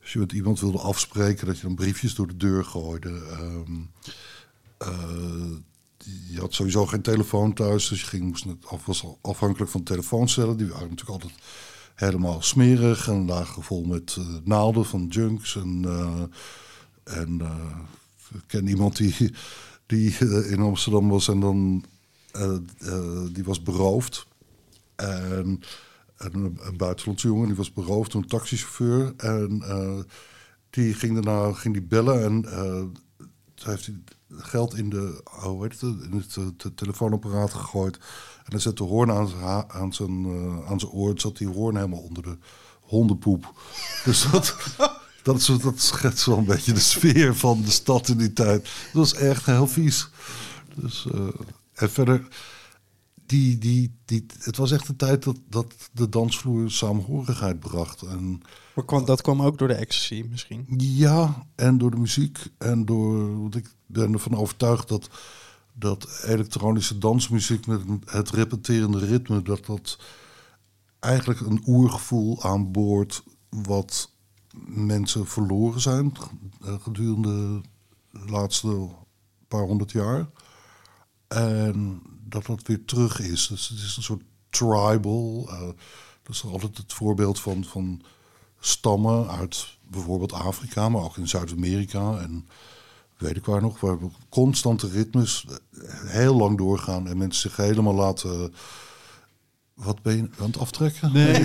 [0.00, 3.08] als je met iemand wilde afspreken, dat je dan briefjes door de deur gooide.
[3.08, 3.90] Um,
[6.28, 8.46] je had sowieso geen telefoon thuis, dus je ging, moest
[8.84, 10.56] was afhankelijk van telefooncellen.
[10.56, 11.40] Die waren natuurlijk altijd
[11.94, 15.56] helemaal smerig en lagen vol met uh, naalden van junks.
[15.56, 16.22] En, uh,
[17.04, 17.76] en uh,
[18.34, 19.34] ik ken iemand die,
[19.86, 21.84] die in Amsterdam was en dan
[23.32, 24.26] die was beroofd.
[24.96, 25.60] En,
[26.16, 29.14] en een, buitenlandse jongen die was beroofd een taxichauffeur.
[29.16, 29.64] En
[30.70, 32.44] die ging daarna ging die bellen en
[33.54, 33.94] heeft hij
[34.30, 37.96] geld in de, hoe heet het, in het, eh, telefoonapparaat gegooid.
[38.44, 39.30] En dan zette de hoorn aan,
[39.68, 41.20] aan, zijn, uh, aan zijn oor.
[41.20, 42.38] zat die hoorn helemaal onder de
[42.80, 43.52] hondenpoep.
[44.04, 44.56] Dus dat,
[45.22, 48.62] dat, is, dat schetst wel een beetje de sfeer van de stad in die tijd.
[48.62, 50.08] Dat was echt heel vies.
[50.74, 51.28] Dus, uh,
[51.74, 52.28] en verder,
[53.26, 58.02] die, die, die, het was echt een tijd dat, dat de dansvloer saamhorigheid bracht.
[58.02, 58.42] En,
[58.74, 60.64] maar kwam, dat kwam ook door de ecstasy misschien?
[60.76, 62.38] Ja, en door de muziek.
[62.58, 65.10] En door, want ik ben ervan overtuigd dat,
[65.72, 69.98] dat elektronische dansmuziek met het repeterende ritme, dat dat
[71.00, 74.10] eigenlijk een oergevoel aan boord wat
[74.66, 76.12] mensen verloren zijn
[76.60, 77.60] gedurende
[78.10, 78.88] de laatste
[79.48, 80.28] paar honderd jaar.
[81.28, 83.46] En dat dat weer terug is.
[83.46, 85.48] Dus het is een soort tribal.
[85.50, 85.60] Uh,
[86.22, 88.02] dat is altijd het voorbeeld van, van
[88.60, 92.48] stammen uit bijvoorbeeld Afrika, maar ook in Zuid-Amerika en
[93.16, 93.98] weet ik waar nog, waar
[94.28, 95.46] constante ritmes
[96.06, 98.54] heel lang doorgaan en mensen zich helemaal laten
[99.84, 101.10] Wat ben je aan het aftrekken?
[101.12, 101.32] Nee,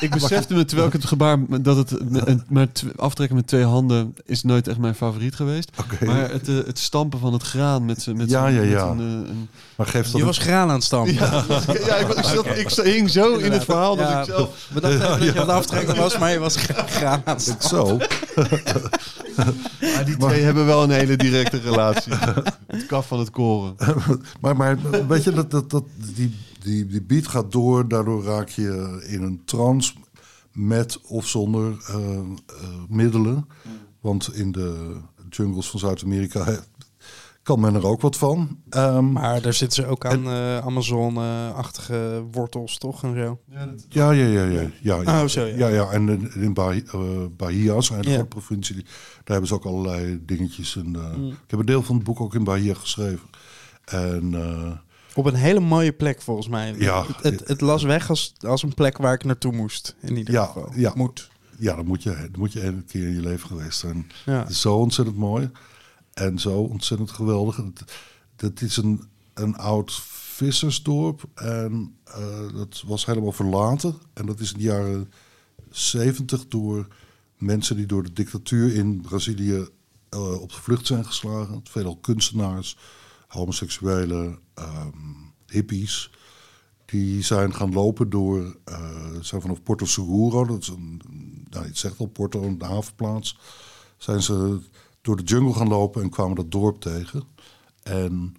[0.00, 2.66] ik besefte me terwijl ik het gebaar dat het met- maar
[2.96, 5.70] aftrekken met twee handen is nooit echt mijn favoriet geweest.
[6.04, 8.86] Maar het, eh, het stampen van het graan met z'n- met Ja, ja, met ja.
[8.86, 11.14] een, eh, een- Maar geeft dat Je een- was graan aan het stampen.
[11.14, 11.44] ja,
[11.86, 12.16] ja, ik, was-
[12.56, 14.68] ik, zat, ik hing zo in het verhaal dat Ja, ik zelf.
[14.72, 17.42] We dachten dat je aan het aftrekken was, maar je was gra- graan aan het
[17.62, 17.68] stampen.
[17.74, 17.96] zo?
[19.80, 22.12] Maar die twee hebben wel een hele directe relatie.
[22.66, 23.74] Het kaf van het koren.
[24.40, 25.84] maar, maar weet je, dat, dat, dat,
[26.14, 26.34] die,
[26.64, 27.88] die, die beat gaat door.
[27.88, 29.92] Daardoor raak je in een trance
[30.52, 32.24] met of zonder eh, eh,
[32.88, 33.46] middelen.
[34.00, 34.96] Want in de
[35.30, 36.58] jungles van Zuid-Amerika
[37.42, 38.58] kan men er ook wat van.
[38.68, 43.02] Ehm, Maar daar zitten ze ook aan eh, Amazon-achtige wortels, toch?
[43.02, 43.38] En zo.
[43.88, 44.70] ja, ja, ja, ja.
[44.80, 45.22] ja, ja.
[45.22, 45.56] Oh, zo, ja.
[45.56, 45.90] ja, ja.
[45.90, 48.00] En in, in Bahia, eh, Ja.
[48.02, 48.84] grote provincie, daar
[49.24, 50.76] hebben ze ook allerlei dingetjes.
[50.76, 51.28] En, eh, Mm.
[51.28, 53.28] Ik heb een deel van het boek ook in Bahia geschreven.
[53.84, 54.72] En eh,
[55.14, 56.74] Op een hele mooie plek, volgens mij.
[56.78, 57.06] Ja.
[57.06, 60.34] Het, het, het las weg als, als een plek waar ik naartoe moest, in ieder
[60.34, 60.72] Ja, geval.
[60.74, 60.92] ja.
[60.94, 61.30] Moet.
[61.58, 64.10] ja, dan moet je, dan moet je een keer in je leven geweest zijn.
[64.24, 64.38] Ja.
[64.38, 65.50] Het is zo ontzettend mooi
[66.12, 67.56] en zo ontzettend geweldig.
[67.56, 67.84] Het,
[68.36, 69.02] het is een,
[69.34, 73.94] een oud vissersdorp en eh, dat was helemaal verlaten.
[74.14, 75.12] En dat is in de jaren
[75.70, 76.86] zeventig door
[77.38, 79.68] mensen die door de dictatuur in Brazilië
[80.08, 81.60] eh, op de vlucht zijn geslagen.
[81.64, 82.76] Veelal kunstenaars,
[83.34, 84.98] homoseksuelen, ehm,
[85.46, 86.10] hippies.
[86.84, 91.00] Die zijn gaan lopen door, eh, zijn vanaf Porto Seguro, dat is een,
[91.50, 93.38] nou, het zegt al Porto, een havenplaats,
[93.96, 94.60] zijn ze
[95.00, 97.22] door de jungle gaan lopen en kwamen dat dorp tegen.
[97.82, 98.36] En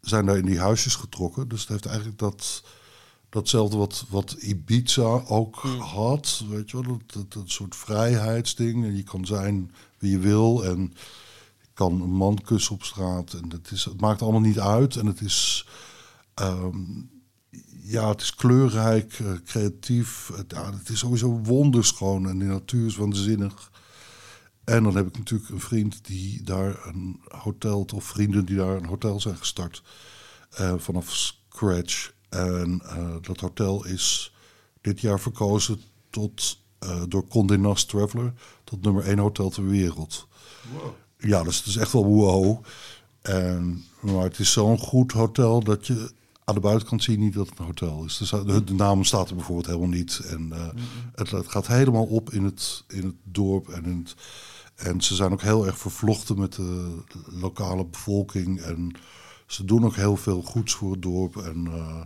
[0.00, 1.48] zijn daar in die huisjes getrokken.
[1.48, 2.62] Dus het heeft eigenlijk dat,
[3.28, 8.84] datzelfde wat, wat Ibiza ook had, weet je wel, dat, dat, dat soort vrijheidsding.
[8.84, 10.92] En je kan zijn wie je wil en
[11.80, 13.32] kan een man kussen op straat.
[13.32, 15.66] En het, is, het maakt allemaal niet uit en het is...
[16.34, 16.76] ehm,
[17.82, 20.30] ja, het is kleurrijk, eh, creatief.
[20.34, 23.70] Het, ja, het is sowieso wonderschoon en de natuur is waanzinnig.
[24.64, 28.76] En dan heb ik natuurlijk een vriend die daar een hotel, of vrienden die daar
[28.76, 29.82] een hotel zijn gestart
[30.50, 32.12] eh, vanaf scratch.
[32.28, 34.34] En eh, dat hotel is
[34.80, 35.80] dit jaar verkozen
[36.10, 36.58] tot,
[37.08, 38.32] door Condé Nast Traveler
[38.64, 40.28] tot nummer één hotel ter wereld.
[41.20, 42.64] Ja, dus het is echt wel wow.
[43.22, 46.10] En, maar het is zo'n goed hotel dat je
[46.44, 48.16] aan de buitenkant zie je niet dat het een hotel is.
[48.16, 50.20] Dus de, de naam staat er bijvoorbeeld helemaal niet.
[50.28, 50.68] En eh,
[51.14, 53.68] het, het gaat helemaal op in het, in het dorp.
[53.68, 54.14] En, in het,
[54.74, 58.60] en ze zijn ook heel erg vervlochten met de lokale bevolking.
[58.60, 58.92] En
[59.46, 61.36] ze doen ook heel veel goeds voor het dorp.
[61.36, 62.00] En eh,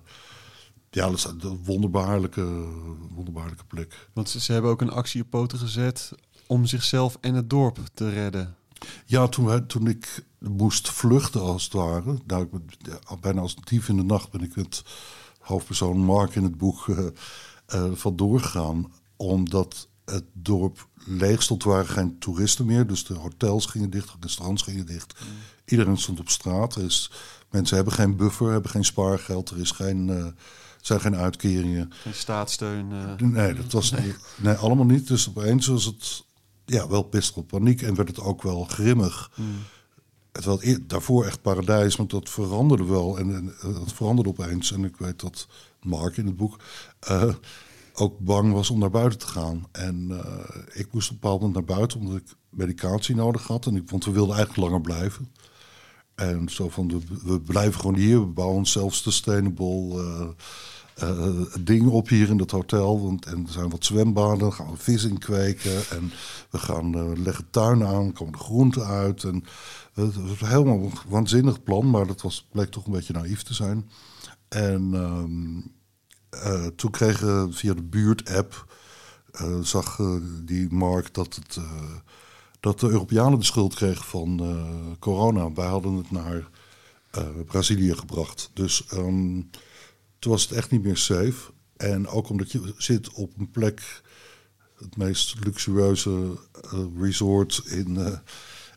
[0.91, 2.66] ja, dat is een wonderbaarlijke,
[3.15, 4.09] wonderbaarlijke plek.
[4.12, 6.12] Want ze, ze hebben ook een actie op poten gezet
[6.47, 8.57] om zichzelf en het dorp te redden.
[9.06, 12.48] Ja, toen, ik moest vluchten als het ware, nou,
[13.20, 14.82] bijna als een dief in de nacht ben ik met
[15.39, 17.06] hoofdpersoon Mark in het boek eh
[17.66, 18.93] eh, vandoor gegaan.
[19.16, 22.86] Omdat het dorp leeg stond, waren geen toeristen meer.
[22.86, 25.15] Dus de hotels gingen dicht, de restaurants gingen dicht.
[25.65, 26.77] Iedereen stond op straat.
[26.77, 27.11] Is,
[27.51, 29.51] mensen hebben geen buffer, hebben geen spaargeld.
[29.51, 30.27] Er is geen, eh,
[30.81, 31.93] zijn geen uitkeringen.
[31.93, 32.89] Geen staatssteun.
[33.19, 35.09] Nee, dat was niet, nee, allemaal niet.
[35.09, 36.24] Dus opeens was het
[36.65, 39.31] ja, wel best wel paniek en werd het ook wel grimmig.
[40.32, 43.19] Het was daarvoor echt paradijs, want dat veranderde wel.
[43.19, 44.73] En, en eh, dat veranderde opeens.
[44.73, 45.49] En ik weet dat
[45.82, 46.57] Mark in het boek
[47.01, 47.35] eh,
[47.95, 49.66] ook bang was om naar buiten te gaan.
[49.73, 53.66] En eh, ik moest op een bepaald moment naar buiten omdat ik medicatie nodig had.
[53.66, 55.28] En ik, want we wilden eigenlijk langer blijven.
[56.15, 58.20] En zo van, we, we blijven gewoon hier.
[58.20, 60.28] We bouwen een self-sustainable eh, eh,
[61.61, 63.03] ding op hier in dat hotel.
[63.03, 65.89] Want, en er zijn wat zwembaden, gaan we vis in kweken.
[65.91, 66.12] En
[66.51, 69.25] we gaan eh, leggen tuinen aan, komen de groenten uit.
[69.25, 69.45] En
[69.95, 73.43] eh, het was helemaal een waanzinnig plan, maar dat was, bleek toch een beetje naïef
[73.43, 73.91] te zijn.
[74.49, 75.61] En ehm,
[76.43, 78.75] eh, toen kregen via de buurt-app,
[79.33, 80.15] eh, zag eh,
[80.45, 81.57] die Mark dat het...
[81.57, 81.65] eh,
[82.61, 85.53] dat de Europeanen de schuld kregen van eh, corona.
[85.53, 86.49] Wij hadden het naar
[87.11, 88.51] eh, Brazilië gebracht.
[88.55, 89.41] Dus ehm,
[90.25, 91.53] toen was het echt niet meer safe.
[91.77, 94.03] En ook omdat je zit op een plek,
[94.79, 96.39] het meest luxueuze
[96.73, 98.19] eh, resort in, eh,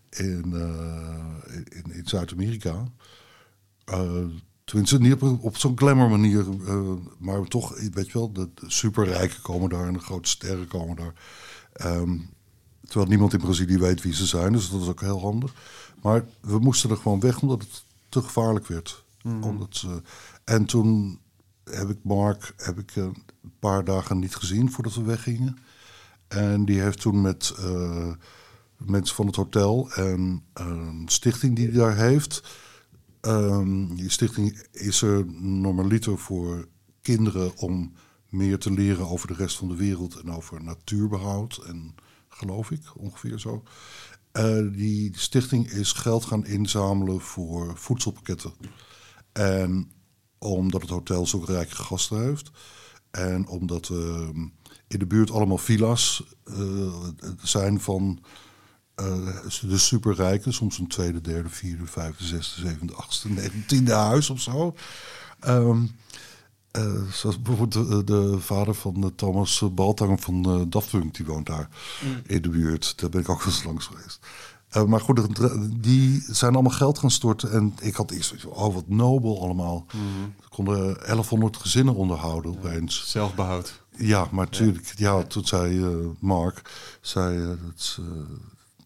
[0.09, 2.83] in, eh, in, in Zuid-Amerika.
[4.63, 6.45] Tenminste, niet op, op zo'n glamour manier,
[7.17, 10.95] maar toch, weet je wel, de, de superrijken komen daar en de grote sterren komen
[10.95, 11.13] daar.
[11.73, 12.17] Ehm,
[12.81, 15.53] Terwijl niemand in Brazilië weet wie ze zijn, dus dat is ook heel handig.
[16.01, 19.05] Maar we moesten er gewoon weg omdat het te gevaarlijk werd.
[19.41, 20.01] Omdat ze,
[20.43, 21.19] en toen
[21.69, 25.57] heb ik Mark heb ik, eh, een paar dagen niet gezien voordat we weggingen.
[26.27, 28.11] En die heeft toen met eh,
[28.77, 32.43] mensen van het hotel en een stichting die hij daar heeft.
[33.21, 36.67] ehm, die stichting is er normaliter voor
[37.01, 37.93] kinderen om
[38.29, 41.57] meer te leren over de rest van de wereld en over natuurbehoud.
[41.67, 41.95] En
[42.29, 43.63] geloof ik, ongeveer zo.
[44.31, 48.53] Eh, die stichting is geld gaan inzamelen voor voedselpakketten.
[49.31, 49.91] En
[50.37, 52.51] omdat het hotel zulke rijke gasten heeft.
[53.11, 54.29] En omdat uh,
[54.87, 56.93] in de buurt allemaal villa's uh,
[57.41, 58.19] zijn van
[59.01, 60.53] uh, de superrijken.
[60.53, 64.75] Soms een tweede, derde, vierde, vijfde, zesde, zevende, achtste, negentiende huis of zo.
[65.47, 65.95] Um,
[66.77, 71.69] uh, zoals bijvoorbeeld de, de, vader van Thomas Baltang van Daft Punk, die woont daar
[72.03, 72.21] mm.
[72.25, 72.99] in de buurt.
[72.99, 74.19] Daar ben ik ook wel eens langs geweest.
[74.75, 75.19] Uh, maar goed,
[75.81, 77.51] die zijn allemaal geld gaan storten.
[77.51, 79.85] En ik had eerst oh wat nobel allemaal.
[79.93, 80.33] Mm.
[80.49, 83.09] konden 1100 gezinnen onderhouden ja, opeens.
[83.09, 83.81] Zelfbehoud.
[83.97, 85.17] Ja, maar natuurlijk, ja.
[85.17, 85.85] ja, toen zei
[86.19, 86.61] Mark,
[87.01, 87.99] zei, dat,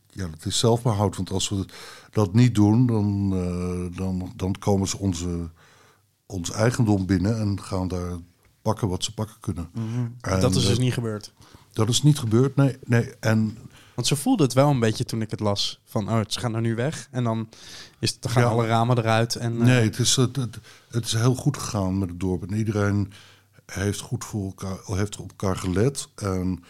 [0.10, 1.16] ja, dat is zelfbehoud.
[1.16, 1.66] Want als we
[2.12, 3.30] dat niet doen, dan,
[3.96, 5.50] dan, dan komen ze onze
[6.32, 8.18] ons eigendom binnen en gaan daar
[8.62, 9.70] pakken wat ze pakken kunnen.
[9.74, 10.40] Mm -hmm.
[10.40, 11.34] dat is dus niet gebeurd.
[11.74, 12.78] Dat is niet gebeurd, nee.
[12.86, 13.14] nee.
[13.20, 13.58] En,
[14.02, 15.80] Want ze voelde het wel een beetje toen ik het las.
[15.86, 17.08] Van, oh, ze gaan er nu weg.
[17.12, 17.50] En dan,
[18.00, 18.50] is het, dan gaan ja.
[18.50, 19.36] alle ramen eruit.
[19.36, 19.60] En, uh...
[19.60, 20.60] Nee, het is, het, het,
[20.90, 22.44] het, is heel goed gegaan met het dorp.
[22.44, 23.12] En iedereen
[23.66, 26.08] heeft goed voor elkaar, heeft op elkaar gelet.
[26.16, 26.64] En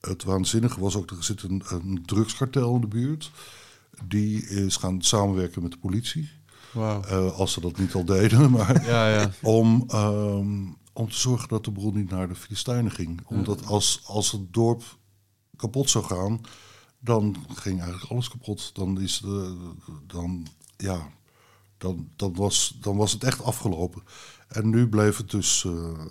[0.00, 3.30] het waanzinnige was ook, er zit een, een drugskartel in de buurt.
[4.04, 6.30] Die is gaan samenwerken met de politie.
[6.72, 7.04] Wow.
[7.10, 9.30] Uh, als ze dat niet al deden, maar ja, ja.
[9.42, 13.20] Om, um, om te zorgen dat de boel niet naar de Filistijnen ging.
[13.24, 14.82] Omdat als, als het dorp
[15.56, 16.40] kapot zou gaan,
[16.98, 18.74] dan ging eigenlijk alles kapot.
[18.74, 19.56] Dan is de,
[20.06, 20.46] dan,
[20.76, 21.08] ja,
[21.78, 24.02] dan, dan, was, dan was het echt afgelopen.
[24.48, 26.04] En nu bleef het dus uh,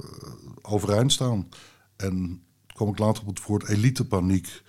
[0.62, 1.50] overeind staan.
[1.96, 2.44] En
[2.74, 4.64] kom ik later op het woord elitepaniek.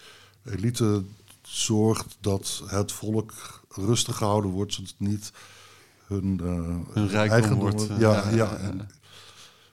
[0.44, 1.04] Elite
[1.42, 5.32] zorgt dat het volk rustig gehouden wordt, zodat het niet
[6.06, 7.86] hun, uh, hun eigendom wordt.
[7.86, 8.86] Ja, ja, ja, ja.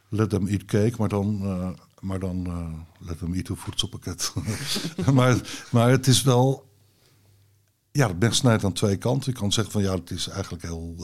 [0.10, 1.70] let them eat cake, maar dan, uh,
[2.04, 4.34] maar dan uh, let them eat een voedselpakket.
[5.14, 6.72] maar, maar het is wel...
[7.92, 9.32] Ja, het mes snijdt aan twee kanten.
[9.32, 10.96] Je kan zeggen van ja, het is eigenlijk heel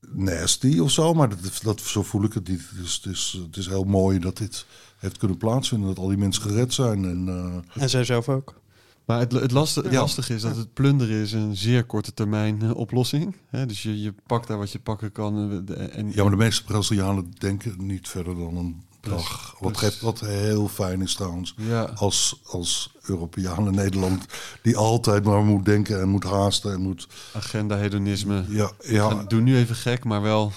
[0.00, 2.62] nasty of zo, maar dat, dat, zo voel ik het niet.
[2.70, 4.66] Het is, het, is, het is heel mooi dat dit
[4.98, 7.04] heeft kunnen plaatsvinden, dat al die mensen gered zijn.
[7.04, 8.60] En, en zij zelf ook.
[9.06, 10.00] Maar het, het lastige, ja.
[10.00, 13.36] lastige is dat het plunderen is een zeer korte termijn uh, oplossing.
[13.50, 13.66] Hè?
[13.66, 15.64] Dus je, je pakt daar wat je pakken kan.
[15.68, 19.54] Eh, en, ja, maar de meeste Brazilianen denken niet verder dan een dag.
[19.60, 21.54] Dus, wat, wat heel fijn is trouwens.
[21.56, 21.82] Ja.
[21.82, 24.24] Als, als Europeaan in Nederland
[24.62, 27.08] die altijd maar moet denken en moet haasten en moet...
[27.32, 28.44] Agenda hedonisme.
[28.48, 29.24] Ja, ja.
[29.24, 30.52] doe nu even gek, maar wel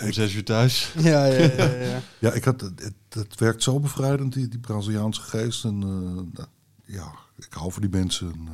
[0.00, 0.92] om ik, zes uur thuis.
[0.98, 1.64] Ja, ja, ja.
[1.64, 2.00] ja.
[2.18, 5.64] ja ik had, het, het werkt zo bevrijdend, die, die Braziliaanse geest.
[5.64, 5.82] En
[6.36, 6.44] uh,
[6.84, 7.12] ja
[7.46, 8.34] ik hou van die mensen.
[8.44, 8.50] Uh,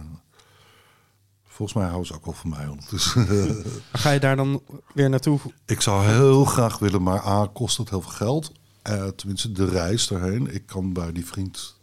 [1.45, 2.69] volgens mij houden ze ook wel van mij.
[2.91, 3.05] Dus,
[3.93, 4.63] Ga je daar dan
[4.95, 5.41] weer naartoe?
[5.65, 8.53] Ik zou heel graag willen, maar A, kost het heel veel geld.
[8.89, 10.55] Uh, tenminste, de reis daarheen.
[10.55, 11.81] Ik kan bij die vriend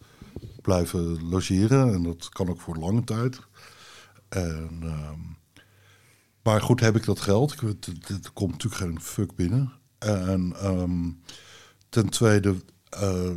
[0.61, 1.93] blijven logeren.
[1.93, 3.39] En dat kan ook voor lange tijd.
[4.29, 5.09] En, uh,
[6.43, 7.51] maar goed, heb ik dat geld?
[7.61, 9.73] Er komt natuurlijk geen fuck binnen.
[9.99, 11.21] En um,
[11.89, 12.55] ten tweede
[13.01, 13.31] uh,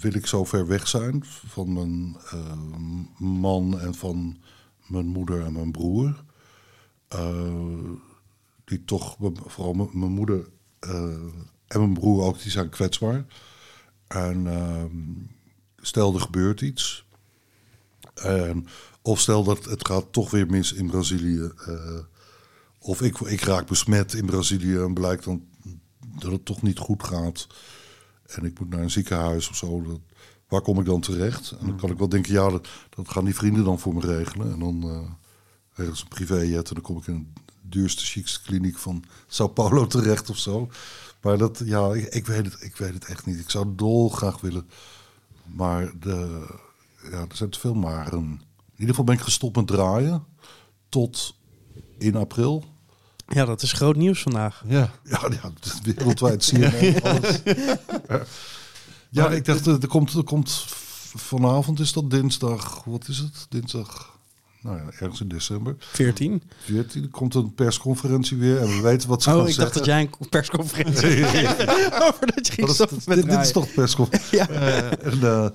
[0.00, 4.38] wil ik zo ver weg zijn van mijn uh, man en van
[4.86, 6.24] mijn moeder en mijn broer.
[7.14, 7.90] Uh,
[8.64, 9.16] die toch,
[9.46, 10.48] vooral mijn moeder
[11.66, 13.24] en mijn broer ook, die zijn kwetsbaar.
[14.06, 14.92] En ehm,
[15.76, 17.06] stel er gebeurt iets.
[19.02, 21.50] Of stel dat het gaat toch weer mis in Brazilië.
[22.78, 25.46] of ik, ik raak besmet in Brazilië en blijkt dan
[26.18, 27.46] dat het toch niet goed gaat
[28.30, 30.00] en ik moet naar een ziekenhuis of zo, dat,
[30.48, 31.50] waar kom ik dan terecht?
[31.50, 34.00] En dan kan ik wel denken, ja, dat, dat gaan die vrienden dan voor me
[34.00, 34.52] regelen.
[34.52, 35.10] En dan uh,
[35.72, 39.48] regelen ze een privéjet en dan kom ik in de duurste, chicste kliniek van Sao
[39.48, 40.68] Paulo terecht of zo.
[41.20, 43.38] Maar dat, ja, ik, ik, weet het, ik weet het echt niet.
[43.38, 44.68] Ik zou dol graag willen.
[45.44, 46.46] Maar de,
[47.02, 48.20] ja, er zijn te veel maren.
[48.20, 50.24] In ieder geval ben ik gestopt met draaien
[50.88, 51.36] tot
[51.98, 52.64] in april.
[53.34, 54.62] Ja, dat is groot nieuws vandaag.
[54.68, 55.52] Ja, ja, ja
[55.82, 57.40] wereldwijd zie je alles.
[59.08, 60.64] ja, ik dacht, er komt, er komt
[61.14, 63.46] vanavond is dat dinsdag, wat is het?
[63.48, 64.18] Dinsdag,
[64.60, 65.76] nou ja, ergens in december.
[65.78, 66.42] 14.
[66.58, 69.72] 14, komt een persconferentie weer en we weten wat ze oh, gaan ik zeggen.
[69.72, 71.26] dacht dat jij een persconferentie
[72.08, 74.38] over dat je ging dat stoppen is, met dit, dit is toch persconferentie?
[74.38, 74.48] ja.
[74.90, 75.48] en, uh,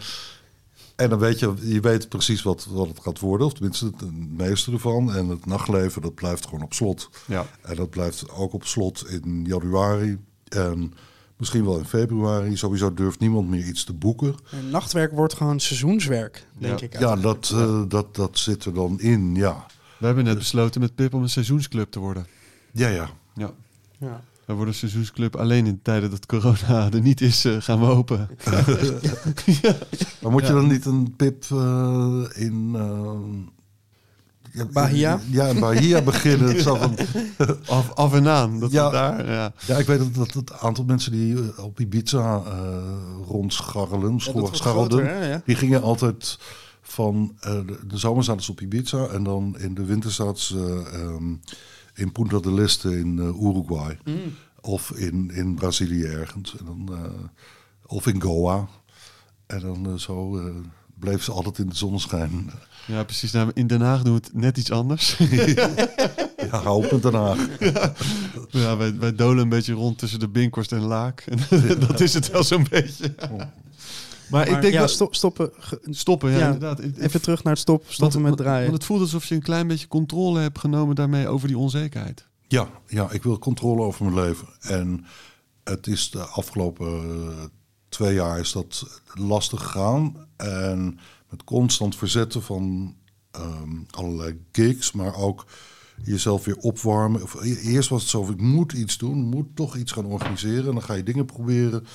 [0.96, 4.30] en dan weet je, je weet precies wat, wat het gaat worden, of tenminste het
[4.30, 5.14] meeste ervan.
[5.14, 7.10] En het nachtleven, dat blijft gewoon op slot.
[7.26, 7.46] Ja.
[7.62, 10.18] En dat blijft ook op slot in januari
[10.48, 10.94] en
[11.38, 12.58] misschien wel in februari.
[12.58, 14.36] Sowieso durft niemand meer iets te boeken.
[14.52, 16.86] En nachtwerk wordt gewoon seizoenswerk, denk ja.
[16.86, 17.00] ik.
[17.00, 19.66] Ja, dat, uh, dat, dat zit er dan in, ja.
[19.98, 22.28] We hebben net besloten met Pip om een seizoensclub te worden.
[22.72, 23.10] Ja, ja.
[23.34, 23.52] Ja.
[23.98, 24.24] ja.
[24.46, 28.30] Wij worden seizoensclub alleen in tijden dat corona er niet is, eh, gaan we open.
[30.22, 32.72] Maar moet je dan niet een pip eh, in...
[32.76, 33.54] eh,
[34.52, 35.20] ja, Bahia?
[35.32, 36.62] Ja, in Bahia beginnen.
[36.62, 36.96] Zo van,
[37.68, 38.60] Af, af en aan.
[38.60, 38.86] Dat Ja.
[38.86, 39.54] we daar, ja.
[39.68, 42.78] ja, ik weet dat, dat het aantal mensen die op Ibiza eh
[43.28, 45.42] rondscharrelen, wordt scharrelden, groter, hè, ja.
[45.46, 46.40] die gingen altijd
[46.82, 50.44] van eh, de, de zomer zaten ze op Ibiza en dan in de winter zaten
[50.44, 51.34] ze ehm,
[51.96, 53.98] in Punta del Este in eh, Uruguay.
[54.04, 54.36] Mm.
[54.62, 56.56] Of in, in Brazilië ergens.
[56.58, 57.12] En dan, eh,
[57.86, 58.68] of in Goa.
[59.46, 60.42] En dan eh, zo
[61.00, 62.52] bleef ze altijd in de zonneschijn.
[62.88, 63.32] ja, precies.
[63.32, 65.18] Nou, in Den Haag doen we het net iets anders.
[66.52, 67.48] Ja, hou op met Den Haag.
[68.50, 71.20] ja, wij, wij dolen een beetje rond tussen de Binkhorst en Laak.
[71.20, 71.40] En
[71.88, 73.16] dat is het wel zo'n beetje.
[74.30, 75.52] Maar, ik denk ja, stop, stoppen.
[75.90, 76.80] Stoppen, ja, Ja, inderdaad.
[76.80, 78.62] Even terug naar het stop, stoppen met draaien.
[78.62, 82.28] Want het voelt alsof je een klein beetje controle hebt genomen daarmee over die onzekerheid.
[82.48, 84.48] Ja, ja, ik wil controle over mijn leven.
[84.60, 85.06] En
[85.64, 87.44] het is de afgelopen eh,
[87.90, 90.28] twee jaar is dat lastig gegaan.
[90.36, 91.00] En
[91.30, 92.96] met constant verzetten van
[93.32, 95.46] ehm, allerlei gigs, maar ook
[96.04, 97.22] jezelf weer opwarmen.
[97.22, 100.68] Of, e- eerst was het zo, ik moet iets doen, moet toch iets gaan organiseren.
[100.68, 101.86] En dan ga je dingen proberen.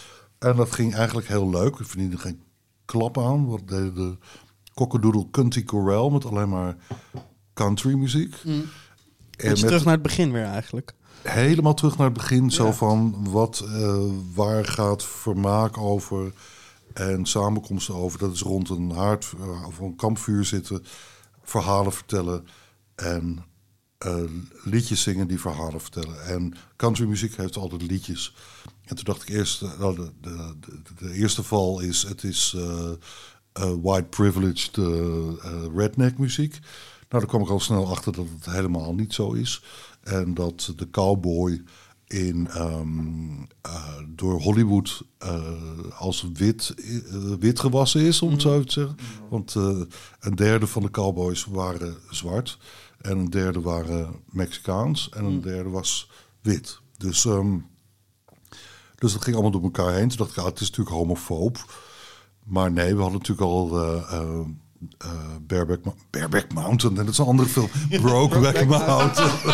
[0.40, 1.78] En dat ging eigenlijk heel leuk.
[1.78, 2.42] We verdienden geen
[2.84, 3.46] klap aan.
[3.46, 4.16] Wat deden de
[4.74, 6.76] Cockadoodle Country Chorale met alleen maar
[7.54, 8.34] country muziek.
[8.44, 8.68] En
[9.36, 10.94] Beetje met- terug naar het begin weer eigenlijk.
[11.22, 12.50] helemaal terug naar het begin.
[12.50, 14.02] Zo van wat, eh,
[14.34, 16.32] waar gaat vermaak over
[16.92, 18.18] en samenkomsten over.
[18.18, 20.84] Dat is rond een haard eh, of een kampvuur zitten,
[21.42, 22.46] verhalen vertellen
[22.94, 23.44] en
[23.98, 24.22] eh,
[24.64, 26.24] liedjes zingen die verhalen vertellen.
[26.24, 28.34] En countrymuziek heeft altijd liedjes.
[28.90, 32.24] En toen dacht ik eerst, eh, nou, de, de, de, de eerste val is, het
[32.24, 32.90] is eh,
[33.52, 34.76] eh, white privileged
[35.74, 36.50] redneck muziek.
[36.50, 36.62] Nou,
[37.08, 39.62] daar kwam ik al snel achter dat het helemaal niet zo is.
[40.02, 41.62] En dat de cowboy
[42.06, 45.02] in, ehm, eh, door Hollywood
[45.98, 46.74] als wit,
[47.38, 48.96] wit gewassen is, om het zo even te zeggen.
[49.28, 49.54] Want
[50.20, 52.58] een derde van de cowboys waren zwart.
[53.00, 55.08] En een derde waren Mexicaans.
[55.08, 56.10] En een derde was
[56.40, 56.80] wit.
[56.96, 57.56] Dus, ehm,
[59.00, 60.08] dus dat ging allemaal door elkaar heen.
[60.08, 61.64] Toen dacht ik, ah, het is natuurlijk homofoob.
[62.44, 64.40] Maar nee, we hadden natuurlijk al eh, eh,
[64.98, 65.10] eh,
[65.46, 66.98] Bareback, Mo- Bareback Mountain.
[66.98, 67.68] En dat is een andere film.
[68.02, 69.30] Brokeback Mountain.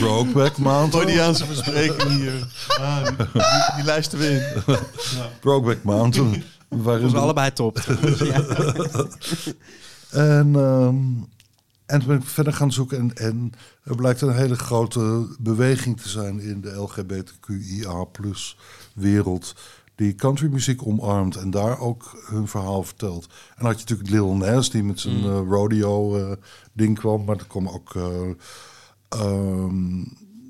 [0.00, 1.02] Brokeback Mountain.
[1.02, 2.48] Freudiaanse verspreking hier.
[2.80, 3.14] Ah, die,
[3.76, 4.42] die, lijsten we in.
[5.40, 6.44] Brokeback Mountain.
[6.68, 7.80] Waarin is allebei top.
[8.18, 8.42] ja.
[10.10, 10.96] En, ehm,
[11.94, 12.98] en toen ben ik verder gaan zoeken.
[12.98, 13.52] En, en
[13.82, 18.06] er blijkt een hele grote beweging te zijn in de LGBTQIA
[18.94, 19.54] wereld.
[19.94, 23.24] Die countrymuziek omarmt en daar ook hun verhaal vertelt.
[23.24, 26.36] En dan had je natuurlijk Lil Nas die met zijn eh, rodeo eh,
[26.72, 27.24] ding kwam.
[27.24, 27.94] Maar er kwam ook...
[27.94, 28.30] eh,
[29.08, 30.02] ehm,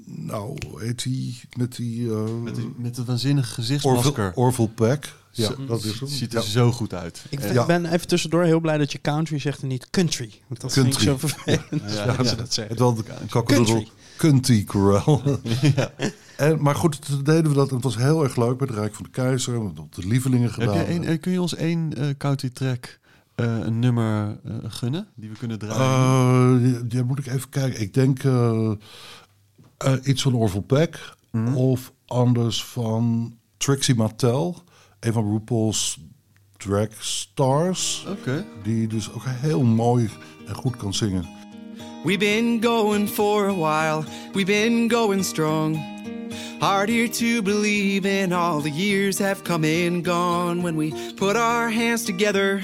[0.06, 1.40] nou, heet die?
[1.56, 2.06] Met die...
[2.42, 4.32] Met, die- met het waanzinnige Orville, gezichtsmasker.
[4.34, 5.12] Orville Peck.
[5.36, 6.38] Ja, Zo- dat is ziet Ja.
[6.38, 7.24] er zo goed uit.
[7.28, 7.66] Ik Ja.
[7.66, 10.30] ben even tussendoor heel blij dat je country zegt en niet country.
[10.48, 11.10] Want dat vind ik Country.
[11.12, 11.92] zo vervelend.
[11.94, 12.24] Ja, dat ja.
[12.24, 12.76] ze dat zeggen.
[12.76, 13.86] De Cockadoodle
[14.16, 15.40] Country Chorale.
[16.36, 17.68] en, maar goed, toen deden we dat.
[17.68, 19.52] En het was heel erg leuk bij het Rijk van de Keizer.
[19.58, 20.74] We hebben op de lievelingen Heb gedaan.
[20.74, 22.98] jij een, eh, kun je ons één eh country track,
[23.34, 26.64] eh, een nummer eh, gunnen die we kunnen draaien?
[26.64, 27.80] Eh, ja, ja, moet ik even kijken.
[27.80, 28.22] Ik denk
[30.04, 31.14] iets van Orville Peck.
[31.30, 31.54] Mhm.
[31.54, 34.62] Of anders van Trixie Mattel.
[35.04, 35.98] Een van RuPaul's
[36.56, 38.06] drag stars.
[38.08, 38.46] Oké.
[38.62, 40.08] Die dus ook heel mooi
[40.46, 41.28] en goed kan zingen.
[42.04, 45.78] We've been going for a while, we've been going strong.
[46.58, 51.36] Hard here to believe in all the years have come and gone when we put
[51.36, 52.62] our hands together,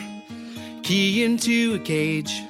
[0.82, 2.49] key into a cage.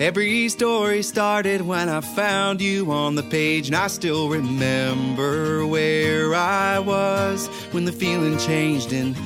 [0.00, 6.36] Every story started when I found you on the page, and I still remember where
[6.36, 9.16] I was when the feeling changed and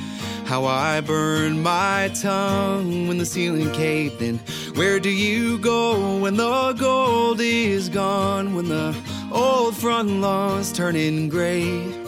[0.45, 4.39] how I burned my tongue when the ceiling caved in.
[4.73, 8.55] Where do you go when the gold is gone?
[8.55, 8.95] When the
[9.31, 12.02] old front lawn's turning gray?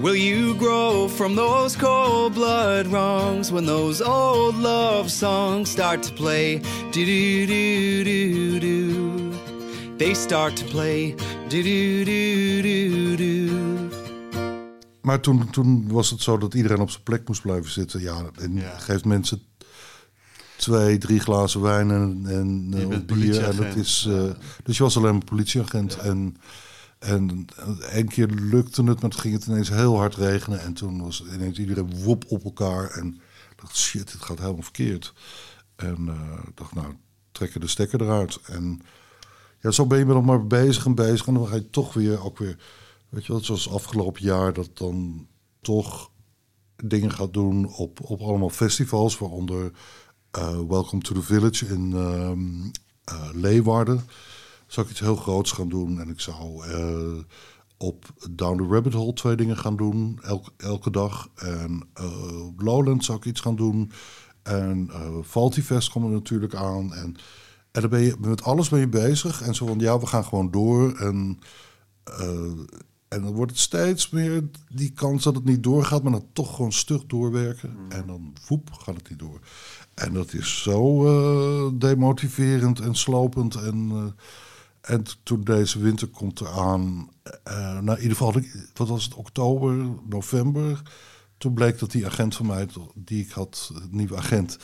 [0.00, 6.12] Will you grow from those cold blood wrongs when those old love songs start to
[6.12, 6.60] play?
[6.92, 9.32] Do do do do do.
[9.96, 11.14] They start to play.
[11.48, 13.54] Do do do do do.
[15.02, 18.00] Maar toen, toen was het zo dat iedereen op zijn plek moest blijven zitten.
[18.00, 18.78] Ja, en Ja.
[18.78, 19.42] geeft mensen
[20.56, 23.44] twee, drie glazen wijn en, en bier.
[23.44, 24.22] En dat is, eh,
[24.64, 25.96] dus je was alleen maar politieagent.
[25.96, 26.36] En,
[26.98, 27.46] en
[27.80, 30.60] een keer lukte het, maar toen ging het ineens heel hard regenen.
[30.60, 32.90] En toen was ineens iedereen wop op elkaar.
[32.90, 33.20] En
[33.56, 35.14] dacht, shit, dit gaat helemaal verkeerd.
[35.76, 36.08] En
[36.46, 36.94] ik dacht, nou,
[37.32, 38.40] trekken de stekker eruit.
[38.46, 38.80] En
[39.60, 41.26] ja, zo ben je nog maar bezig en bezig.
[41.26, 42.56] En dan ga je toch weer ook weer,
[43.08, 45.26] weet je wel, zoals afgelopen jaar, dat dan
[45.60, 46.10] toch
[46.76, 49.72] dingen gaat doen op, op allemaal festivals, waaronder
[50.30, 51.92] eh, Welcome to the Village in
[53.04, 54.04] eh, Leeuwarden.
[54.68, 57.24] Zou ik iets heel groots gaan doen en ik zou eh,
[57.76, 61.28] op Down the Rabbit Hole twee dingen gaan doen, elke, elke dag.
[61.34, 63.92] En eh, op Lowland zou ik iets gaan doen.
[64.42, 66.94] En eh Faltifest komt er natuurlijk aan.
[66.94, 67.16] En,
[67.70, 69.42] en dan ben je met alles ben je bezig.
[69.42, 70.96] En zo van, ja, we gaan gewoon door.
[70.96, 71.38] En,
[72.04, 72.50] eh,
[73.08, 76.54] en dan wordt het steeds meer die kans dat het niet doorgaat, maar dan toch
[76.54, 77.76] gewoon stug doorwerken.
[77.88, 79.40] En dan woep, gaat het niet door.
[79.94, 83.54] En dat is zo eh, demotiverend en slopend.
[83.54, 84.22] En, eh,
[84.88, 87.10] en toen deze winter komt eraan,
[87.42, 88.42] eh nou in ieder geval,
[88.74, 90.82] wat was het, oktober, november.
[91.38, 94.58] Toen bleek dat die agent van mij, die ik had, nieuwe agent,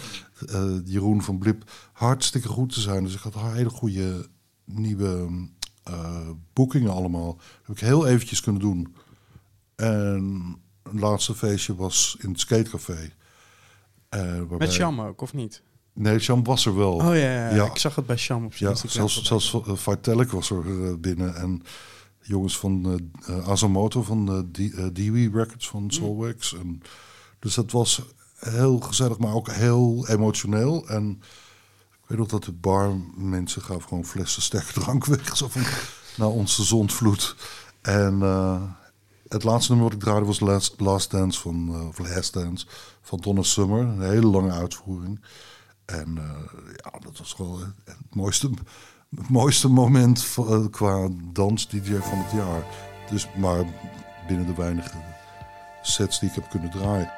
[0.46, 3.04] eh, Jeroen van Blip, hartstikke goed te zijn.
[3.04, 4.28] Dus ik had hele goede
[4.64, 5.28] nieuwe
[5.82, 7.38] eh, boekingen allemaal.
[7.62, 8.94] heb ik heel eventjes kunnen doen.
[9.74, 13.12] En een laatste feestje was in het skatecafé.
[14.58, 15.62] Met Sham ook, of niet?
[15.94, 16.92] Nee, Jean was er wel.
[16.92, 17.64] Oh ja, ja, Ja.
[17.64, 20.94] ik zag het bij Sham op zijn Ja, zelfs, zelfs uh, Vitalik was er eh,
[20.98, 21.34] binnen.
[21.36, 21.62] En
[22.20, 26.54] jongens van eh uh, Asamoto van uh, Dewey Records van Soulwax.
[26.54, 26.82] En,
[27.38, 28.02] dus dat was
[28.38, 30.88] heel gezellig, maar ook heel emotioneel.
[30.88, 31.22] En
[31.90, 35.36] ik weet nog dat de bar mensen gaven gewoon flessen sterke drank weg.
[35.36, 35.62] Zo van,
[36.16, 37.36] na onze zondvloed.
[37.82, 38.20] En
[39.28, 42.66] het laatste nummer wat ik draaide was Last, Last Dance van, of Last Dance
[43.02, 43.80] van Donna Summer.
[43.80, 45.20] Een hele lange uitvoering.
[45.86, 46.24] En uh,
[46.76, 48.50] ja, dat was gewoon het mooiste,
[49.08, 52.64] mooiste moment uh, qua dans-dj van het jaar.
[53.10, 53.64] Dus maar
[54.26, 54.96] binnen de weinige
[55.82, 57.12] sets die ik heb kunnen draaien.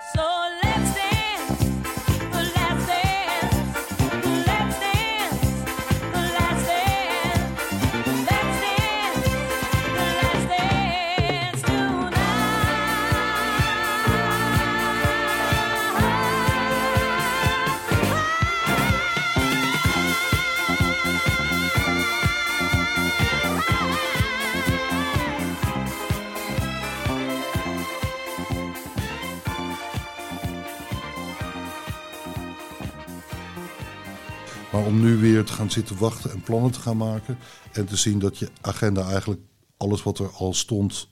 [35.56, 37.38] Gaan zitten wachten en plannen te gaan maken.
[37.72, 39.40] En te zien dat je agenda eigenlijk
[39.76, 41.08] alles wat er al stond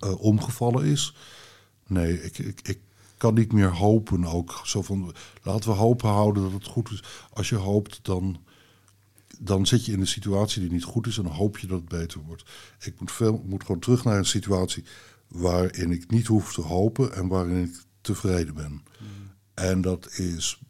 [0.00, 1.14] uh, omgevallen is.
[1.86, 2.80] Nee, ik, ik, ik
[3.16, 4.60] kan niet meer hopen ook.
[4.64, 7.02] Zo van, laten we hopen houden dat het goed is.
[7.32, 8.40] Als je hoopt, dan,
[9.38, 11.16] dan zit je in een situatie die niet goed is.
[11.16, 12.44] En dan hoop je dat het beter wordt.
[12.80, 14.84] Ik moet, veel, moet gewoon terug naar een situatie
[15.28, 17.14] waarin ik niet hoef te hopen.
[17.14, 18.70] En waarin ik tevreden ben.
[18.72, 18.84] Mm.
[19.54, 20.60] En dat is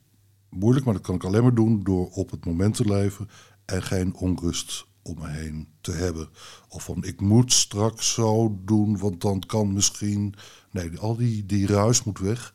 [0.59, 3.29] moeilijk, maar dat kan ik alleen maar doen door op het moment te leven
[3.65, 6.29] en geen onrust om me heen te hebben.
[6.69, 10.35] Of van ik moet straks zo doen, want dan kan misschien.
[10.71, 12.55] Nee, al die, die ruis moet weg.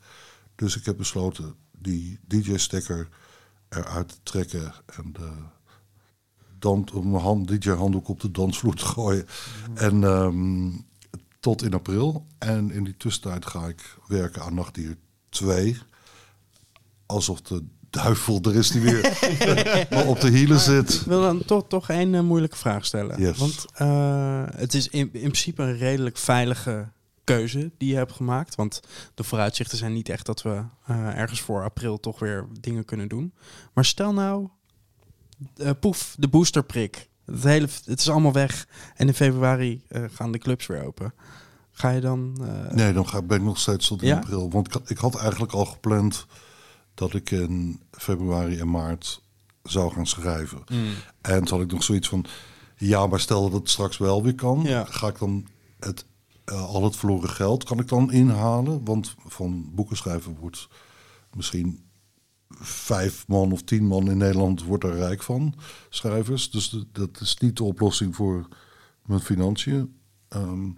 [0.55, 3.09] Dus ik heb besloten die DJ-stekker
[3.69, 5.29] eruit te trekken en de
[6.59, 9.25] dan om mijn hand, DJ-handdoek op de dansvloer te gooien.
[9.69, 9.77] Mm.
[9.77, 10.85] En um,
[11.39, 12.25] tot in april.
[12.37, 14.97] En in die tussentijd ga ik werken aan Nachtdier
[15.29, 15.77] 2.
[17.05, 19.17] Alsof de duivel, er is die weer
[19.89, 20.93] maar op de hielen zit.
[20.93, 23.19] Ik wil dan toch, toch een uh, moeilijke vraag stellen.
[23.19, 23.37] Yes.
[23.37, 26.91] Want uh, het is in, in, principe een redelijk veilige
[27.23, 28.55] keuze die je hebt gemaakt.
[28.55, 28.79] Want
[29.15, 33.07] de vooruitzichten zijn niet echt dat we uh, ergens voor april toch weer dingen kunnen
[33.07, 33.33] doen.
[33.73, 34.47] Maar stel nou,
[35.79, 37.09] poef, de boosterprik.
[37.25, 38.67] Het, hele, het is allemaal weg.
[38.95, 41.13] En in februari gaan de clubs weer open.
[41.71, 42.37] Ga je dan...
[42.71, 44.17] Nee, dan ga, ben ik nog steeds tot in ja?
[44.17, 44.51] april.
[44.51, 46.25] Want ik had eigenlijk al gepland
[46.93, 49.21] dat ik in februari en maart
[49.63, 50.63] zou gaan schrijven.
[50.71, 50.93] Mm.
[51.21, 52.25] En toen had ik nog zoiets van...
[52.77, 54.61] Ja, maar stel dat het straks wel weer kan...
[54.63, 54.85] Ja.
[54.85, 55.47] ga ik dan
[55.79, 56.05] het,
[56.45, 58.85] uh, al het verloren geld kan ik dan inhalen?
[58.85, 60.67] Want van boeken schrijven wordt
[61.33, 61.83] misschien
[62.59, 65.55] vijf man of tien man in Nederland wordt er rijk van,
[65.89, 66.51] schrijvers.
[66.51, 68.47] Dus de, dat is niet de oplossing voor
[69.05, 69.95] mijn financiën.
[70.29, 70.77] Um,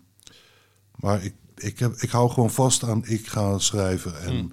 [0.96, 4.52] maar ik, ik, heb, ik hou gewoon vast aan ik ga schrijven en, mm.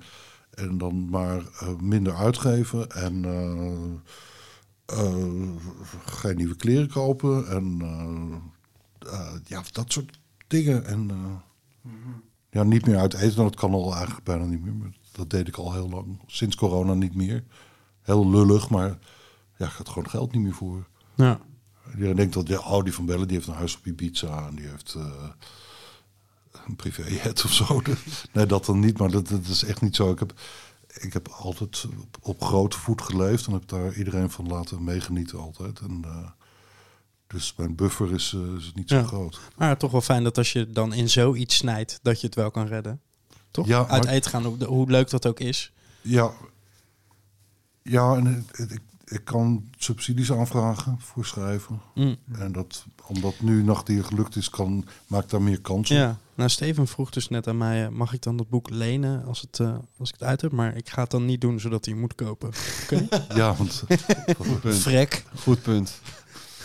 [0.60, 5.48] En dan maar uh, minder uitgeven en uh, uh,
[6.04, 7.78] geen nieuwe kleren kopen en
[9.44, 10.84] ja, dat soort dingen.
[10.86, 11.42] En mm
[11.82, 12.22] -hmm.
[12.50, 14.74] ja, niet meer uit eten, dat kan al eigenlijk bijna niet meer.
[14.74, 16.20] Maar dat deed ik al heel lang.
[16.26, 17.44] Sinds corona niet meer.
[18.02, 18.98] Heel lullig, maar
[19.56, 20.86] ja, ik had gewoon geld niet meer voor.
[21.14, 21.40] Ja.
[21.94, 24.54] Iedereen denkt dat, ja, oh, die van Bellen, die heeft een huis op Ibiza en
[24.54, 24.96] die heeft
[26.66, 27.82] een privéjet of zo.
[28.32, 30.10] nee, dat dan niet, maar dat, dat, is echt niet zo.
[30.10, 30.40] Ik heb,
[31.00, 35.38] ik heb altijd op, op grote voet geleefd en heb daar iedereen van laten meegenieten
[35.38, 35.80] altijd.
[35.80, 36.30] En, eh,
[37.26, 39.40] dus mijn buffer is, eh, is niet zo groot.
[39.56, 42.50] Maar toch wel fijn dat als je dan in zoiets snijdt, dat je het wel
[42.50, 43.00] kan redden.
[43.50, 43.66] Toch?
[43.66, 45.72] Ja, Uit maar- eten gaan, hoe, hoe leuk dat ook is.
[46.00, 46.32] Ja,
[47.82, 51.80] ja en ik, ik kan subsidies aanvragen voor schrijven.
[51.94, 52.16] Mm.
[52.32, 55.96] En dat, omdat nu nachtdier gelukt is, kan, maak ik daar meer kans op.
[55.96, 59.24] Ja, nou Steven vroeg dus net aan mij, eh, mag ik dan dat boek lenen
[59.24, 60.52] als, het, eh, als ik het uit heb?
[60.52, 62.50] Maar ik ga het dan niet doen, zodat hij moet kopen.
[63.34, 63.84] Ja, want,
[64.36, 64.76] Goed punt.
[64.76, 65.24] Vrek.
[65.34, 66.00] Goed punt.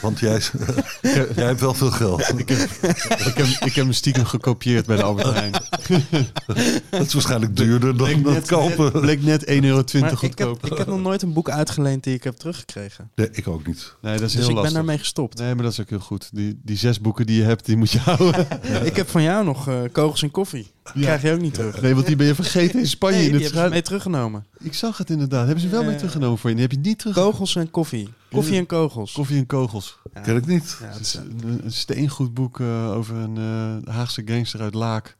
[0.01, 0.41] Want jij,
[1.35, 2.33] jij hebt wel veel geld.
[2.37, 2.59] Ik heb,
[3.25, 5.51] ik, heb, ik heb hem stiekem gekopieerd bij de Albert Heijn.
[6.89, 8.91] Dat is waarschijnlijk duurder dan dat net, kopen.
[8.91, 10.71] bleek net 1,20 euro Maar ik, heb, goedkoper.
[10.71, 13.11] ik heb nog nooit een boek uitgeleend die ik heb teruggekregen.
[13.15, 13.95] Nee, ik ook niet.
[14.01, 15.37] Nee, dat is Dus heel ik ben daarmee gestopt.
[15.37, 16.29] Nee, maar dat is ook heel goed.
[16.33, 18.47] Die, die zes boeken die je hebt, die moet je houden.
[18.85, 20.71] Ik heb van jou nog eh, kogels en koffie.
[20.93, 21.81] Die krijg je ook niet terug.
[21.81, 23.15] Nee, want die ben je vergeten in Spanje.
[23.17, 24.45] Nee, in die het hebben ze mee teruggenomen.
[24.59, 25.45] Ik zag het inderdaad.
[25.45, 26.55] Hebben ze wel mee Eh, teruggenomen voor je?
[26.55, 27.15] Die heb je niet terug.
[27.15, 28.09] Kogels en koffie.
[28.31, 29.11] Koffie en kogels.
[29.11, 29.97] Koffie en kogels.
[30.13, 30.21] Ja.
[30.21, 30.77] Ken ik niet.
[30.79, 33.37] Ja, het Het is, is een, een steengoed boek eh, over een
[33.85, 35.15] eh, Haagse gangster uit Laak.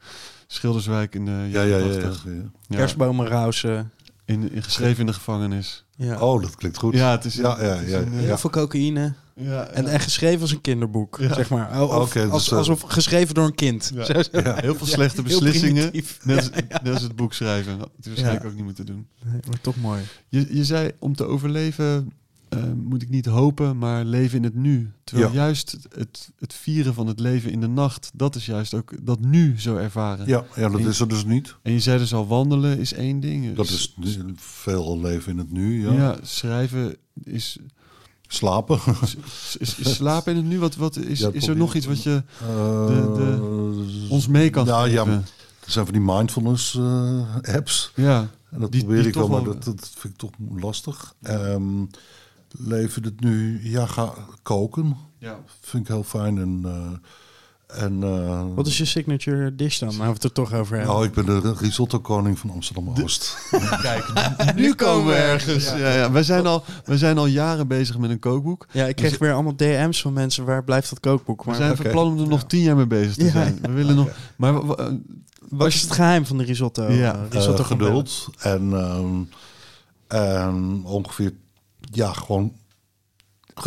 [0.48, 2.00] Schilderswijk in de Ja, jaren ja, ja.
[2.02, 2.24] 80.
[2.26, 2.38] ja, ja.
[2.68, 3.92] Ja, Kerstbomen rausen.
[4.26, 5.86] In, in, geschreven in de gevangenis.
[5.96, 6.20] Ja.
[6.20, 6.94] Oh, dat klinkt goed.
[6.94, 9.14] Ja, het is, Ja, ja, het is ja, een, eh, Heel veel cocaïne.
[9.36, 9.90] ja, En, ja.
[9.90, 11.34] en geschreven als een kinderboek, Ja.
[11.34, 11.82] zeg maar.
[11.82, 13.92] Of, Oké, als, dus, eh, alsof geschreven door een kind.
[13.94, 14.04] Ja.
[14.04, 14.40] Zo- zo.
[14.40, 14.56] Ja.
[14.60, 15.92] heel veel slechte beslissingen.
[16.24, 16.50] Net als,
[16.84, 17.78] net als het boek schrijven.
[17.80, 18.50] Dat is waarschijnlijk Ja.
[18.50, 19.08] ook niet moeten doen.
[19.24, 20.02] Nee, maar toch mooi.
[20.30, 22.12] Je, je zei om te overleven
[22.50, 24.92] eh, moet ik niet hopen, maar leven in het nu.
[25.04, 25.36] Terwijl Ja.
[25.36, 29.20] juist het, het vieren van het leven in de nacht, dat is juist ook dat
[29.20, 30.28] nu zo ervaren.
[30.28, 31.56] Ja, ja, dat is er dus niet.
[31.62, 33.56] En je zei dus al, wandelen is één ding.
[33.56, 33.94] Dat is
[34.36, 35.94] veel leven in het nu, ja.
[35.94, 37.58] Ja, schrijven is,
[38.28, 38.80] Slapen.
[39.04, 40.60] is, is- is slapen in het nu.
[40.60, 44.82] Wat, wat is, Ja, is er nog iets wat je Eh, ons mee kan ja,
[44.84, 45.12] geven?
[45.12, 45.18] ja,
[45.66, 47.92] er zijn van die mindfulness eh, apps.
[47.96, 51.14] Ja, En dat Die- probeer die ik wel, maar dat, dat vind ik toch lastig.
[51.22, 51.64] Ehm
[52.60, 54.14] leven het nu, ja, ga
[54.44, 54.98] koken.
[55.20, 55.38] ja.
[55.62, 56.38] Vind ik heel fijn.
[56.38, 59.90] En, eh, en, eh, Wat is je signature dish dan?
[59.90, 60.94] Nou, we het er toch over hebben.
[60.94, 63.38] Nou, ik ben de risotto koning van Amsterdam-Oost.
[63.82, 64.06] Kijk,
[64.56, 65.66] nu komen we ergens.
[65.66, 65.94] Ja.
[65.94, 68.68] Ja, Wij, zijn al, wij zijn al jaren bezig met een kookboek.
[68.72, 70.46] Ja, ik kreeg weer allemaal DM's van mensen.
[70.46, 71.44] Waar blijft dat kookboek?
[71.44, 71.82] We Maar zijn oké.
[71.82, 73.32] van plan om er nog tien jaar mee bezig te Ja.
[73.32, 73.60] zijn.
[73.62, 74.10] We willen nog.
[74.36, 74.98] Maar wa- wa-
[75.50, 76.92] wat is het geheim van de risotto?
[76.92, 77.14] Ja.
[77.16, 78.28] Eh, risotto geduld.
[78.40, 79.24] En, ehm,
[80.08, 81.34] en ongeveer,
[81.96, 82.54] ja, gewoon...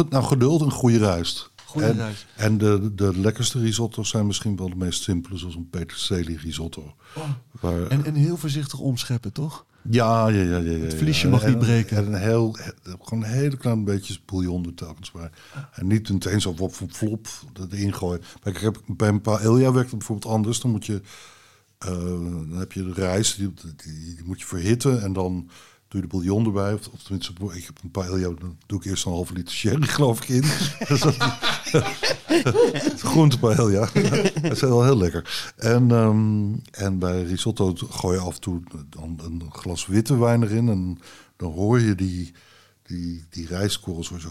[0.09, 1.51] Nou, geduld en goede rijst.
[1.65, 2.27] Goede en, rijst.
[2.37, 6.95] En de, de lekkerste risotto's zijn misschien wel de meest simpele, zoals een peterselie risotto.
[7.61, 9.67] Waar, en, en heel voorzichtig omscheppen, toch?
[9.91, 10.79] ja, ja, ja, ja, ja.
[10.85, 11.33] Het vliesje ja.
[11.33, 11.97] mag En- niet breken.
[11.97, 15.31] En een heel, he- gewoon een hele klein beetje bouillon er telkens bij.
[15.73, 17.29] En niet meteen zo op flop, flop
[17.71, 18.23] erin gooien.
[18.45, 20.61] Maar ik heb, bij een paella werkt het bijvoorbeeld anders.
[20.61, 21.01] Dan moet je,
[21.79, 21.89] eh,
[22.49, 23.75] dan heb je de rijst, die, die,
[24.15, 25.51] die moet je verhitten en dan
[25.89, 26.73] doe je de bouillon erbij.
[26.73, 29.87] Of, of tenminste, ik heb een paella, dan doe ik eerst een halve liter sherry
[29.87, 30.43] geloof ik in.
[30.89, 31.17] Dat-
[32.99, 33.89] Groente paella,
[34.43, 35.53] dat is wel heel lekker.
[35.57, 36.53] En, ehm,
[36.85, 40.69] en bij risotto gooi je af en toe dan een glas witte wijn erin.
[40.69, 40.99] En
[41.37, 42.33] dan hoor je die,
[42.83, 44.31] die, die rijstkorrels je zo...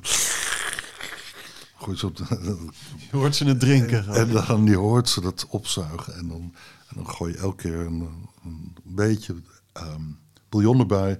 [1.78, 4.08] Gooi je zo op Je hoort ze het drinken.
[4.08, 6.16] en dan die hoort ze dat opzuigen.
[6.16, 6.54] En dan,
[6.90, 8.10] en dan gooi je elke keer een,
[8.44, 9.36] een beetje
[9.74, 10.02] ehm
[10.50, 11.20] bouillon erbij.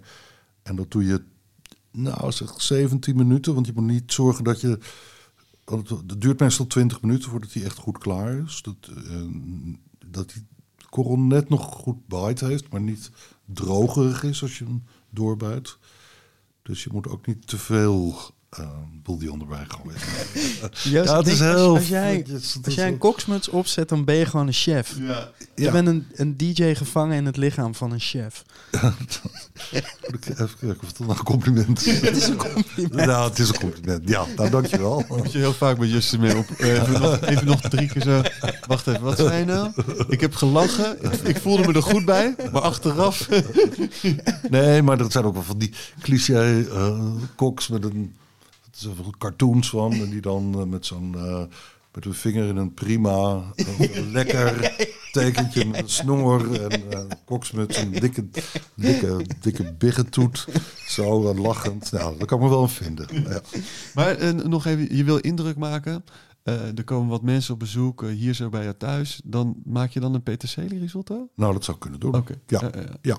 [0.68, 1.24] En dat doe je,
[1.92, 3.54] nou zeg 17 minuten.
[3.54, 4.80] Want je moet niet zorgen dat je...
[5.64, 8.62] Want het, duurt meestal 20 minuten voordat hij echt goed klaar is.
[8.62, 8.76] Dat,
[9.08, 9.22] eh,
[10.08, 10.46] dat die
[10.90, 13.12] korrel net nog goed bite heeft, maar niet
[13.46, 15.78] drogerig is als je hem doorbijt.
[16.62, 18.16] Dus je moet ook niet te veel
[18.50, 18.68] eh
[19.04, 20.00] bouillon erbij gooien.
[20.84, 24.04] Joost, Ja, het is als- heel- Als jij, als is jij een koksmuts opzet, dan
[24.06, 24.96] ben je gewoon een chef.
[25.00, 25.30] Ja.
[25.56, 25.72] Je Ja.
[25.72, 28.44] bent een, een DJ gevangen in het lichaam van een chef.
[30.12, 32.00] Moet ik even kijken of het nou een compliment is.
[32.08, 32.94] Het is een compliment.
[33.06, 34.10] Nou, het is een compliment.
[34.10, 35.06] Ja, nou dankjewel.
[35.08, 36.50] Moet je heel vaak met Justin mee op.
[36.52, 38.22] eh, Even nog, even nog drie keer zo.
[38.68, 39.72] Wacht even, wat zei je nou?
[40.10, 41.04] Ik heb gelachen.
[41.04, 42.36] Ik, ik voelde me er goed bij.
[42.52, 43.28] Maar achteraf.
[44.50, 47.00] Nee, maar dat zijn ook wel van die cliché eh,
[47.36, 48.16] koks met een...
[48.82, 49.94] Wel cartoons van.
[49.94, 51.16] En die dan eh, met zo'n...
[51.16, 51.44] eh,
[51.94, 54.76] met een vinger in een prima, een lekker
[55.12, 58.26] tekentje met een snor en eh, koksmuts en een dikke,
[58.76, 60.48] dikke, dikke biggentoet.
[60.88, 61.92] Zo lachend.
[61.92, 63.08] Nou, daar kan ik me wel in vinden.
[63.12, 63.42] Ja.
[63.94, 66.04] Maar nog even, je wil indruk maken.
[66.44, 69.22] Eh, er komen wat mensen op bezoek hier zo bij jou thuis.
[69.24, 71.30] Dan maak je dan een peterselie risotto?
[71.36, 72.16] Nou, dat zou ik kunnen doen.
[72.16, 72.34] Oké.
[72.48, 72.62] Ja.
[72.62, 72.72] Ja,
[73.02, 73.18] ja,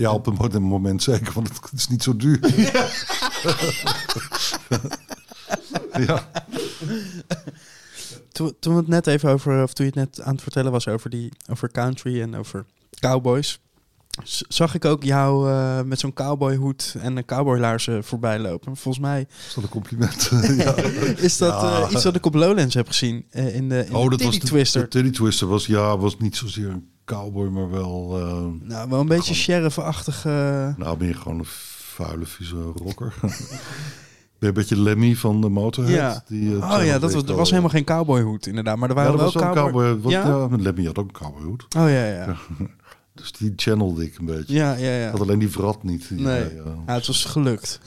[0.00, 0.12] ja.
[0.12, 2.38] Op een mo- een moment zeker, want het is niet zo duur.
[6.06, 6.28] ja.
[8.32, 10.72] Toen, toen we het net even over, of toen je het net aan het vertellen
[10.72, 12.64] was over, die, over country en over
[13.00, 13.60] cowboys.
[14.48, 18.76] Zag ik ook jou eh, met zo'n cowboyhoed en een cowboylaarzen voorbij lopen?
[18.76, 20.30] Volgens mij Is dat een compliment?
[20.56, 20.74] ja.
[21.16, 21.80] is dat Ja.
[21.82, 24.22] eh, iets wat ik op Lowlands heb gezien eh, in de, in Oh, de dat
[24.22, 24.82] was de, Twister.
[24.82, 25.46] de Titty Twister.
[25.48, 28.18] Was, ja, was niet zozeer een cowboy, maar wel...
[28.18, 30.28] eh, nou, wel een beetje sheriff-achtige...
[30.76, 33.14] nou, ben je gewoon een vuile, vieze rocker.
[33.20, 33.30] ben
[34.38, 35.94] je een beetje Lemmy van de Motorhead?
[35.94, 36.22] Ja.
[36.26, 38.76] Die, eh, oh ja, dat was, er was helemaal geen cowboyhoed inderdaad.
[38.76, 39.98] Maar er Ja, waren was wel cowboy...
[40.10, 40.26] Ja?
[40.26, 41.66] ja, Lemmy had ook een cowboyhoed.
[41.76, 42.26] Oh ja, ja.
[43.16, 44.54] Dus die channelde ik een beetje.
[44.54, 45.10] Ja, ja, ja.
[45.10, 46.08] Had alleen die vrat niet.
[46.08, 46.54] Die, Nee.
[46.86, 47.80] Ja, het was gelukt.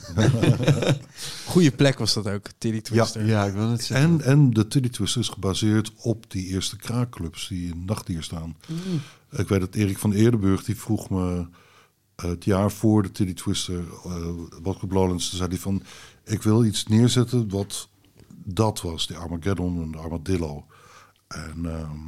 [1.46, 3.26] Goeie plek was dat ook, Titty Twister.
[3.26, 4.10] Ja, ik wil het zeggen.
[4.10, 8.58] En, en de Titty Twister is gebaseerd op die eerste kraakclubs die in Nachtdier staan.
[8.68, 9.02] Mm.
[9.40, 11.48] Ik weet dat Erik van Eerdenburg, die vroeg me
[12.16, 14.28] eh, het jaar voor de Titty Twister, eh
[14.62, 15.84] wat op Lowlands, zei hij van,
[16.24, 17.90] ik wil iets neerzetten wat
[18.44, 20.66] dat was, die Armageddon en de Armadillo.
[21.28, 22.00] En, ehm,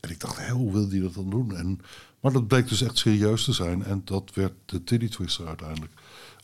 [0.00, 1.56] en ik dacht, hé, hoe wil die dat dan doen?
[1.56, 1.80] En,
[2.26, 5.92] maar dat bleek dus echt serieus te zijn en dat werd de Titty Twister uiteindelijk.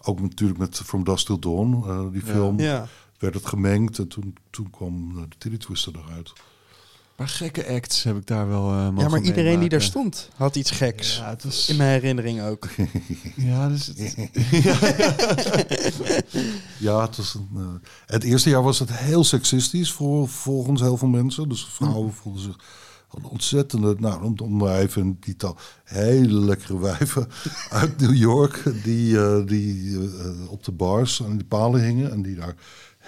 [0.03, 2.87] Ook natuurlijk met From Dusk Till Dawn, eh, die film Ja.
[3.19, 6.33] werd het gemengd en toen, toen kwam eh, de Titty Twister eruit.
[7.17, 10.57] Maar gekke acts heb ik daar wel eh Ja, maar iedereen die daar stond had
[10.57, 11.17] iets geks.
[11.17, 11.69] Ja, het was...
[11.69, 12.69] In mijn herinnering ook.
[13.37, 14.17] Ja, dus het...
[16.79, 21.09] Ja, het, was een, het eerste jaar was het heel seksistisch voor, volgens heel veel
[21.09, 21.49] mensen.
[21.49, 22.57] Dus vrouwen voelden zich
[23.17, 25.37] een ontzettende, nou, om, om even die
[25.85, 27.29] hele lekkere wijven
[27.71, 28.63] uit New York.
[28.85, 32.55] Die, eh, die eh, op de bars aan die palen hingen en die daar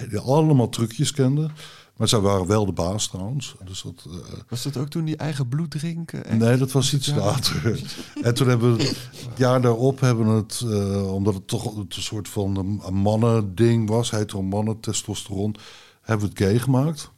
[0.08, 1.52] die allemaal trucjes kenden.
[1.96, 3.54] Maar zij waren wel de baas trouwens.
[3.64, 6.24] Dus dat, eh, Was dat ook toen die eigen bloed drinken?
[6.24, 7.82] En- Nee, dat was iets later.
[8.22, 8.96] En toen hebben we het
[9.36, 10.62] jaar daarop hebben we het,
[11.10, 15.54] omdat het toch een soort van een, mannen-ding was, hetero mannen, testosteron,
[16.02, 17.10] hebben we het gay gemaakt.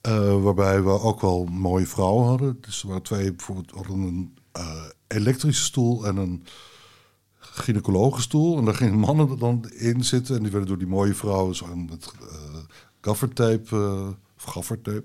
[0.00, 2.58] Eh, waarbij we ook wel mooie vrouwen hadden.
[2.60, 6.44] Dus er waren twee, bijvoorbeeld een eh, elektrische stoel en een
[7.38, 8.58] gynaecologenstoel.
[8.58, 10.36] En daar gingen mannen dan in zitten.
[10.36, 12.58] En die werden door die mooie vrouwen zo met eh
[13.00, 13.76] gaffertape,
[14.36, 15.04] of gaffertape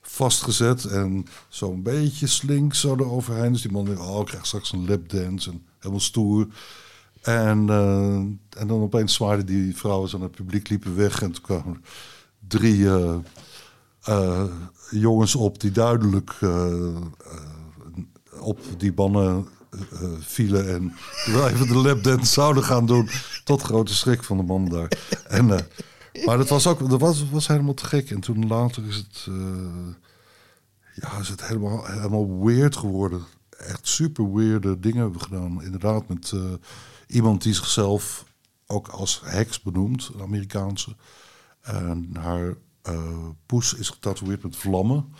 [0.00, 0.84] vastgezet.
[0.84, 3.52] En zo'n beetje slink zo eroverheen.
[3.52, 5.50] Dus die man denkt, oh, ik krijg straks een lapdance.
[5.50, 6.46] En helemaal stoer.
[7.22, 7.68] En,
[8.58, 11.22] en dan opeens zwaaiden die vrouwen naar het publiek, liepen weg.
[11.22, 11.84] En toen kwamen
[12.48, 12.88] drie
[14.06, 14.44] eh,
[14.90, 17.02] jongens op die duidelijk eh, eh,
[18.40, 19.48] op die bannen
[20.18, 20.68] vielen.
[20.74, 20.94] En
[21.34, 23.08] wel even de lapdance zouden gaan doen.
[23.44, 24.88] Tot grote schrik van de man daar.
[25.28, 25.46] En,
[26.24, 28.10] maar dat was ook dat was, was helemaal te gek.
[28.10, 29.28] En toen later is het,
[30.94, 33.24] ja, is het helemaal, helemaal weird geworden.
[33.50, 35.62] Echt super weirde dingen hebben we gedaan.
[35.62, 36.32] Inderdaad, met
[37.06, 38.24] iemand die zichzelf
[38.66, 40.96] ook als heks benoemt, een Amerikaanse.
[41.60, 42.54] En haar
[43.46, 45.14] poes is getatoeëerd met vlammen.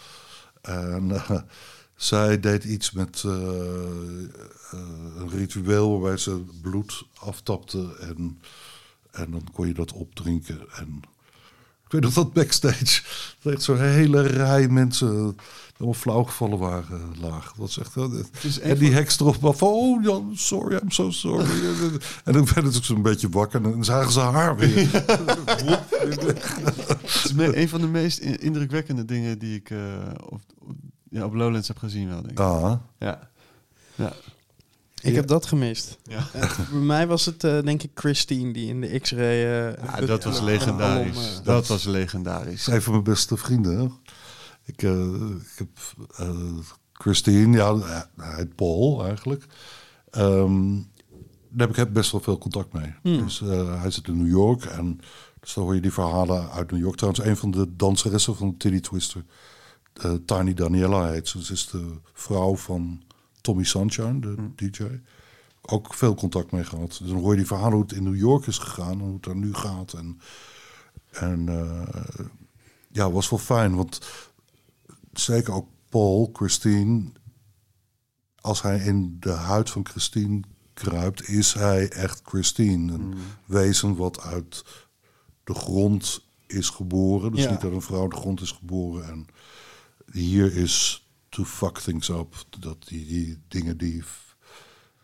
[0.67, 1.31] En eh,
[1.95, 4.79] zij deed iets met eh, eh,
[5.17, 7.97] een ritueel waarbij ze bloed aftapte.
[8.01, 8.41] En,
[9.11, 10.61] en dan kon je dat opdrinken.
[10.77, 11.03] En
[11.85, 13.03] ik weet nog dat backstage,
[13.43, 15.37] dat zo'n hele rij mensen
[15.77, 17.45] helemaal flauw gevallen waren laag.
[17.47, 18.05] Dat was echt, eh,
[18.43, 21.47] is en die heks erop van, oh ja, sorry, I'm so sorry.
[22.25, 24.89] en dan werden ze ook zo'n beetje wakker en dan zagen ze haar weer.
[26.07, 29.79] Het is me- een van de meest in- indrukwekkende dingen die ik eh,
[30.29, 30.75] op, op-
[31.11, 32.41] ja, op Lowlands heb gezien wel, denk ik.
[32.41, 33.29] Ah, Ja.
[33.95, 34.13] ja.
[35.03, 35.99] Ik heb dat gemist.
[36.03, 36.27] Ja.
[36.33, 39.23] Eh, bij mij was het eh, denk ik Christine die in de X-ray...
[39.45, 41.17] eh, Ja, het- dat was legendarisch.
[41.17, 42.67] alom, dat was legendarisch.
[42.67, 43.93] een van mijn beste vrienden.
[44.67, 45.69] Ik, eh, ik heb
[46.17, 46.59] eh,
[46.93, 47.79] Christine, ja,
[48.17, 49.47] hij heet Paul eigenlijk.
[50.11, 50.75] Ehm,
[51.49, 52.95] daar heb ik best wel veel contact mee.
[53.03, 55.01] Dus eh, hij zit in New York en
[55.41, 56.97] dus dan hoor je die verhalen uit New York.
[56.97, 59.25] Trouwens, een van de danseressen van Titty Twister,
[59.93, 61.45] eh, Tiny Daniela heet ze.
[61.45, 63.03] Ze is de vrouw van
[63.41, 64.85] Tommy Sunshine, de DJ.
[65.63, 66.89] Ook veel contact mee gehad.
[66.89, 69.13] Dus dan hoor je die verhalen hoe het in New York is gegaan en hoe
[69.13, 69.93] het daar nu gaat.
[69.93, 70.21] En,
[71.11, 72.27] en eh,
[72.93, 74.01] ja, was wel fijn, want
[75.21, 77.13] zeker ook Paul, Christine,
[78.41, 80.41] als hij in de huid van Christine
[80.75, 82.93] kruipt, is hij echt Christine.
[82.93, 83.15] Een
[83.47, 84.65] wezen wat uit
[85.45, 87.33] de grond is geboren.
[87.33, 87.51] Dus Ja.
[87.51, 89.09] niet uit een vrouw de grond is geboren.
[89.09, 89.27] En
[90.13, 92.35] hier is to fuck things up.
[92.59, 94.03] Dat die, die dingen die...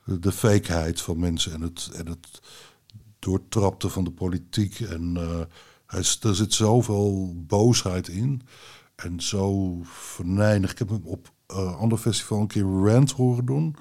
[0.04, 2.40] De fakeheid van mensen en het, en het
[3.18, 4.80] doortrapte van de politiek.
[4.80, 5.40] En eh,
[5.86, 8.42] hij, er zit zoveel boosheid in.
[9.02, 10.70] En zo venijnig.
[10.70, 13.76] Ik heb hem op een ander festival een keer rant horen doen.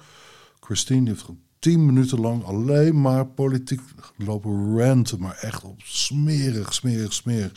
[0.60, 1.26] Christine heeft
[1.60, 3.82] tien minuten lang alleen maar politiek
[4.18, 5.20] lopen ranten.
[5.20, 7.52] Maar echt op smerig, smerig, smerig.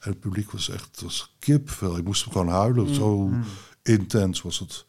[0.00, 1.96] En het publiek was echt was kipvel.
[1.96, 2.94] Ik moest hem gewoon huilen.
[2.94, 3.30] Zo
[3.82, 4.84] intens was het.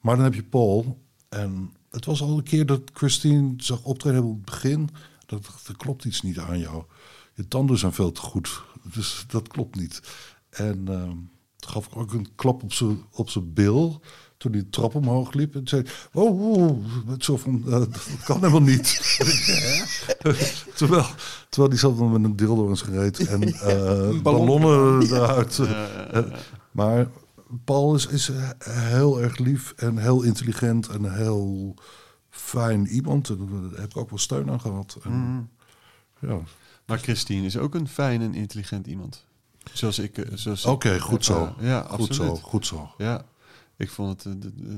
[0.00, 1.02] Maar dan heb je Paul.
[1.28, 4.88] En het was al een keer dat Christine zag optreden op het begin.
[5.26, 6.84] Dat er klopt iets niet aan jou.
[7.34, 8.62] Je tanden zijn veel te goed.
[8.82, 10.00] Dus dat klopt niet.
[10.50, 11.16] En ehm,
[11.66, 14.00] gaf ik ook een klap op zijn op bil.
[14.36, 15.54] Toen de trap omhoog liep.
[15.54, 15.82] En zei:
[16.12, 16.84] Oh, oh,
[17.18, 19.18] zo van: eh, Dat kan helemaal niet.
[20.76, 21.06] terwijl,
[21.48, 23.26] terwijl die zat dan met een dildo in zijn reet.
[23.26, 25.60] En eh, ballonnen eruit.
[26.70, 27.08] Maar
[27.64, 31.74] Paul is, is eh, heel erg lief en heel intelligent en heel
[32.30, 33.28] fijn iemand.
[33.28, 34.98] En daar heb ik ook wel steun aan gehad.
[35.02, 35.50] En,
[36.20, 36.40] ja.
[36.86, 39.26] Maar Christine is ook een fijn en intelligent iemand.
[39.72, 40.18] Zoals ik.
[40.18, 41.54] eh, zoals Oké, ik- goed zo.
[41.58, 42.40] eh, ja, goed zo, absoluut.
[42.42, 42.90] goed zo.
[42.98, 43.24] Ja,
[43.76, 44.74] ik vond het eh, eh,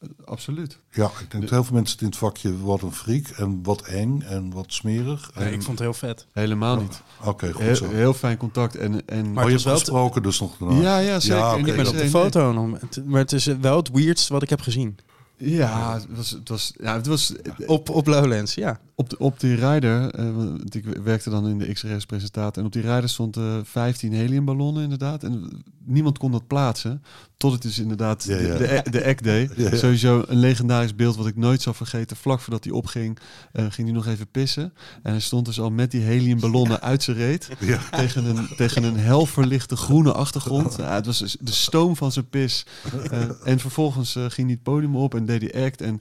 [0.00, 0.78] eh, absoluut.
[0.90, 3.80] Ja, ik denk dat heel veel mensen in het vakje wat een freak en wat
[3.82, 5.30] eng en wat smerig.
[5.34, 6.26] Nee, En- ik vond het heel vet.
[6.32, 7.02] Helemaal niet.
[7.24, 7.90] Oké, goed Heel, zo.
[7.90, 8.76] heel fijn contact.
[8.76, 10.80] En, en Maar oh, je hebt wel gesproken dus nog daarna.
[10.80, 11.38] Ja, ja, zeker.
[11.38, 11.64] Ja, En oké.
[11.64, 12.52] niet met op de Nee, foto.
[12.52, 12.78] nog.
[13.04, 14.98] Maar het is wel het weirdst wat ik heb gezien.
[15.36, 17.32] Ja, het was, het was, ja, het was
[17.66, 18.80] Op, op Lowlands, ja.
[18.94, 20.10] op, de, op die rider.
[20.14, 22.60] eh, want ik werkte dan in de XRS-presentatie.
[22.60, 25.22] En op die rider stond eh 15 heliumballonnen inderdaad.
[25.22, 27.02] En niemand kon dat plaatsen.
[27.36, 28.56] Tot het dus inderdaad Ja, ja.
[28.56, 29.24] de, de, de act.
[29.24, 29.76] Ja, ja.
[29.76, 32.16] Sowieso een legendarisch beeld wat ik nooit zal vergeten.
[32.16, 33.18] Vlak voordat hij opging,
[33.52, 34.72] eh, ging hij nog even pissen.
[35.02, 37.48] En hij stond dus al met die heliumballonnen uit zijn reet.
[37.90, 40.76] Tegen, een, tegen een helverlichte groene achtergrond.
[40.76, 42.66] Ja, het was dus de stoom van zijn pis.
[43.10, 45.80] Eh, en vervolgens eh, ging hij het podium op en deed hij act.
[45.80, 46.00] En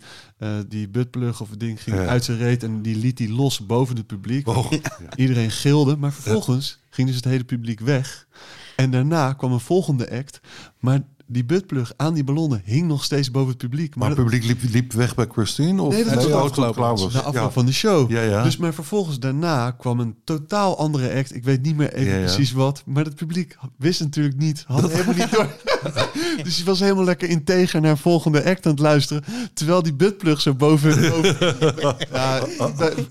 [0.67, 2.63] die buttplug of het ding ging uit zijn reet.
[2.63, 4.47] En die liet hij los boven het publiek.
[4.47, 4.71] Oh,
[5.15, 5.95] Iedereen gilde.
[5.97, 8.27] Maar vervolgens ging dus het hele publiek weg.
[8.75, 10.39] En daarna kwam een volgende act.
[10.79, 11.01] Maar
[11.33, 13.95] die buttplug aan die ballonnen hing nog steeds boven het publiek.
[13.95, 15.81] Maar Maar het publiek liep, liep weg bij Christine?
[15.81, 17.13] Of Nee, dat was toen het klaar was.
[17.13, 17.51] na afloop Ja.
[17.51, 18.11] van de show.
[18.11, 18.43] Ja, ja.
[18.43, 21.35] Dus maar vervolgens daarna kwam een totaal andere act.
[21.35, 22.83] Ik weet niet meer even precies wat.
[22.85, 24.63] Maar het publiek wist natuurlijk niet.
[24.67, 25.47] Had helemaal niet door.
[26.43, 29.23] dus die was helemaal lekker integer naar volgende act aan het luisteren.
[29.53, 31.01] Terwijl die buttplug zo boven...
[31.09, 31.37] boven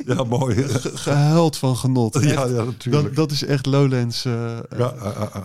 [0.07, 0.55] ja, mooi.
[0.69, 2.15] ge- gehuild van genot.
[2.15, 3.05] Ja, Echt, ja, natuurlijk.
[3.05, 4.23] dat, dat is echt Lowlands.
[4.23, 4.63] Ja,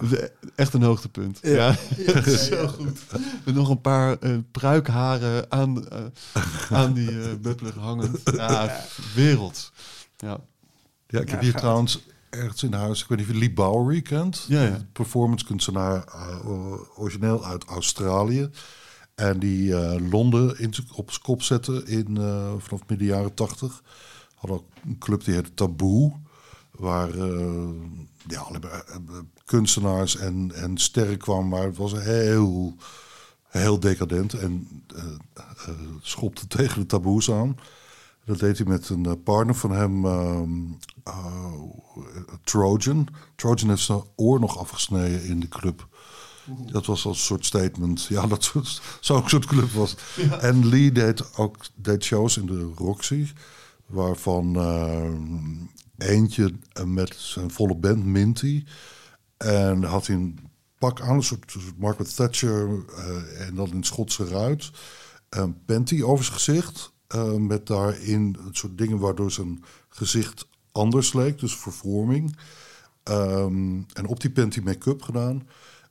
[0.10, 1.40] de- echt een hoogtepunt.
[1.42, 1.76] Ja,
[2.50, 3.00] zo goed.
[3.46, 6.02] Met nog een paar eh, pruikharen aan, eh,
[6.72, 8.22] aan die eh buttplug hangend.
[8.36, 8.80] Ja,
[9.16, 9.72] wereld.
[10.18, 10.40] Ja.
[11.08, 12.00] Ja, ik heb hier trouwens
[12.30, 14.46] ergens in huis, ik weet niet of je Lee Bowery kent.
[14.48, 14.78] Ja, ja.
[14.92, 18.50] Performance kunstenaar, eh, origineel uit Australië.
[19.18, 23.82] En die eh, Londen in, op zijn kop zette in, eh, vanaf midden jaren tachtig.
[24.36, 26.12] Had ook een club die heette Taboe.
[26.72, 27.70] Waar eh,
[28.28, 28.84] ja, alleen maar,
[29.48, 31.48] kunstenaars en, en sterren kwamen.
[31.48, 32.76] Maar het was heel,
[33.48, 34.34] heel decadent.
[34.34, 35.04] En eh,
[35.68, 37.58] eh, schopte tegen de taboes aan.
[38.26, 40.50] Dat deed hij met een eh, partner van hem, ehm,
[42.44, 43.08] Trojan.
[43.36, 45.88] Trojan heeft zijn oor nog afgesneden in de club.
[46.72, 48.04] Dat was als een soort statement.
[48.06, 49.96] Ja, dat soort- zo'n soort club was.
[50.40, 53.28] En Lee deed ook deed shows in de Roxy.
[53.86, 56.54] Waarvan ehm, eentje
[56.86, 58.64] met zijn volle band, Minty.
[59.38, 60.40] En had hij een
[60.78, 62.86] pak aan, een soort, Margaret Thatcher.
[62.98, 64.72] eh, en dan in Schotse ruit.
[65.30, 66.96] Een panty over zijn gezicht.
[67.08, 71.40] eh, met daarin het soort dingen waardoor zijn gezicht anders leek.
[71.40, 72.38] Dus vervorming.
[73.04, 75.48] Ehm, en op die panty make-up gedaan.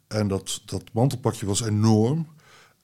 [0.09, 2.27] En dat, dat mantelpakje was enorm.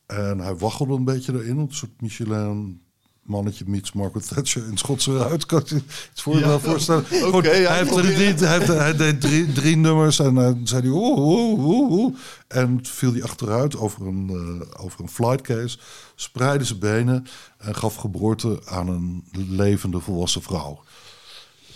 [0.06, 1.58] En hij waggelde een beetje erin.
[1.58, 2.82] Een soort Michelin
[3.22, 5.46] mannetje meets Margaret Thatcher in Schotse ruit.
[5.46, 5.74] Kan je
[6.12, 7.04] iets voor je Ja, wel voorstellen?
[7.04, 10.34] oké, Goed, ja, hij, heeft probeer drie, hij, heeft, hij deed drie, drie nummers en
[10.34, 12.14] dan zei hij oeh, oeh, oeh, oeh.
[12.48, 15.78] En viel hij achteruit over een, eh, over een flightcase.
[16.14, 17.26] Spreidde zijn benen
[17.58, 20.82] en gaf geboorte aan een levende volwassen vrouw.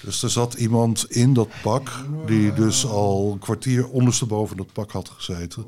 [0.03, 1.91] Dus er zat iemand in dat pak
[2.27, 5.67] die dus al een kwartier ondersteboven dat pak had gezeten.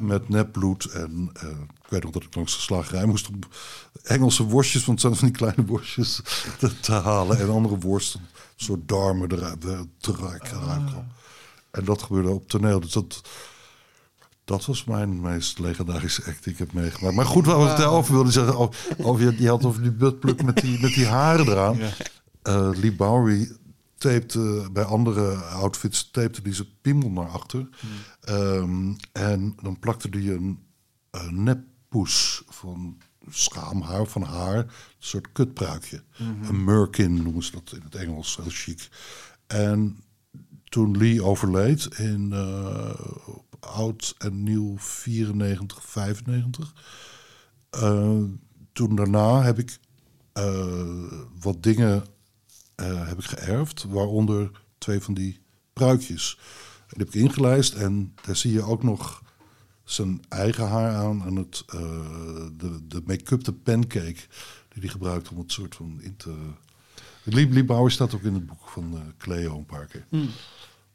[0.00, 1.48] Met nepbloed en eh,
[1.90, 3.38] ik weet nog dat ik langs de slagerij moest om
[4.02, 6.20] Engelse worstjes, want het zijn van die kleine worstjes,
[6.58, 7.38] te, te halen.
[7.38, 8.20] En andere worsten,
[8.56, 10.64] soort darmen eruit eh, te ruiken.
[10.64, 11.12] ruiken.
[11.70, 12.80] En dat gebeurde op toneel.
[12.80, 13.20] Dus dat,
[14.44, 17.14] dat was mijn meest legendarische act die ik heb meegemaakt.
[17.14, 18.56] Maar goed, waar ik het over wilde zeggen,
[18.98, 21.78] over, je, je had over die buttplug met die, met die haren eraan.
[22.42, 23.56] Eh, Lee Bowery
[23.98, 27.68] tapte bij andere outfits tapte die zijn piemel naar achter.
[28.20, 30.58] Ehm, en dan plakte hij een,
[31.10, 31.42] een
[31.90, 32.98] neppoes van
[33.30, 36.02] schaamhaar van haar, een soort kutpruikje.
[36.18, 38.88] Een merkin noemen ze dat in het Engels, heel chic.
[39.46, 40.02] En
[40.64, 43.00] toen Lee overleed in eh,
[43.60, 46.74] oud en nieuw 94, 95.
[47.70, 48.22] eh,
[48.72, 49.78] toen daarna heb ik
[50.32, 52.04] eh, wat dingen
[52.82, 55.40] heb ik geërfd, waaronder twee van die
[55.72, 56.38] pruikjes.
[56.88, 59.22] Die heb ik ingelijst en daar zie je ook nog
[59.92, 61.80] zijn eigen haar aan en het, eh,
[62.56, 64.14] de, de make-up, de pancake
[64.68, 66.34] die die hij gebruikt om het soort van in te...
[67.22, 70.06] Lieb, Liebauer staat ook in het boek van eh, Cleo een paar keer.
[70.08, 70.30] Hmm.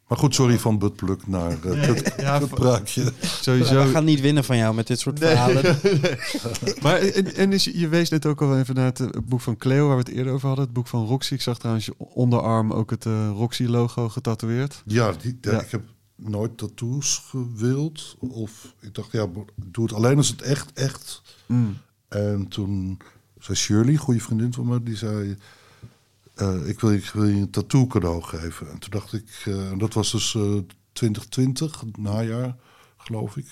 [0.08, 3.14] Maar goed, sorry van buttplug naar eh, het, ja, het bruikje.
[3.22, 3.86] Sowieso.
[3.86, 5.64] We gaan niet winnen van jou met dit soort verhalen.
[6.84, 9.88] Maar en, en is, je wees net ook al even naar het, boek van Cleo,
[9.88, 10.66] waar we het eerder over hadden.
[10.66, 11.34] Het boek van Roxy.
[11.34, 14.84] Ik zag trouwens je onderarm ook het eh, Roxy-logo getatoeëerd.
[14.86, 15.62] Ja, die, ja, Ja.
[15.62, 15.84] ik heb
[16.16, 18.16] nooit tattoos gewild.
[18.20, 21.22] Of ik dacht, ja, doe het alleen als het echt, echt...
[21.46, 21.78] Mm.
[22.08, 22.98] En toen
[23.40, 25.38] zei Shirley, goede vriendin van me, die zei...
[26.36, 28.72] eh, ik, wil, je- ik wil je een tattoo cadeau geven.
[28.72, 30.58] En toen dacht ik, eh, en dat was dus eh
[30.94, 32.56] 2020, het najaar,
[32.98, 33.46] geloof ik.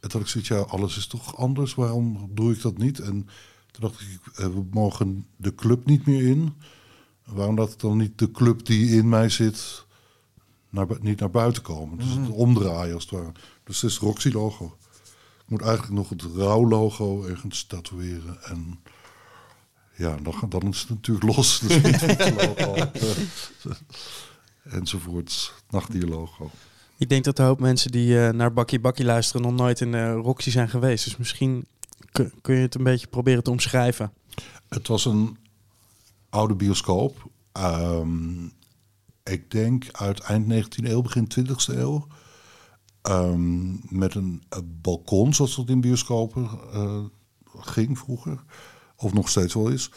[0.00, 2.98] En toen had ik zoiets, ja, alles is toch anders, waarom doe ik dat niet?
[3.00, 3.28] En
[3.70, 6.52] toen dacht ik, we mogen de club niet meer in.
[7.24, 9.86] Waarom ik dan niet de club die in mij zit,
[10.70, 11.98] naar, niet naar buiten komen?
[11.98, 13.32] Dus het omdraaien als het ware.
[13.64, 14.76] Dus het is Roxy-logo.
[15.38, 18.42] Ik moet eigenlijk nog het rouw-logo ergens tatoeëren.
[18.42, 18.80] En
[19.94, 21.58] ja, dan, dan is het natuurlijk los.
[21.58, 22.74] De speedfiets-logo.
[24.78, 25.52] Enzovoorts.
[25.70, 26.50] Nachtdier-logo.
[26.96, 29.92] Ik denk dat een hoop mensen die eh, naar Bakkie Bakkie luisteren nog nooit in
[29.92, 31.04] de Roxy zijn geweest.
[31.04, 31.66] Dus misschien
[32.12, 34.12] kun, kun je het een beetje proberen te omschrijven.
[34.68, 35.36] Het was een
[36.28, 37.30] oude bioscoop.
[37.52, 38.48] Ehm,
[39.28, 42.06] ik denk uit eind 19e eeuw, begin 20e eeuw.
[43.02, 47.04] Ehm, met een, balkon, zoals dat in bioscopen eh,
[47.58, 48.44] ging vroeger.
[48.96, 49.90] Of nog steeds wel is.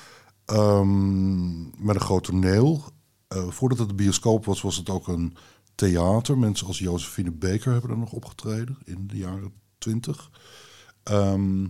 [0.45, 2.83] Ehm, met een groot toneel.
[3.27, 5.35] Eh, voordat het een bioscoop was, was het ook een
[5.75, 6.37] theater.
[6.37, 10.31] Mensen als Josephine Baker hebben er nog opgetreden in de jaren 20.
[11.03, 11.67] Ehm,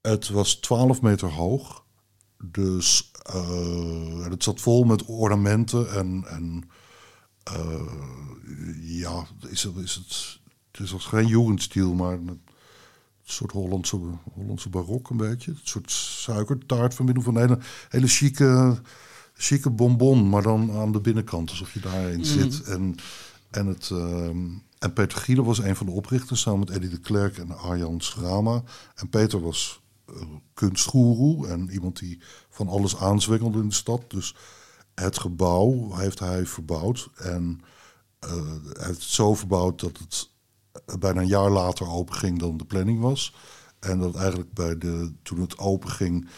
[0.00, 1.84] het was 12 meter hoog.
[2.44, 6.70] Dus eh, het zat vol met ornamenten en, en
[7.42, 7.92] eh,
[8.80, 10.40] ja, is het, is het,
[10.70, 12.40] het is als geen Jugendstil, maar een
[13.24, 14.00] soort Hollandse,
[14.32, 15.50] Hollandse barok een beetje.
[15.50, 17.58] Een soort suikertaart van binnen van een hele,
[17.88, 18.80] hele chique,
[19.34, 22.62] chique bonbon, maar dan aan de binnenkant, alsof je daarin zit.
[22.62, 22.94] En,
[23.50, 24.46] en, het, ehm,
[24.78, 28.00] en Peter Gielen was een van de oprichters, samen met Eddie de Klerk en Arjan
[28.00, 28.62] Schrama.
[28.94, 29.80] En Peter was
[30.54, 34.02] kunstgoeroe en iemand die van alles aanzwengelde in de stad.
[34.08, 34.34] Dus
[34.94, 37.10] het gebouw heeft hij verbouwd.
[37.16, 37.60] En
[38.18, 38.30] eh,
[38.72, 40.30] hij heeft het zo verbouwd dat het
[40.86, 43.34] eh, bijna een jaar later open ging dan de planning was.
[43.78, 46.28] En dat eigenlijk bij de, toen het open ging,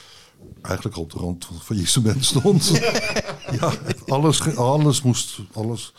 [0.62, 2.68] eigenlijk op de rand van faillissement stond.
[3.60, 3.72] ja,
[4.06, 5.94] alles, alles moest, alles,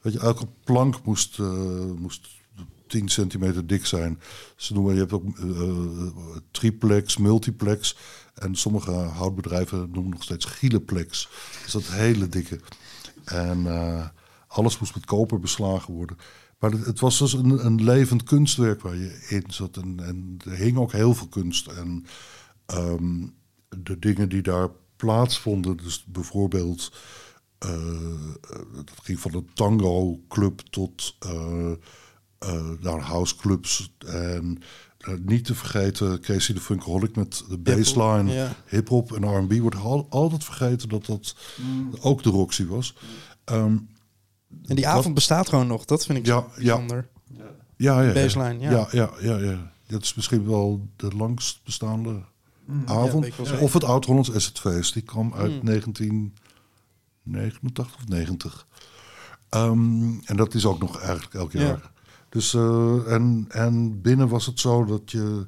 [0.00, 2.28] weet je, elke plank moest, eh, moest
[2.90, 4.20] 10 centimeter dik zijn.
[4.56, 7.96] Ze noemen, je hebt ook eh, triplex, multiplex.
[8.34, 11.28] En sommige houtbedrijven noemen nog steeds gileplex.
[11.62, 12.60] Dus dat hele dikke.
[13.24, 14.08] En eh,
[14.46, 16.16] alles moest met koper beslagen worden.
[16.58, 19.76] Maar het, het was dus een, een levend kunstwerk waar je in zat.
[19.76, 21.66] En, en er hing ook heel veel kunst.
[21.66, 22.06] En
[22.66, 23.26] ehm,
[23.68, 26.92] de dingen die daar plaatsvonden, dus bijvoorbeeld...
[27.58, 27.70] eh,
[28.74, 31.16] dat ging van een tango-club tot
[32.80, 33.92] naar houseclubs.
[34.06, 34.62] En
[35.08, 38.52] uh, niet te vergeten Casey de Funkaholic met de baseline, ja.
[38.66, 39.52] hip-hop en R&B.
[39.60, 41.36] Wordt al, altijd vergeten dat dat
[42.00, 42.94] ook de Roxy was.
[43.44, 43.88] Um,
[44.66, 45.84] En die avond bestaat gewoon nog.
[45.84, 47.08] Dat vind ik Ja, zo bijzonder.
[47.76, 48.70] ja, ja, baseline, ja.
[48.70, 48.88] ja.
[48.92, 49.72] Ja, ja, ja.
[49.86, 52.20] Dat is misschien wel de langst bestaande
[52.86, 53.36] avond.
[53.36, 53.62] wel zeker.
[53.62, 54.92] of het Oud-Hollands Assetfeest.
[54.92, 55.64] Die kwam uit Mm.
[55.64, 58.66] 1989 of 90.
[59.48, 61.60] Ehm, en dat is ook nog eigenlijk elk Ja.
[61.60, 61.90] jaar.
[62.30, 65.46] Dus, eh, en, en binnen was het zo dat je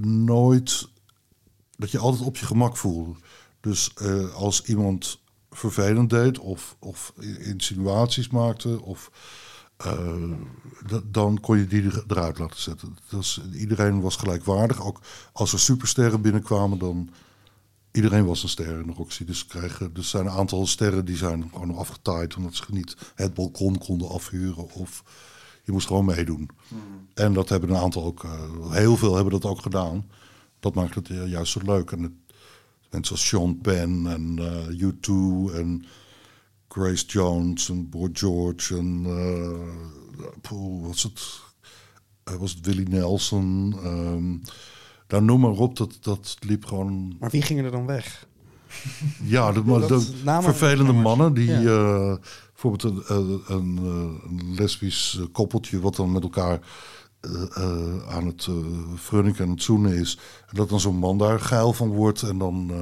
[0.00, 0.88] nooit...
[1.76, 3.14] dat je altijd op je gemak voelde.
[3.60, 8.82] Dus eh, als iemand vervelend deed of, of insinuaties maakte...
[8.82, 9.10] of
[9.76, 10.30] eh,
[11.04, 12.96] dan kon je die er- eruit laten zetten.
[13.08, 14.84] Dus iedereen was gelijkwaardig.
[14.84, 15.00] Ook
[15.32, 17.10] als er supersterren binnenkwamen, dan...
[17.94, 19.24] Iedereen was een ster in de Roxy.
[19.24, 22.36] Dus, krijgen, dus zijn een aantal sterren die zijn gewoon afgetaaid...
[22.36, 25.04] omdat ze niet het balkon konden afhuren of...
[25.64, 26.50] Je moest gewoon meedoen.
[27.14, 28.24] En dat hebben een aantal ook...
[28.24, 30.10] eh, heel veel hebben dat ook gedaan.
[30.60, 31.90] Dat maakt het eh, juist zo leuk.
[31.90, 32.12] En het,
[32.90, 35.12] mensen als Sean Penn en eh U2
[35.54, 35.84] en...
[36.74, 41.20] Grace Jones en Boy George en uh, poeh, was het,
[42.38, 43.76] was het Willie Nelson.
[43.84, 44.42] Um,
[45.08, 47.16] nou, noem maar op, dat, dat liep gewoon.
[47.20, 48.26] Maar wie gingen er dan weg?
[49.22, 51.60] Ja, de, Dat de vervelende mannen die Ja.
[51.60, 52.14] uh,
[52.52, 53.90] bijvoorbeeld een, een, een, uh,
[54.28, 56.58] een lesbisch koppeltje wat dan met elkaar
[58.08, 58.48] aan het
[59.12, 60.18] uh, en het zoenen is.
[60.46, 62.72] En dat dan zo'n man daar geil van wordt en dan,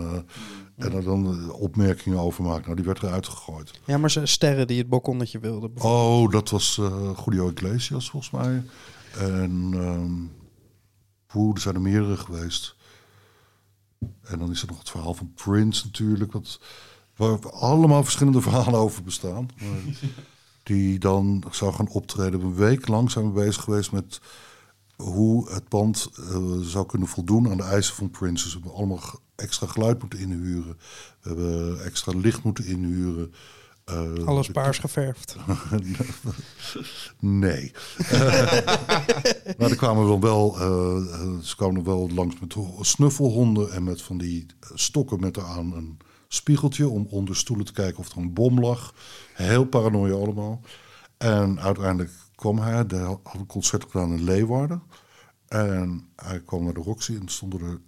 [0.77, 2.65] en er dan opmerkingen over maakt.
[2.65, 3.81] Nou, die werd eruit gegooid.
[3.87, 5.71] Ja, maar ze sterren die het balkonnetje wilden.
[5.79, 8.63] Oh, dat was uh, Julio Iglesias volgens mij.
[9.19, 10.31] En um,
[11.35, 12.77] er zijn er meerdere geweest.
[14.23, 16.33] En dan is er nog het verhaal van Prince natuurlijk.
[16.33, 16.61] Wat,
[17.17, 19.49] waar allemaal verschillende verhalen over bestaan.
[20.63, 22.41] Die dan zou gaan optreden.
[22.41, 24.21] Een week lang zijn we bezig geweest met
[24.97, 28.45] hoe het band eh, zou kunnen voldoen aan de eisen van Prince.
[28.45, 29.01] Dus we hebben allemaal
[29.35, 30.79] extra geluid moeten inhuren.
[31.21, 33.35] We hebben extra licht moeten inhuren.
[33.93, 35.37] Eh, Alles de- paars geverfd.
[37.19, 37.73] nee.
[39.59, 44.03] maar er kwamen wel, wel, eh, ze kwamen wel langs met ho- snuffelhonden en met
[44.03, 45.99] van die stokken met eraan een
[46.29, 48.95] spiegeltje om onder stoelen te kijken of er een bom lag.
[49.35, 50.61] Heel paranoia allemaal.
[51.19, 54.83] En uiteindelijk kwam hij, hij had een concert gedaan in Leeuwarden.
[55.49, 57.81] En hij kwam naar de Roxy en stonden er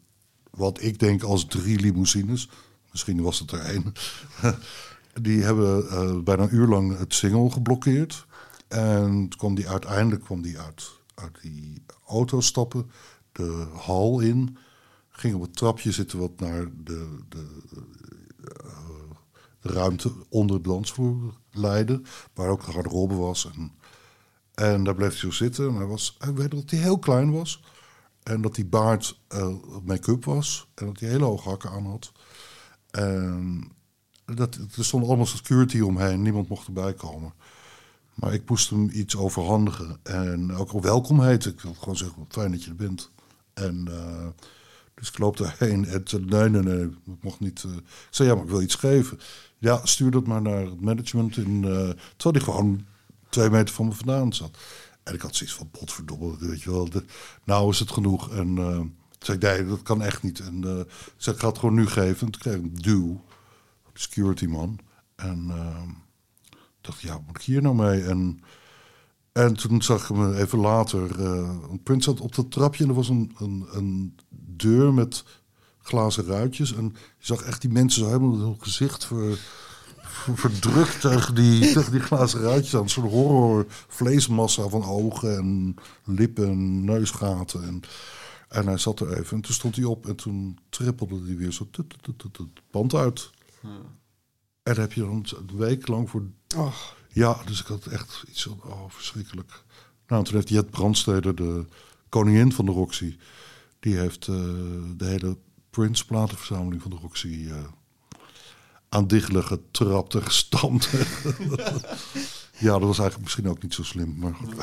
[0.51, 2.49] wat ik denk als drie limousines.
[2.91, 3.93] Misschien was het er één.
[5.21, 8.27] Die hebben eh, bijna een uur lang het single geblokkeerd.
[8.69, 12.91] En kwam die uiteindelijk kwam die uit, uit die auto stappen,
[13.33, 14.57] de hal in.
[15.09, 17.47] Ging op het trapje zitten wat naar de, de,
[18.45, 19.17] eh,
[19.61, 22.03] de ruimte onder de dansvloer leidde.
[22.35, 23.51] Waar ook de garderobe was.
[23.55, 23.73] En,
[24.55, 25.69] en daar bleef hij zo zitten.
[25.69, 27.63] En hij, was, hij weet dat hij heel klein was.
[28.23, 29.55] En dat die baard eh,
[29.85, 30.69] make-up was.
[30.75, 32.13] En dat hij hele hoge hakken aan had.
[32.91, 33.65] En
[34.25, 36.23] dat, er stond allemaal security omheen.
[36.23, 37.33] Niemand mocht erbij komen.
[38.15, 39.99] Maar ik moest hem iets overhandigen.
[40.03, 41.53] En ook al welkom heten.
[41.53, 43.11] Ik wil gewoon zeggen, fijn dat je er bent.
[43.55, 44.27] En eh,
[44.95, 45.85] dus ik loop daarheen.
[45.87, 47.65] En zei, nee, nee, nee, ik mocht niet.
[47.65, 47.73] eh.
[47.77, 49.19] Ik zei, ja, maar ik wil iets geven.
[49.59, 51.37] Ja, stuur dat maar naar het management.
[51.37, 51.71] In, eh
[52.17, 52.85] terwijl die gewoon
[53.29, 54.59] twee meter van me vandaan zat.
[55.03, 56.89] En ik had zoiets van, potverdomme, weet je wel.
[57.45, 58.31] Nou is het genoeg.
[58.31, 58.59] En
[59.25, 60.41] zei nee, dat kan echt niet.
[60.41, 62.27] En eh, ik zei, ik ga het gewoon nu geven.
[62.27, 63.25] En toen kreeg ik een duw.
[63.95, 64.79] Security man.
[65.17, 65.83] En eh,
[66.51, 68.03] ik dacht, ja, wat moet ik hier nou mee?
[68.03, 68.41] En,
[69.33, 71.21] en toen zag ik hem even later.
[71.21, 74.17] eh een prins zat op dat trapje en er was een, een, een
[74.57, 75.25] deur met
[75.83, 76.75] glazen ruitjes.
[76.75, 76.85] En
[77.19, 79.39] je zag echt die mensen zo helemaal hun gezicht ver,
[80.03, 82.83] ver- verdrukt tegen die, tegen die glazen ruitjes aan.
[82.83, 87.63] Een soort horror vleesmassa van ogen en lippen en neusgaten.
[87.65, 87.81] En,
[88.49, 91.53] en hij zat er even en toen stond hij op en toen trippelde hij weer
[91.53, 91.69] zo
[92.33, 93.31] het band uit.
[94.63, 96.23] En heb je dan een week lang voor
[97.15, 99.65] ja, dus ik had echt iets van, oh, verschrikkelijk.
[100.07, 101.67] Nou, en toen heeft Jet Brandsteder, de
[102.09, 103.17] koningin van de Roxy...
[103.81, 104.35] die heeft eh,
[104.97, 105.39] de hele
[105.71, 107.47] Prince-platenverzameling van de Roxy...
[107.51, 107.65] eh,
[108.89, 110.91] aan diggelen getrapt en gestampt.
[112.67, 114.15] ja, dat was eigenlijk misschien ook niet zo slim.
[114.19, 114.55] Maar goed.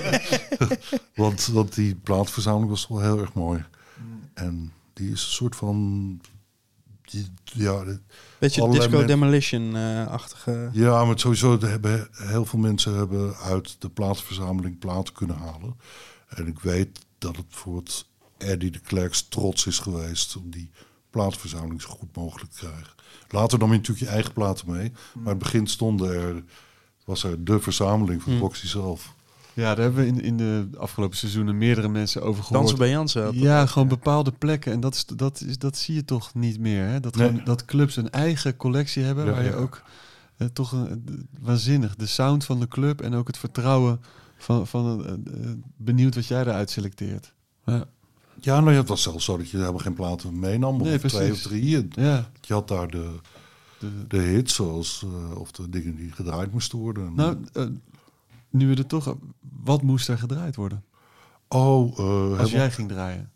[1.14, 3.64] want, want die platenverzameling was wel heel erg mooi.
[4.34, 6.20] En die is een soort van...
[7.42, 7.84] ja,
[8.38, 10.70] beetje disco demolition-achtige...
[10.72, 15.76] ja, maar sowieso hebben heel veel mensen hebben uit de plaatsverzameling platen kunnen halen.
[16.28, 18.06] En ik weet dat het voor het
[18.38, 20.70] Eddie de Klerks trots is geweest om die
[21.10, 22.94] plaatverzameling zo goed mogelijk te krijgen.
[23.28, 24.92] Later nam je natuurlijk je eigen platen mee.
[25.12, 26.42] Maar in het begin stonden er,
[27.04, 28.40] was er de verzameling van Hmm.
[28.40, 29.14] Roxy zelf.
[29.54, 32.60] Ja, daar hebben we in, in de afgelopen seizoenen meerdere mensen over gehoord.
[32.60, 33.38] Dansen bij Jansen.
[33.38, 34.72] Ja, gewoon bepaalde plekken.
[34.72, 36.86] En dat, is, dat, is, dat zie je toch niet meer.
[36.86, 37.00] Hè?
[37.00, 37.28] Dat, Nee.
[37.28, 39.24] gewoon, dat clubs een eigen collectie hebben.
[39.24, 39.82] Ja, waar je ook
[40.36, 41.96] eh, toch een, de- waanzinnig.
[41.96, 44.00] De sound van de club en ook het vertrouwen
[44.38, 47.32] van, van eh, eh, benieuwd wat jij eruit selecteert.
[47.66, 47.84] Ja.
[48.40, 50.80] Ja, nou ja, het was zelfs zo dat je helemaal geen platen meenam.
[50.80, 51.76] Of Nee, twee of drie.
[51.76, 52.30] En ja.
[52.40, 53.10] Je had daar de,
[53.78, 57.14] De- de hits, zoals, eh, of de dingen die gedraaid moesten worden.
[57.14, 57.64] nou, eh,
[58.52, 59.16] nu we er toch...
[59.62, 60.84] Wat moest er gedraaid worden?
[61.48, 63.30] oh, eh, Als jij ging draaien.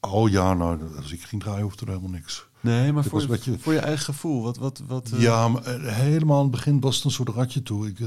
[0.00, 2.46] oh ja, nou, als ik ging draaien, hoefde er helemaal niks.
[2.60, 4.42] Nee, maar voor, je- voor je eigen gevoel.
[4.42, 7.28] Wat, wat, wat, eh, Ja, maar eh, helemaal aan het begin was het een soort
[7.28, 7.86] ratje toe.
[7.88, 7.98] Ik,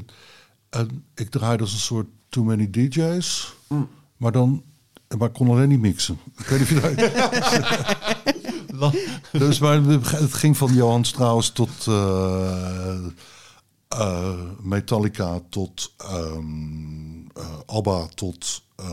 [0.69, 0.81] eh,
[1.15, 3.53] ik draaide als een soort Too Many DJ's.
[3.67, 3.87] Mm.
[4.17, 4.63] Maar dan...
[5.17, 6.19] Maar ik kon alleen niet mixen.
[6.37, 6.95] Ik weet niet of je
[8.79, 8.95] dat...
[9.41, 11.87] dus maar het ging van Johan Strauss tot
[13.99, 18.63] eh, Metallica tot ehm, eh, ABBA tot...
[18.75, 18.85] eh,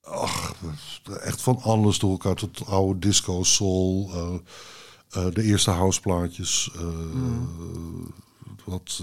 [0.00, 0.54] ach,
[1.22, 2.34] echt van alles door elkaar.
[2.34, 4.10] Tot oude disco, soul,
[5.08, 6.82] de eerste houseplaatjes, eh,
[8.64, 9.02] wat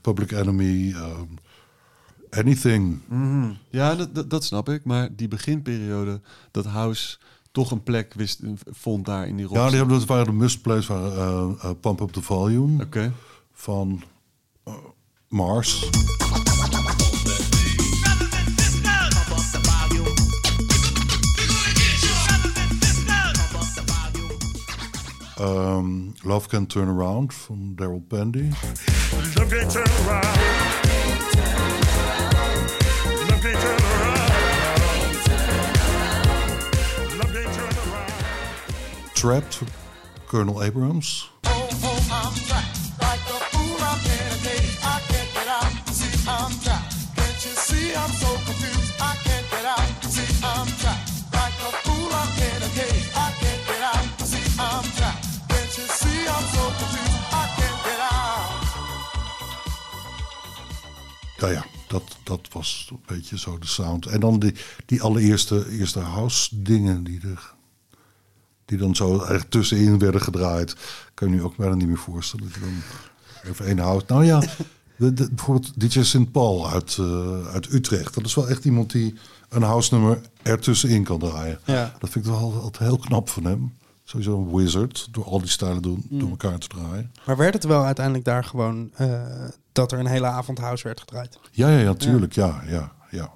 [0.00, 0.94] Public Enemy,
[2.30, 3.00] anything.
[3.08, 3.52] Mhm.
[3.70, 4.84] Ja, dat, dat, dat snap ik.
[4.84, 6.20] Maar die beginperiode,
[6.50, 7.18] dat House
[7.52, 9.56] toch een plek wist, vond daar in die rol.
[9.56, 11.06] Ja, die hebben, dat waren de must-plays, eh,
[11.62, 13.12] eh, Pump Up The Volume Oké.
[13.52, 14.02] van
[14.64, 14.74] eh,
[15.28, 15.90] Mars.
[25.36, 25.86] Ehm,
[26.22, 28.48] Love Can Turn Around van Daryl Pandy.
[29.34, 31.81] Love can turn around.
[39.22, 39.62] Trapped,
[40.26, 41.30] Colonel Abrams.
[61.38, 64.06] Nou ja, dat, dat was een beetje zo de sound.
[64.06, 64.54] En dan die,
[64.86, 67.54] die allereerste eerste house dingen die er
[68.72, 70.76] die dan zo echt tussenin werden gedraaid.
[71.14, 72.44] Kan je nu ook bijna niet meer voorstellen.
[72.44, 74.04] Dat je dan even één house.
[74.08, 74.40] Nou ja,
[74.96, 76.30] de, de- bijvoorbeeld DJ St.
[76.32, 78.14] Paul uit, eh, uit Utrecht.
[78.14, 79.14] Dat is wel echt iemand die
[79.48, 81.58] een house nummer ertussenin kan draaien.
[81.64, 81.94] Ja.
[81.98, 83.72] Dat vind ik wel altijd heel knap van hem.
[84.04, 86.18] Sowieso een wizard, door al die stijlen doen, Mm.
[86.18, 87.12] door elkaar te draaien.
[87.26, 89.22] Maar werd het wel uiteindelijk daar gewoon eh,
[89.72, 91.38] dat er een hele avond house werd gedraaid?
[91.50, 92.32] Ja, ja, ja, tuurlijk.
[92.32, 93.30] Ja, ja, ja.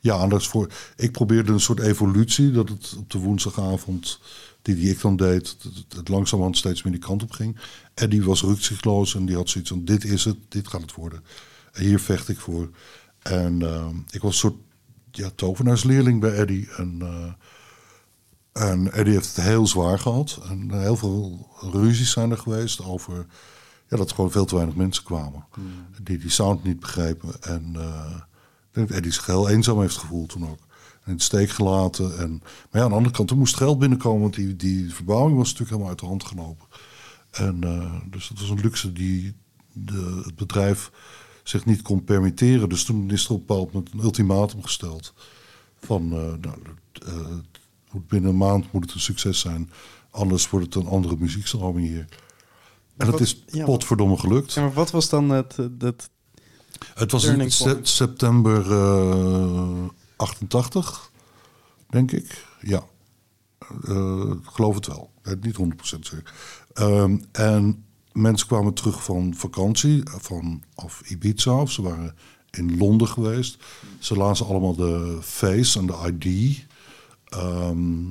[0.00, 0.68] Ja, is voor.
[0.96, 4.20] Ik probeerde een soort evolutie dat het op de woensdagavond
[4.66, 7.56] die, die ik dan deed, dat het, het langzamerhand steeds meer die kant op ging.
[7.94, 10.94] En die was rukzichtloos en die had zoiets van: dit is het, dit gaat het
[10.94, 11.24] worden.
[11.72, 12.70] En hier vecht ik voor.
[13.18, 14.60] En eh, ik was een soort
[15.10, 16.68] ja, tovenaarsleerling bij Eddie.
[16.76, 17.32] En, eh,
[18.70, 20.40] en Eddie heeft het heel zwaar gehad.
[20.48, 23.26] En heel veel ruzies zijn er geweest over
[23.88, 25.46] ja, dat er gewoon veel te weinig mensen kwamen.
[26.02, 27.42] Die die sound niet begrepen.
[27.42, 28.16] En eh,
[28.68, 30.65] ik denk dat Eddie zich heel eenzaam heeft gevoeld toen ook.
[31.06, 32.18] En in de steek gelaten.
[32.18, 34.20] En, maar ja, aan de andere kant, er moest geld binnenkomen.
[34.20, 36.66] Want die, die verbouwing was natuurlijk helemaal uit de hand gelopen.
[37.30, 39.34] En eh, dus dat was een luxe die
[39.72, 40.90] de, het bedrijf
[41.42, 42.68] zich niet kon permitteren.
[42.68, 45.14] Dus toen is er op een bepaald moment een ultimatum gesteld.
[45.80, 46.56] Van, eh, nou,
[46.92, 47.36] eh,
[47.92, 49.70] moet binnen een maand moet het een succes zijn.
[50.10, 52.06] Anders wordt het een andere muziekstroming hier.
[52.96, 54.52] En dat is potverdomme gelukt.
[54.52, 56.10] Ja, maar wat was dan het, het
[56.94, 58.64] Het was in se- september
[60.16, 61.10] 88,
[61.88, 62.44] denk ik.
[62.60, 62.84] Ja,
[64.32, 65.10] ik geloof het wel.
[65.40, 66.34] Niet 100% zeker.
[66.72, 72.16] Ehm, en mensen kwamen terug van vakantie, eh, van of Ibiza, of ze waren
[72.50, 73.64] in Londen geweest.
[73.98, 76.64] Ze lazen allemaal de Face en de ID.
[77.26, 78.04] ehm,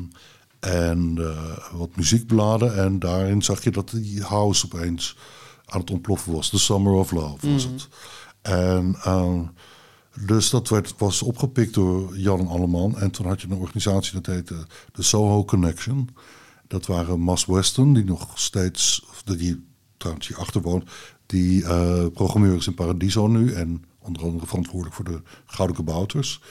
[0.59, 2.75] en eh, wat muziekbladen.
[2.77, 5.17] En daarin zag je dat die house opeens
[5.65, 6.49] aan het ontploffen was.
[6.49, 7.73] The Summer of Love was Mhm.
[7.73, 7.87] het.
[8.41, 8.95] En
[10.19, 12.97] dus dat werd, was opgepikt door Jan Alleman.
[12.99, 16.09] En toen had je een organisatie dat heette de Soho Connection.
[16.67, 19.65] Dat waren Mas Weston, die nog steeds, die
[19.97, 20.89] trouwens hier achter woont,
[21.25, 23.53] die eh programmeur is in Paradiso nu.
[23.53, 26.41] En onder andere verantwoordelijk voor de Gouden Kabouters.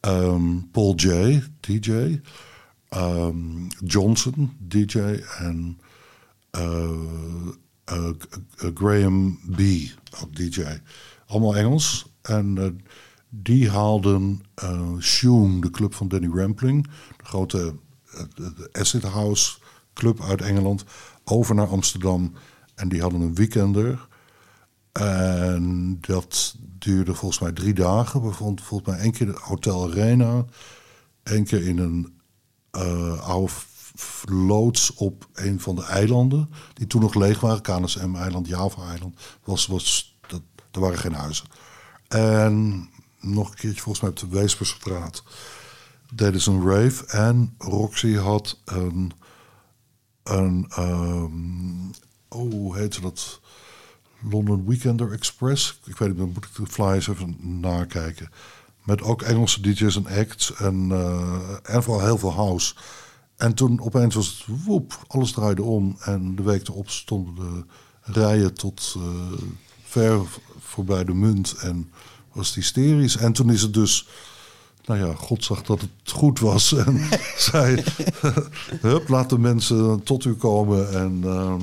[0.00, 2.20] Ehm, Paul J, DJ.
[2.88, 4.98] Ehm, Johnson, DJ.
[5.38, 5.78] En
[6.50, 6.90] eh,
[7.84, 8.10] eh,
[8.74, 9.60] Graham B,
[10.30, 10.62] DJ.
[11.26, 12.11] Allemaal Engels.
[12.22, 12.66] En eh,
[13.28, 16.86] die haalden eh Shoom, de club van Danny Rampling,
[17.16, 17.74] de grote
[18.34, 19.58] de- de acid house
[19.94, 20.84] club uit Engeland,
[21.24, 22.32] over naar Amsterdam.
[22.74, 24.08] En die hadden een weekender.
[24.92, 28.22] En dat duurde volgens mij drie dagen.
[28.22, 30.44] We vonden volgens mij één keer het Hotel Arena.
[31.22, 32.20] één keer in een
[32.70, 33.52] eh, oude
[34.24, 36.50] loods op een van de eilanden.
[36.74, 37.62] Die toen nog leeg waren.
[37.62, 39.20] KNSM-eiland, Java-eiland.
[39.44, 41.46] Was, was, dat, er waren geen huizen.
[42.12, 42.88] En
[43.20, 45.22] nog een keertje volgens mij op de Weesperstraat.
[46.14, 47.06] Deden ze een rave.
[47.06, 49.12] En Roxy had een...
[50.22, 51.88] een ehm,
[52.28, 53.40] oh, hoe heette dat?
[54.30, 55.80] London Weekender Express.
[55.84, 58.30] Ik weet niet, dan moet ik de flyers even nakijken.
[58.84, 60.54] Met ook Engelse DJ's en acts.
[60.54, 62.74] En, eh, en vooral heel veel house.
[63.36, 65.96] En toen opeens was het woep, alles draaide om.
[66.00, 69.02] En de week erop stonden de rijen tot eh,
[69.82, 70.20] ver
[70.58, 71.52] voorbij de munt.
[71.52, 71.92] En
[72.34, 73.16] was hysterisch.
[73.16, 74.08] En toen is het dus...
[74.84, 76.72] Nou ja, God zag dat het goed was.
[76.86, 77.08] En
[77.50, 77.82] zei,
[78.80, 80.92] hup, laat de mensen tot u komen.
[80.92, 81.62] En, ehm,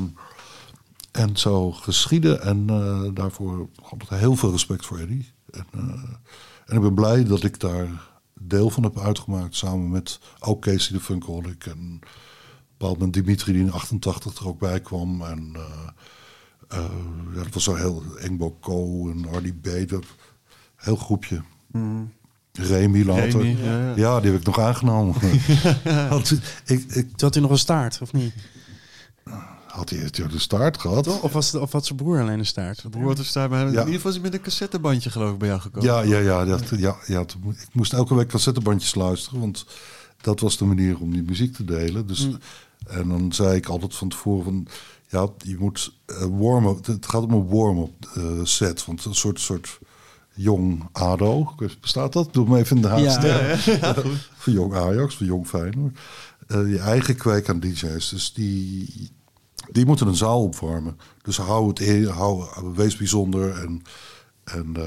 [1.11, 2.41] en zo geschieden.
[2.41, 5.31] En eh, daarvoor had ik heel veel respect voor Eddie.
[5.51, 5.79] En, eh,
[6.65, 7.87] en ik ben blij dat ik daar
[8.33, 9.55] deel van heb uitgemaakt.
[9.55, 11.65] Samen met ook Casey de Funkaholic.
[11.65, 12.01] En een
[12.77, 15.21] bepaald moment Dimitri die in 88 er ook bij kwam.
[15.21, 16.83] En eh,
[17.35, 19.89] ja, dat was zo heel Engbo Co en Hardy B.
[19.89, 20.05] Dat,
[20.79, 21.41] heel groepje.
[22.51, 23.41] Remy later.
[23.41, 24.19] Remy, ja, ja, ja.
[24.19, 25.15] die heb ik nog aangenomen.
[26.09, 26.31] Want
[26.65, 28.33] ik, ik, Toen had hij nog een staart, of niet?
[29.79, 31.21] had hij hij de start gehad?
[31.21, 32.83] Of, was het, of had zijn broer alleen een staart?
[32.89, 35.47] Broer is daar bij In ieder geval is hij met een cassettebandje geloof ik bij
[35.47, 35.89] jou gekomen.
[35.89, 39.65] Ja, ja, ja, ja, ja, ik moest elke week cassettebandjes luisteren, want
[40.21, 42.07] dat was de manier om die muziek te delen.
[42.07, 42.27] Dus,
[42.87, 44.67] En dan zei ik altijd van tevoren van,
[45.07, 49.39] ja, je moet eh warm-up, het gaat om een warm-up eh, set, want een soort,
[49.39, 49.79] soort
[50.41, 52.33] jong ADO, bestaat dat?
[52.33, 53.21] Doe me even in de haast.
[53.21, 53.93] Ja, ja,
[54.43, 55.99] Van jong Ajax, van jong Feyenoord.
[56.47, 58.09] eh, je eigen kweek aan DJ's.
[58.09, 59.09] Dus die,
[59.71, 60.97] die moeten een zaal opwarmen.
[61.21, 62.45] Dus hou het in, hou,
[62.75, 63.81] wees bijzonder en,
[64.43, 64.83] en eh,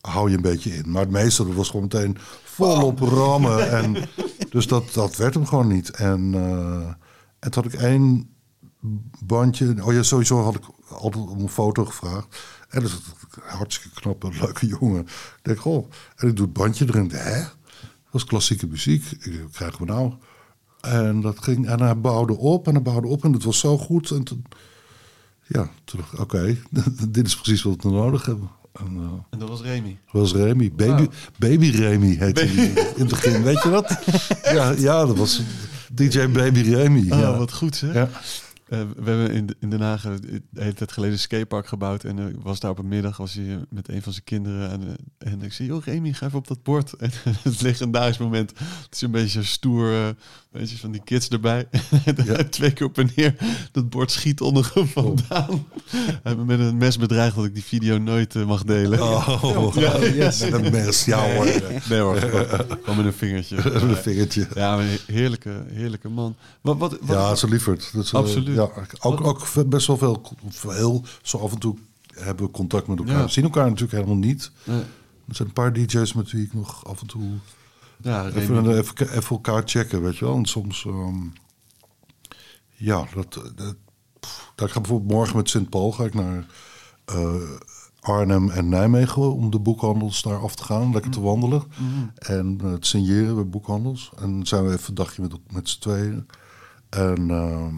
[0.00, 0.90] hou je een beetje in.
[0.90, 3.70] Maar het meeste dat was gewoon meteen volop rammen.
[3.82, 3.96] En,
[4.50, 5.90] dus dat, dat werd hem gewoon niet.
[5.90, 6.86] En, eh,
[7.38, 8.30] en toen had ik één
[9.24, 9.74] bandje.
[9.84, 12.36] Oh ja, sowieso had ik altijd om een foto gevraagd.
[12.68, 15.00] En dat is een hartstikke knappe, leuke jongen.
[15.02, 17.10] Ik denk, goh, en ik doe het bandje erin.
[17.10, 17.38] Hè?
[17.40, 19.10] Dat was klassieke muziek.
[19.10, 20.12] Ik krijgen we nou?
[20.80, 23.78] En dat ging, en hij bouwde op en hij bouwde op en het was zo
[23.78, 24.10] goed.
[24.10, 24.44] En toen,
[25.46, 26.56] ja, toen dacht ik, oké,
[27.08, 28.50] dit is precies wat we nodig hebben.
[28.72, 29.98] En, eh, En dat was Remy.
[30.12, 30.72] dat was Remy.
[30.72, 31.06] Baby.
[31.38, 33.42] Baby Remy heette hij in het begin.
[33.42, 33.98] Weet je dat?
[34.56, 35.40] Ja, ja dat was
[35.92, 37.12] DJ Baby Remy.
[37.12, 37.36] Oh, ja.
[37.38, 37.94] wat goed zeg.
[37.94, 38.10] Ja.
[38.66, 40.12] Eh, we hebben in, in Den Haag eh,
[40.50, 42.04] de hele tijd geleden een skatepark gebouwd.
[42.04, 44.24] En eh, ik was daar op een middag was hij eh, met een van zijn
[44.24, 44.70] kinderen.
[44.70, 44.82] En,
[45.18, 46.94] eh, en ik zei, joh Remy, ga even op dat bord.
[47.42, 48.58] Het legendarisch moment.
[48.58, 50.14] Het is een beetje stoer.
[50.56, 51.68] Beetje van die kids erbij.
[52.50, 53.34] Twee keer op en neer.
[53.72, 55.66] Dat bord schiet onder hem vandaan.
[55.90, 59.02] Hij heeft me met een mes bedreigd dat ik die video nooit eh, mag delen.
[59.02, 60.40] Oh, Ja, yes.
[60.40, 61.44] Met een mes, ja hoor.
[61.88, 63.56] Nee hoor, gewoon- met een vingertje.
[63.64, 64.48] Met een vingertje.
[64.54, 66.36] Ja, maar een heerlijke, heerlijke man.
[66.60, 67.90] Wat, wat, wat, Ja, ze lieverd.
[67.92, 68.56] Dat is, eh, Absoluut.
[68.56, 68.70] Ja,
[69.00, 71.76] ook, ook best wel veel, veel, zo af en toe
[72.14, 73.16] hebben we contact met elkaar.
[73.18, 73.24] Ja.
[73.24, 74.50] We zien elkaar natuurlijk helemaal niet.
[74.64, 74.80] Nee.
[75.28, 77.22] Er zijn een paar DJ's met wie ik nog af en toe
[78.02, 78.76] Ja, even, Remy.
[78.76, 80.36] even, even elkaar checken, weet je wel.
[80.36, 81.16] En soms, ehm,
[82.74, 83.76] ja, dat, dat,
[84.20, 86.46] pff, ik ga bijvoorbeeld morgen met Sint Paul ga ik naar
[87.04, 87.50] eh,
[88.00, 91.62] Arnhem en Nijmegen om de boekhandels daar af te gaan, lekker te wandelen.
[92.14, 94.10] En eh, te signeren bij boekhandels.
[94.16, 96.26] En dan zijn we even een dagje met, met z'n tweeën.
[96.88, 97.74] En ehm,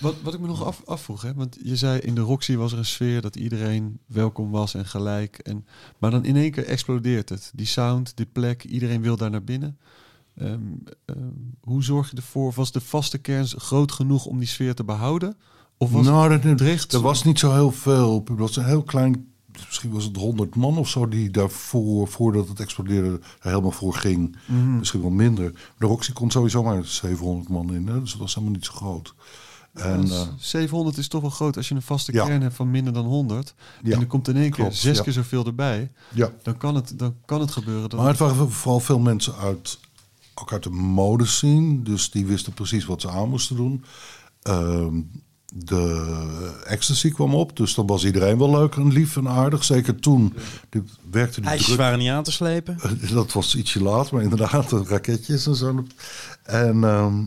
[0.00, 1.34] Wat, wat ik me nog af, afvroeg, hè?
[1.34, 4.86] want je zei in de Roxy was er een sfeer dat iedereen welkom was en
[4.86, 5.38] gelijk.
[5.38, 5.66] En,
[5.98, 7.52] maar dan in één keer explodeert het.
[7.54, 9.78] Die sound, die plek, iedereen wil daar naar binnen.
[10.38, 10.60] Ehm,
[11.04, 11.18] ehm,
[11.60, 12.52] hoe zorg je ervoor?
[12.54, 15.36] Was de vaste kern groot genoeg om die sfeer te behouden?
[15.78, 16.92] Of was nou, het dat, dreigt?
[16.92, 18.22] er was niet zo heel veel.
[18.24, 19.32] Het was een heel klein,
[19.66, 23.94] misschien was het 100 man of zo die daarvoor, voordat het explodeerde, er helemaal voor
[23.94, 24.36] ging.
[24.46, 24.78] Mhm.
[24.78, 25.52] Misschien wel minder.
[25.78, 28.00] De Roxy kon sowieso maar 700 man in, hè?
[28.00, 29.14] dus dat was helemaal niet zo groot.
[29.74, 32.24] En, Ja, eh, 700 is toch wel groot als je een vaste Ja.
[32.26, 33.54] kern hebt van minder dan 100.
[33.82, 35.02] Ja, En er komt in één keer zes ja.
[35.02, 35.90] keer zoveel erbij.
[36.14, 36.30] ja.
[36.42, 37.88] Dan kan het, dan kan het gebeuren.
[37.88, 39.78] Dat Maar het waren vooral veel mensen uit,
[40.34, 41.82] ook uit de modescene.
[41.82, 43.84] Dus die wisten precies wat ze aan moesten doen.
[44.42, 45.00] Ehm,
[45.56, 47.56] de ecstasy kwam op.
[47.56, 49.64] Dus dan was iedereen wel leuk en lief en aardig.
[49.64, 50.34] Zeker toen
[50.68, 51.78] die, werkte die IJsjes druk.
[51.78, 52.78] waren niet aan te slepen.
[53.12, 55.84] Dat was ietsje laat, maar inderdaad, de raketjes en zo.
[56.42, 57.24] En ehm,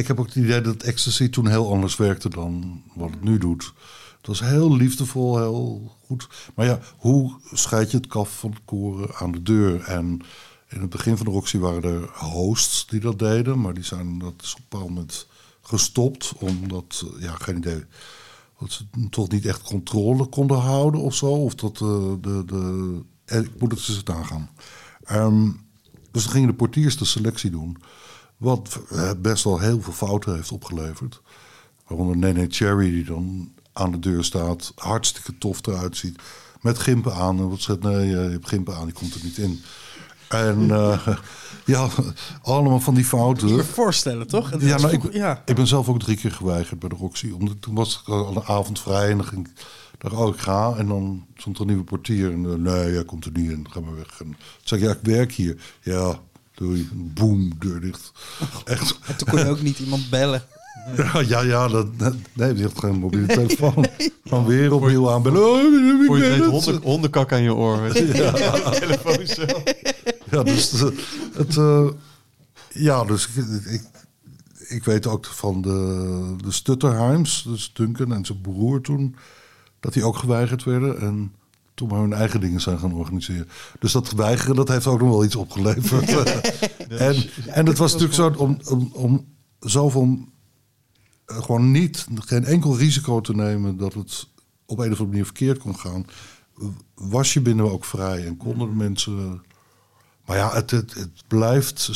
[0.00, 3.38] ik heb ook het idee dat ecstasy toen heel anders werkte dan wat het nu
[3.38, 3.72] doet.
[4.16, 6.28] Het was heel liefdevol, heel goed.
[6.54, 9.80] Maar ja, hoe scheid je het kaf van het koren aan de deur?
[9.80, 10.20] En
[10.68, 13.60] in het begin van de Roxy waren er hosts die dat deden.
[13.60, 15.26] Maar die zijn dat is op een bepaald moment
[15.62, 16.32] gestopt.
[16.38, 17.84] Omdat, eh, ja, geen idee.
[18.58, 21.26] Dat ze toch niet echt controle konden houden of zo.
[21.26, 22.42] Of dat eh, de...
[22.46, 24.50] de eh, ik moet het eens nagaan.
[25.02, 25.50] Ehm
[26.10, 27.76] dus dan gingen de portiers de selectie doen.
[28.40, 31.20] Wat eh, best wel heel veel fouten heeft opgeleverd.
[31.86, 34.72] Waaronder Nene Cherry die dan aan de deur staat.
[34.76, 36.22] Hartstikke tof eruit ziet.
[36.60, 37.38] Met gimpen aan.
[37.38, 39.62] En wat zegt, nee, eh, je hebt gimpen aan, die komt er niet in.
[40.28, 41.08] En eh,
[41.64, 41.88] ja,
[42.42, 43.48] allemaal van die fouten.
[43.48, 44.50] Je voorstellen, toch?
[44.60, 45.42] Ja, nou, ik, ja.
[45.44, 47.30] ik ben zelf ook drie keer geweigerd bij de Roxy.
[47.30, 49.66] Omdat toen was ik al een avond vrij en dan ging ik
[49.98, 50.74] dacht, oh, ik ga.
[50.76, 52.32] En dan stond er een nieuwe portier.
[52.32, 54.20] En nee, jij komt er niet in, ga maar weg.
[54.20, 55.62] En toen zei ik, ja, ik werk hier.
[55.82, 56.20] Ja,
[56.60, 56.88] doei.
[56.92, 58.12] Boom, deur dicht.
[58.64, 58.98] Echt.
[59.06, 60.42] En toen kon je ook niet iemand bellen.
[60.96, 63.86] Ja, ja, ja dat, dat- nee, die heeft geen mobiele telefoon.
[64.24, 65.40] Dan weer opnieuw aanbellen.
[65.42, 66.44] Oh, Voor je weet het.
[66.50, 67.78] honden, hondenkak aan je oor.
[70.30, 70.88] Ja, dus eh,
[71.34, 71.88] het, eh,
[72.72, 73.82] ja, dus ik, ik,
[74.68, 79.16] ik weet ook van de, de Stutterheims, dus Duncan en zijn broer toen,
[79.80, 81.00] dat die ook geweigerd werden.
[81.00, 81.32] En
[81.80, 83.48] toen maar hun eigen dingen zijn gaan organiseren.
[83.78, 86.08] Dus dat weigeren, dat heeft ook nog wel iets opgeleverd.
[86.88, 87.16] en,
[87.46, 89.26] en het was natuurlijk zo om, om, om
[89.60, 90.18] zoveel
[91.24, 94.26] eh, gewoon niet, geen enkel risico te nemen dat het
[94.66, 96.06] op een of andere manier verkeerd kon gaan.
[96.94, 99.42] Was je binnen ook vrij en konden de mensen.
[100.26, 101.86] Maar ja, het, het, het, blijft,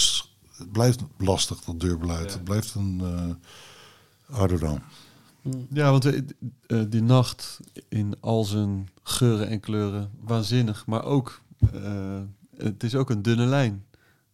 [0.56, 2.32] het blijft lastig, dat deurbeleid.
[2.32, 3.00] Het blijft een.
[3.02, 4.78] eh I don't know.
[5.72, 10.86] Ja, want eh, die nacht in al zijn geuren en kleuren, waanzinnig.
[10.86, 11.40] Maar ook,
[11.72, 12.20] eh,
[12.56, 13.84] het is ook een dunne lijn.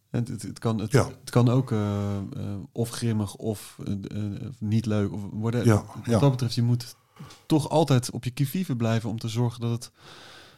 [0.09, 1.07] Het, het, het kan, het, Ja.
[1.19, 2.17] het kan ook eh,
[2.71, 3.77] of grimmig of
[4.59, 5.65] niet leuk of worden.
[5.65, 6.19] Ja, Wat ja.
[6.19, 6.95] dat betreft, je moet
[7.45, 9.91] toch altijd op je kivive blijven om te zorgen dat het...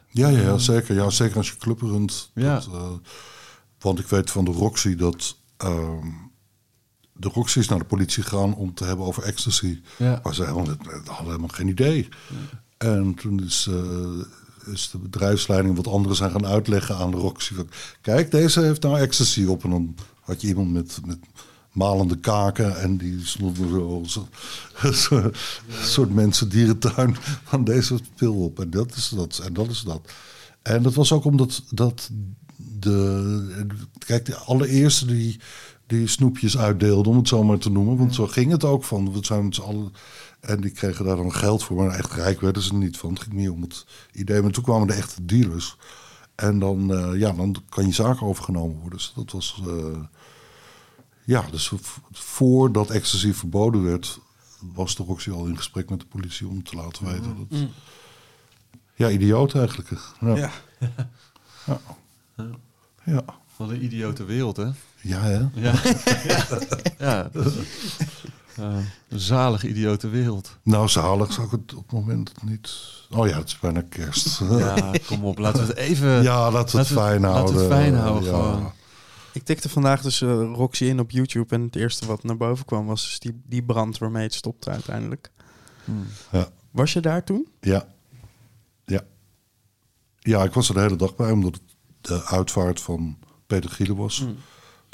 [0.08, 0.94] Ja, ja, ja, zeker.
[0.94, 2.30] Ja, zeker als je club runt.
[2.34, 2.54] Ja.
[2.70, 3.00] Dat,
[3.78, 5.36] want ik weet van de Roxy dat.
[5.56, 6.06] ehm,
[7.16, 9.80] de Roxy is naar de politie gegaan om te hebben over ecstasy.
[9.98, 10.20] Ja.
[10.22, 10.78] Maar ze hadden
[11.24, 12.08] helemaal geen idee.
[12.78, 17.54] En toen is, eh, is de bedrijfsleiding wat anderen zijn gaan uitleggen aan de Roxy.
[17.54, 17.68] Van,
[18.00, 19.64] Kijk, deze heeft nou ecstasy op.
[19.64, 21.18] En dan had je iemand met, met
[21.72, 23.68] malende kaken en die stonden
[24.08, 24.28] zo
[24.82, 25.36] een soort-
[25.82, 28.60] soort mensen dierentuin van deze pil op.
[28.60, 29.40] En dat is dat.
[29.44, 30.12] En dat is dat.
[30.62, 32.10] En dat was ook omdat dat
[32.56, 33.64] de,
[33.98, 35.40] kijk, de allereerste die,
[35.86, 37.96] die snoepjes uitdeelde, om het zo maar te noemen.
[37.96, 39.12] Want zo ging het ook van.
[39.12, 39.92] We zijn met z'n allen.
[40.40, 43.10] En die kregen daar dan geld voor, maar echt rijk werden ze er niet van.
[43.12, 44.42] Het ging meer om het idee.
[44.42, 45.76] Maar toen kwamen de echte dealers.
[46.34, 48.98] En dan, eh, ja, dan kan je zaak overgenomen worden.
[48.98, 49.60] Dus dat was.
[49.66, 50.00] eh,
[51.24, 51.72] ja, dus
[52.12, 54.20] voordat ecstasy verboden werd,
[54.74, 57.58] was de Roxy al in gesprek met de politie om te laten weten dat.
[57.60, 57.68] Mm.
[58.94, 59.90] Ja, idioot eigenlijk.
[60.20, 60.36] Ja.
[60.36, 60.50] Ja.
[61.66, 61.80] Ja.
[63.04, 63.24] Ja.
[63.56, 64.70] Wat een idiote wereld, hè?
[65.04, 65.40] Ja, hè?
[65.54, 65.74] Ja.
[66.98, 67.30] ja.
[69.08, 70.58] Een zalige idiote wereld.
[70.62, 72.70] Nou, zalig zou ik het op het moment niet.
[73.10, 74.38] Oh ja, het is bijna kerst.
[74.38, 75.38] Ja, kom op.
[75.38, 76.22] Laten we het even...
[76.22, 77.54] Ja, laten we het fijn Laten houden.
[77.54, 78.30] we het fijn houden, Ja.
[78.30, 78.72] gewoon.
[79.32, 82.64] Ik tikte vandaag dus eh, Roxy in op YouTube en het eerste wat naar boven
[82.64, 85.30] kwam was dus die, die brand waarmee het stopte uiteindelijk.
[85.84, 86.06] Hmm.
[86.32, 86.48] Ja.
[86.70, 87.48] Was je daar toen?
[87.60, 87.86] Ja.
[88.86, 89.00] Ja.
[90.18, 91.62] Ja, ik was er de hele dag bij, omdat het
[92.00, 94.20] de uitvaart van Peter Gielen was.
[94.20, 94.36] Mm.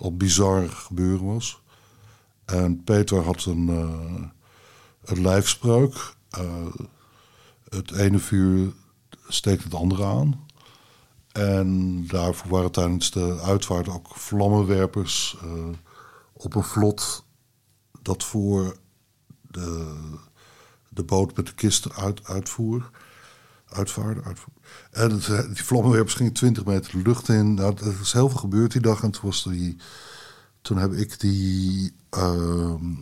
[0.01, 1.63] Al bizar gebeuren was.
[2.45, 4.29] En Peter had een, eh
[5.05, 6.15] een lijfspreuk.
[6.31, 6.67] Eh,
[7.69, 8.73] het ene vuur
[9.29, 10.47] steekt het andere aan.
[11.33, 15.69] En daarvoor waren tijdens de uitvaart ook vlammenwerpers eh,
[16.33, 17.25] op een vlot
[18.03, 18.77] dat voor
[19.43, 19.97] de,
[20.89, 22.91] de boot met de kist uit, uitvoer.
[23.71, 24.53] Uitvaarde, uitvoer.
[24.91, 27.55] En het, eh, die vlammenwerpers gingen 20 meter de lucht in.
[27.55, 29.03] Nou, er is heel veel gebeurd die dag.
[29.03, 29.77] En toen, was die,
[30.63, 32.95] toen heb ik die, ehm,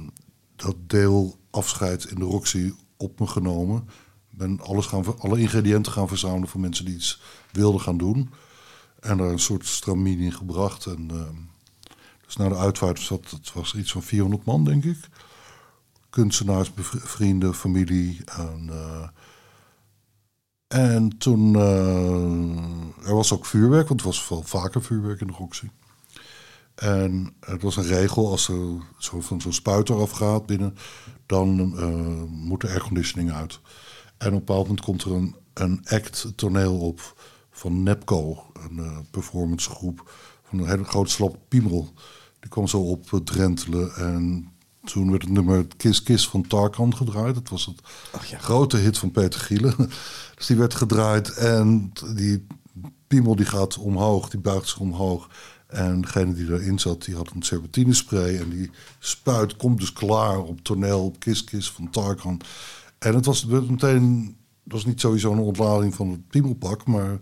[0.56, 3.88] dat deel afscheid in de Roxy op me genomen.
[4.30, 7.20] Ben alles gaan, alle ingrediënten gaan verzamelen voor mensen die iets
[7.52, 8.30] wilden gaan doen.
[9.00, 10.86] En daar een soort stramien in gebracht.
[10.86, 11.36] En, ehm,
[12.24, 15.08] dus na de uitvaart zat het was iets van 400 man, denk ik.
[16.10, 18.20] Kunstenaars, vrienden, familie.
[18.24, 19.08] En, eh,
[20.68, 25.32] en toen, eh, er was ook vuurwerk, want het was veel vaker vuurwerk in de
[25.32, 25.68] Roxy.
[26.74, 30.76] En het was een regel, als er zo van zo'n spuiter afgaat binnen,
[31.26, 33.60] dan eh, moet de airconditioning uit.
[34.18, 38.78] En op een bepaald moment komt er een, een act toneel op van Nepco, een
[38.78, 40.10] eh, performancegroep
[40.42, 41.92] van een hele grote slap piemel.
[42.40, 44.52] Die kwam zo op drentelen en
[44.88, 47.34] toen werd het nummer Kiss Kiss van Tarkan gedraaid.
[47.34, 47.80] Dat was het
[48.40, 49.76] grote hit van Peter Gielen.
[50.36, 52.46] dus die werd gedraaid en die
[53.06, 55.28] piemel die gaat omhoog, die buigt zich omhoog.
[55.66, 58.38] En degene die erin zat, die had een serpentinespray.
[58.38, 62.40] En die spuit komt dus klaar op toneel, op Kiss Kiss van Tarkan.
[62.98, 67.18] En het was meteen, het was niet sowieso een ontlading van het piemelpak, maar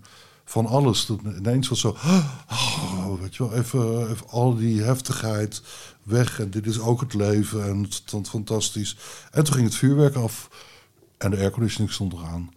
[0.48, 1.06] van alles.
[1.06, 5.62] Dat ineens was zo, oh, weet je wel, even, even al die heftigheid
[6.02, 6.40] weg.
[6.40, 8.96] En dit is ook het leven en het stond fantastisch.
[9.30, 10.48] En toen ging het vuurwerk af
[11.18, 12.50] en de airconditioning stond eraan.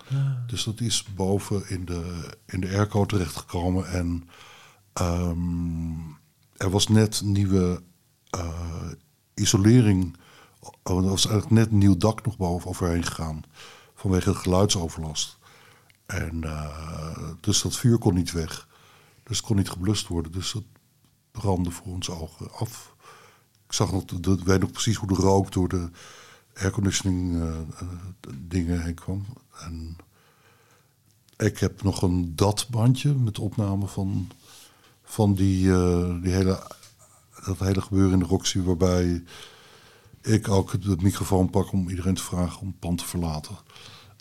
[0.48, 3.92] Dus dat is boven in de, in de airco terechtgekomen.
[3.92, 4.30] En
[4.94, 6.00] ehm,
[6.58, 7.82] er was net nieuwe
[8.30, 8.92] eh,
[9.34, 10.18] isolering.
[10.84, 13.44] Oh, er was eigenlijk net een nieuw dak nog boven overheen gegaan.
[13.96, 15.39] Vanwege de geluidsoverlast.
[16.10, 18.68] En eh, dus dat vuur kon niet weg.
[19.24, 20.32] Dus het kon niet geblust worden.
[20.32, 20.64] Dus het
[21.32, 22.96] brandde voor onze ogen af.
[23.68, 25.90] Ik zag nog, ik weet nog precies hoe de rook door de
[26.54, 27.88] airconditioning eh, eh,
[28.38, 29.26] dingen heen kwam.
[29.60, 29.98] En
[31.38, 34.30] ik heb nog een DAT-bandje met opname van,
[35.04, 35.64] van die,
[36.22, 36.64] die hele,
[37.46, 38.62] dat hele gebeuren in de Roxy...
[38.62, 39.24] waarbij
[40.22, 43.58] ik ook de microfoon pak om iedereen te vragen om het pand te verlaten.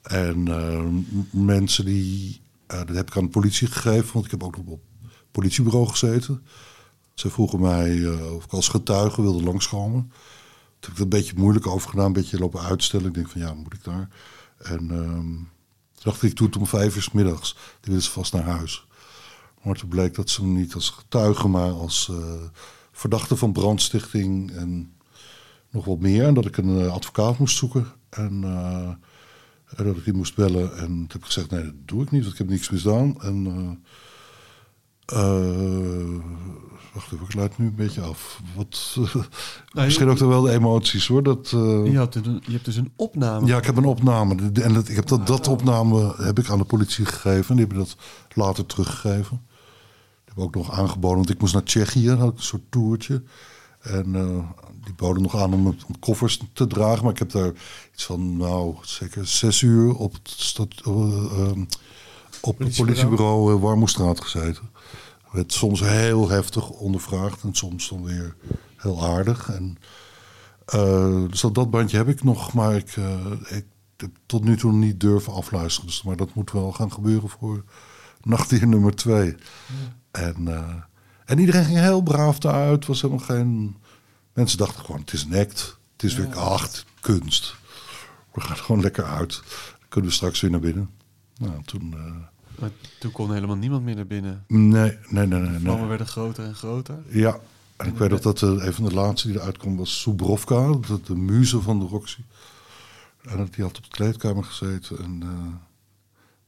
[0.08, 2.40] En eh, m- mensen die...
[2.66, 5.10] eh, dat heb ik aan de politie gegeven, want ik heb ook nog op het
[5.30, 6.42] politiebureau gezeten.
[7.14, 10.00] Ze vroegen mij eh, of ik als getuige wilde langskomen.
[10.00, 10.10] Toen
[10.80, 13.06] heb ik het een beetje moeilijk over gedaan, een beetje lopen uitstellen.
[13.06, 14.08] Ik denk van ja, moet ik daar?
[14.58, 15.22] En ehm,
[15.92, 17.52] toen dacht ik, ik doe het om vijf uur middags.
[17.52, 18.86] Die willen ze vast naar huis.
[19.62, 22.16] Maar toen bleek dat ze niet als getuige, maar als eh,
[22.92, 24.92] verdachte van brandstichting en
[25.70, 26.24] nog wat meer.
[26.24, 27.86] En dat ik een advocaat moest zoeken.
[28.10, 28.44] En,
[29.76, 30.76] en dat ik die moest bellen.
[30.76, 33.20] En toen heb ik gezegd, nee, dat doe ik niet, want ik heb niks misdaan.
[33.22, 33.46] En
[35.06, 36.16] eh,
[36.94, 38.40] wacht even, ik leid nu een beetje af.
[38.56, 38.96] Wat,
[39.74, 41.22] misschien je- ook wel de emoties hoor.
[41.22, 43.46] Dat, eh, Je, had een, je hebt dus een opname.
[43.46, 44.50] ja, ik heb een opname.
[44.52, 47.56] En dat, ik heb dat, dat opname heb ik aan de politie gegeven.
[47.56, 47.96] Die hebben dat
[48.34, 49.40] later teruggegeven.
[50.24, 52.70] Die hebben hebben ook nog aangeboden, want ik moest naar Tsjechië, had ik een soort
[52.70, 53.22] toertje.
[53.88, 57.02] En eh, die boden nog aan om, om koffers te dragen.
[57.02, 57.52] Maar ik heb daar
[57.92, 61.64] iets van, nou, zeker zes uur op het, stad, eh, ehm,
[62.40, 64.70] op het politiebureau uh, Warmoestraat gezeten.
[65.30, 68.36] Werd soms heel heftig ondervraagd en soms dan weer
[68.76, 69.50] heel aardig.
[69.50, 69.78] En,
[70.64, 73.66] eh, dus dat, dat bandje heb ik nog, maar ik, eh, ik
[73.96, 75.88] heb tot nu toe niet durven afluisteren.
[75.88, 77.64] Dus, maar dat moet wel gaan gebeuren voor
[78.22, 79.36] nachtdier nummer twee.
[80.10, 80.74] En, eh,
[81.28, 82.86] en iedereen ging heel braaf daaruit.
[82.86, 83.76] Was helemaal geen...
[84.32, 85.78] Mensen dachten gewoon, het is een act.
[85.92, 87.54] Het is weer acht, kunst.
[88.32, 89.42] We gaan gewoon lekker uit.
[89.78, 90.90] Dan kunnen we straks weer naar binnen.
[91.36, 91.94] Nou, toen...
[91.96, 94.44] eh, Maar toen kon helemaal niemand meer naar binnen.
[94.46, 95.52] nee, nee, nee, nee.
[95.52, 95.88] De vlammen nee.
[95.88, 96.98] werden groter en groter.
[97.08, 97.38] Ja,
[97.76, 100.72] en ik weet nog dat eh, een van de laatste die eruit kwam was Subrovka,
[100.72, 102.20] de, de muze van de Roxy.
[103.22, 105.54] En die had op de kleedkamer gezeten en eh,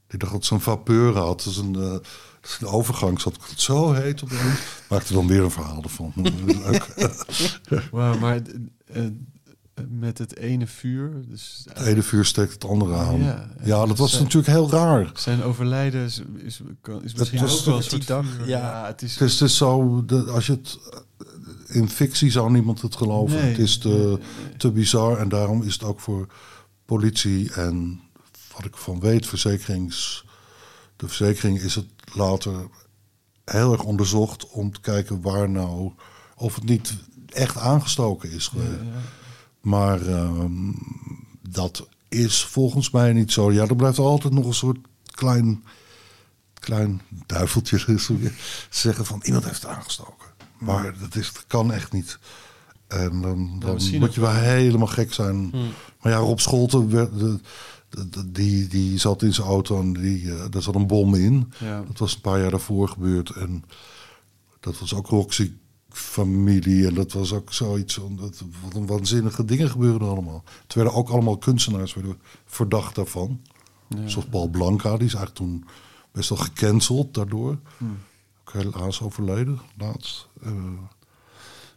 [0.07, 1.43] die dacht dat ze een vapeur had.
[1.43, 2.03] Dus een,
[2.41, 4.61] dus een overgang zat het zo heet opeens.
[4.89, 6.13] Maakte dan weer een verhaal ervan.
[6.47, 6.95] Leuk.
[7.93, 8.41] Wauw, maar
[8.87, 9.11] eh, eh,
[9.89, 11.13] met het ene vuur...
[11.29, 13.23] Dus Het ene vuur steekt het andere aan.
[13.23, 15.11] Ja, Ja, dat was zijn- natuurlijk heel raar.
[15.15, 18.49] Zijn overlijden is, is, kan- is misschien was ook wel een soort dag, vuur.
[18.49, 18.87] ja.
[18.87, 19.13] het is...
[19.19, 20.79] Het is, het is zo, de, als je het
[21.69, 23.37] eh, in fictie zou niemand het geloven.
[23.37, 24.19] Nee, het is te,
[24.57, 26.27] te bizar en daarom is het ook voor
[26.85, 28.01] politie en
[28.57, 30.25] wat ik van weet, verzekerings,
[31.01, 32.55] de verzekering is het later
[33.45, 35.93] heel erg onderzocht om te kijken waar nou
[36.37, 36.95] of het niet
[37.29, 38.51] echt aangestoken is.
[39.61, 40.73] Maar ehm,
[41.49, 43.53] dat is volgens mij niet zo.
[43.53, 45.65] Ja, er blijft altijd nog een soort klein,
[46.55, 47.99] klein duiveltje
[48.71, 50.27] zeggen van iemand heeft het aangestoken.
[50.59, 52.19] Maar dat, is, dat kan echt niet.
[52.89, 53.59] En dan,
[53.99, 55.49] moet je wel helemaal gek zijn.
[55.51, 55.71] Hmm.
[56.01, 57.41] Maar ja, Rob Scholten, werd, de-
[58.27, 61.53] die, die zat in zijn auto en die, eh, daar zat een bom in.
[61.59, 61.83] Ja.
[61.87, 63.31] Dat was een paar jaar daarvoor gebeurd.
[63.31, 63.65] En
[64.61, 65.53] dat was ook Roxy
[65.89, 66.87] familie.
[66.87, 68.01] En dat was ook zoiets.
[68.11, 70.45] Dat, wat een waanzinnige dingen gebeurden allemaal.
[70.63, 73.41] Het werden ook allemaal kunstenaars werden verdacht daarvan.
[74.05, 75.65] Zoals Paul Blanca, die is eigenlijk toen
[76.13, 77.59] best wel gecanceld daardoor.
[78.41, 80.29] Ook helaas overleden, laatst.
[80.43, 80.53] Eh,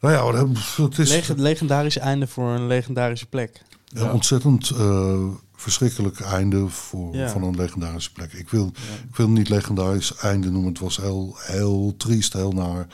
[0.01, 0.45] nou ja,
[0.83, 3.61] het is Leg- legendarisch einde voor een legendarische plek.
[3.93, 5.27] een ontzettend eh,
[5.63, 7.29] verschrikkelijk einde voor, Ja.
[7.29, 8.33] van een legendarische plek.
[8.33, 8.71] Ik wil,
[9.09, 10.69] ik wil niet legendarisch einde noemen.
[10.71, 12.87] Het was heel, heel triest, heel naar.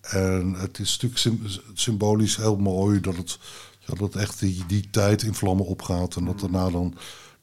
[0.00, 3.38] En het is natuurlijk sym- symbolisch heel mooi dat het,
[3.78, 6.16] ja, dat echt die, die tijd in vlammen opgaat.
[6.16, 6.94] En dat daarna dan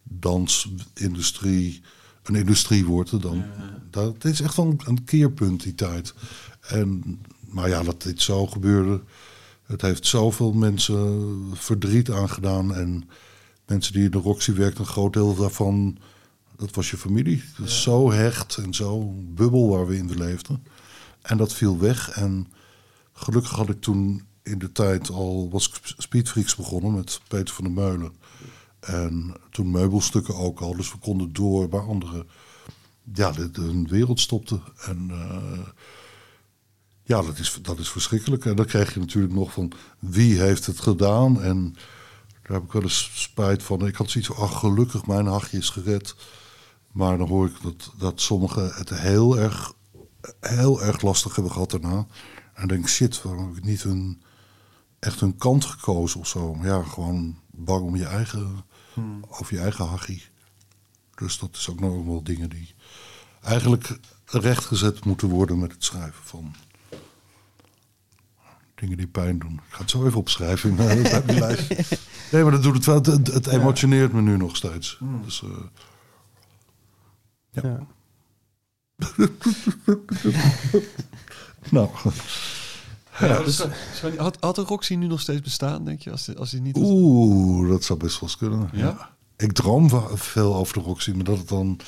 [0.03, 1.82] dansindustrie
[2.24, 3.22] een industrie wordt.
[3.22, 3.44] Dan,
[3.90, 6.14] dat is echt wel een, een keerpunt, die tijd.
[6.62, 9.02] En, maar ja, dat dit zo gebeurde.
[9.66, 12.76] Het heeft zoveel mensen verdriet aangedaan.
[12.76, 13.10] En
[13.72, 15.98] mensen die in de Roxy werkten, een groot deel daarvan,
[16.56, 17.43] dat was je familie.
[17.57, 20.64] Dat is zo hecht en zo bubbel waar we in leefden.
[21.22, 22.10] En dat viel weg.
[22.10, 22.52] En
[23.14, 27.73] gelukkig had ik toen in de tijd al was Speedfreaks begonnen met Peter van der
[27.73, 28.14] Meulen.
[28.80, 30.76] En toen meubelstukken ook al.
[30.76, 32.27] Dus we konden door waar anderen
[33.14, 34.61] ja, de, de, wereld stopten.
[34.85, 35.68] En eh,
[37.03, 38.45] ja, dat is, dat is verschrikkelijk.
[38.45, 41.41] En dan krijg je natuurlijk nog van wie heeft het gedaan.
[41.41, 41.76] En
[42.41, 43.88] daar heb ik wel eens spijt van.
[43.88, 46.15] Ik had zoiets van, ach gelukkig, mijn hachje is gered.
[46.91, 49.73] Maar dan hoor ik dat, dat sommigen het heel erg,
[50.39, 51.97] heel erg lastig hebben gehad daarna.
[51.97, 52.07] En
[52.53, 54.22] dan denk ik, shit, waarom heb ik niet hun,
[54.99, 56.53] echt hun kant gekozen of zo.
[56.53, 58.65] Maar ja, gewoon bang om je eigen,
[59.27, 60.23] over je eigen hachie.
[61.15, 62.76] Dus dat is ook nog wel dingen die
[63.41, 66.55] eigenlijk rechtgezet moeten worden met het schrijven van
[68.82, 69.53] dingen die pijn doen.
[69.53, 71.70] Ik ga het zo even opschrijven in mijn, bij mijn lijst.
[72.32, 72.95] Nee, maar dat doet het wel.
[72.95, 74.99] Het, het emotioneert me nu nog steeds.
[75.26, 75.49] Dus, eh,
[77.64, 77.80] Ja.
[81.70, 81.90] nou,
[83.20, 83.64] Ja, dus,
[84.18, 86.12] had, had de Roxy nu nog steeds bestaan, denk je?
[86.12, 88.70] Als, die- als hij niet was- oeh, dat zou best wel eens kunnen.
[88.74, 89.10] Ja?
[89.38, 91.80] Ik droom veel over de Roxy, maar dat het dan,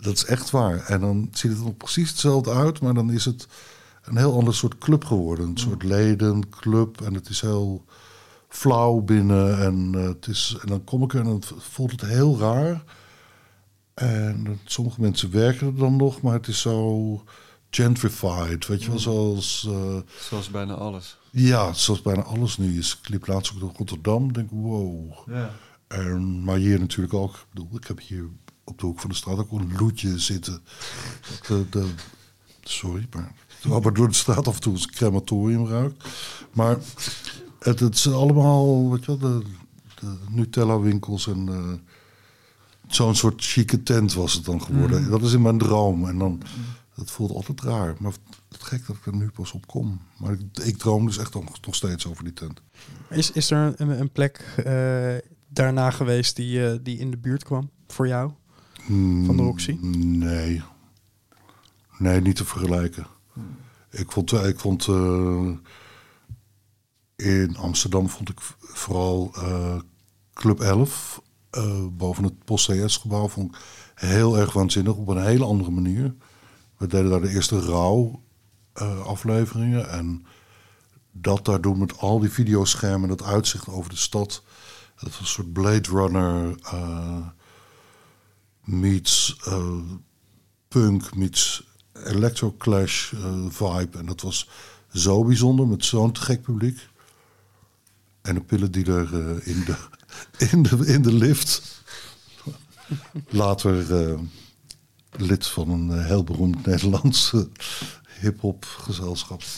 [0.00, 0.78] dat is echt waar.
[0.78, 3.46] En dan ziet het er nog precies hetzelfde uit, maar dan is het
[4.06, 5.46] een heel ander soort club geworden.
[5.48, 7.84] Een soort ledenclub en het is heel
[8.48, 9.58] flauw binnen.
[9.62, 12.84] En, eh, het is, en dan kom ik er en dan voelt het heel raar.
[13.94, 17.22] En eh, sommige mensen werken er dan nog, maar het is zo
[17.70, 18.66] gentrified.
[18.66, 19.66] Weet je wel, zoals...
[19.70, 21.18] eh, Zoals bijna alles.
[21.30, 22.98] ja, zoals bijna alles nu is.
[23.02, 24.32] Ik liep laatst ook door Rotterdam.
[24.32, 25.12] denk wow.
[25.26, 25.50] Ja.
[25.88, 27.34] En, maar hier natuurlijk ook.
[27.34, 28.28] Ik bedoel, ik heb hier
[28.64, 30.62] op de hoek van de straat ook een loetje zitten.
[31.46, 31.88] De, de,
[32.62, 33.32] sorry, maar
[33.68, 36.04] door de straat af en toe een crematorium ruikt.
[36.52, 36.76] Maar
[37.58, 39.42] het, het zijn allemaal, weet je wel, de,
[40.00, 41.72] de Nutella-winkels en eh,
[42.86, 45.10] zo'n soort chique tent was het dan geworden.
[45.10, 46.08] Dat is in mijn droom.
[46.08, 46.42] En dan
[46.94, 47.94] Dat voelt altijd raar.
[47.98, 48.12] Maar
[48.48, 50.00] het gek dat ik er nu pas op kom.
[50.18, 52.60] Maar ik, ik droom dus echt nog, nog steeds over die tent.
[53.10, 55.14] Is, is er een, een plek eh,
[55.48, 58.30] daarna geweest die, eh, die in de buurt kwam voor jou?
[59.26, 59.76] Van de Roxy?
[59.80, 60.62] Mm, Nee.
[61.98, 63.06] Nee, niet te vergelijken.
[63.98, 65.50] Ik vond, ik vond eh,
[67.16, 69.78] in Amsterdam vond ik vooral eh,
[70.34, 73.60] Club 11 eh, boven het Post CS gebouw vond ik
[73.94, 76.14] heel erg waanzinnig op een hele andere manier.
[76.76, 78.22] We deden daar de eerste rouw
[78.72, 80.26] eh, afleveringen en
[81.12, 84.42] dat daar doen met al die videoschermen, dat uitzicht over de stad.
[84.94, 87.26] Dat was een soort Blade Runner eh,
[88.64, 89.78] meets eh,
[90.68, 91.65] punk meets
[92.04, 93.98] electro clash eh, vibe.
[93.98, 94.48] En dat was
[94.92, 96.88] zo bijzonder met zo'n gek publiek.
[98.22, 99.76] En de pillen die er eh, in, de,
[100.52, 101.82] in, de, in de lift.
[103.28, 104.18] Later eh,
[105.10, 107.40] lid van een heel beroemd Nederlands eh,
[108.20, 109.42] hip-hop gezelschap.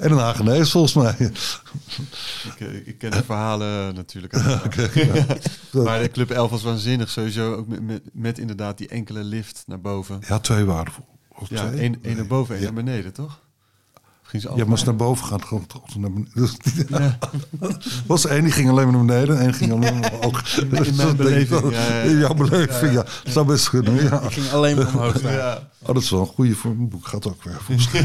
[0.00, 1.14] en een Hagenees volgens mij.
[1.18, 4.34] Ik, eh, ik ken de verhalen natuurlijk.
[4.94, 5.26] Ja.
[5.84, 7.54] Maar de Club 11 was waanzinnig sowieso.
[7.54, 10.20] Ook met, met, met inderdaad die enkele lift naar boven.
[10.28, 11.04] Ja, twee waardevol.
[11.28, 12.70] Of Ja, één, één naar boven, één Ja.
[12.72, 13.40] naar beneden, toch?
[14.30, 16.32] Ging ze Ja, maar als het naar boven gaat, het altijd naar beneden.
[17.60, 20.56] Dus, was één die ging alleen maar naar beneden en één ging alleen maar omhoog.
[20.58, 21.70] In mijn Dus beleving, wel.
[21.70, 22.00] ja, ja.
[22.02, 23.02] In jouw beleving, ja.
[23.02, 24.20] Dat zou best kunnen, ja.
[24.20, 25.22] Ik ging alleen maar omhoog.
[25.22, 25.68] Ja.
[25.78, 27.06] Oh, dat is wel een goede voor mijn boek.
[27.06, 27.60] Gaat ook weer.
[27.60, 28.02] volgens mij.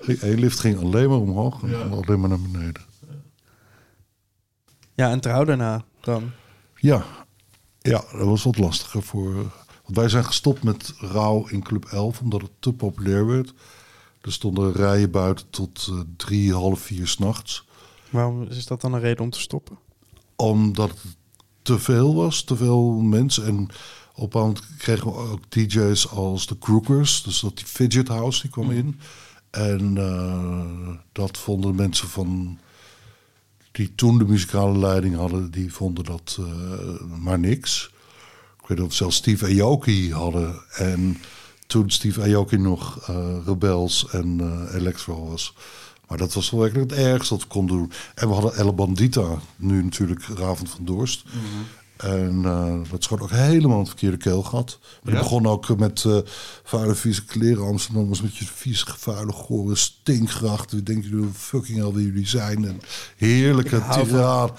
[0.00, 2.82] Ging- Eén lift ging alleen maar omhoog en alleen maar naar beneden.
[4.94, 6.30] Ja, en trouw daarna dan.
[6.74, 7.04] Ja,
[7.78, 9.34] ja dat was wat lastiger voor...
[9.84, 13.54] Want wij zijn gestopt met rouw in Club 11 omdat het te populair werd.
[14.26, 17.64] Er stonden rijen buiten tot eh, drie, half vier s'nachts.
[18.10, 19.78] Waarom is dat dan een reden om te stoppen?
[20.36, 21.16] Omdat het
[21.62, 23.46] te veel was, te veel mensen.
[23.46, 23.68] En
[24.14, 27.22] op een moment kregen we ook DJ's als de Crookers.
[27.22, 29.00] Dus dat die Fidget House, die kwam in.
[29.50, 32.58] En eh, dat vonden mensen van...
[33.72, 35.50] die toen de muzikale leiding hadden...
[35.50, 37.90] die vonden dat eh, maar niks.
[38.62, 40.62] Ik weet dat zelfs Steve Aoki hadden.
[40.76, 41.16] En
[41.66, 45.54] toen Steve Aoki nog eh, Rebels en eh Electro was...
[46.08, 47.92] Maar dat was wel werkelijk het ergste wat we konden doen.
[48.14, 51.24] En we hadden Elle Bandita, nu natuurlijk Ravend van Dorst.
[51.96, 54.78] En eh, dat schoot ook helemaal het verkeerde keelgat.
[54.80, 55.10] Ja?
[55.10, 56.18] die begon ook met eh
[56.64, 57.66] vuile, vieze kleren.
[57.66, 60.72] Amsterdammers met je vieze, vuile, gore stinkgracht.
[60.72, 62.64] Wie denken jullie fucking hell wie jullie zijn?
[62.64, 62.80] En
[63.16, 64.52] heerlijke Ik tirade.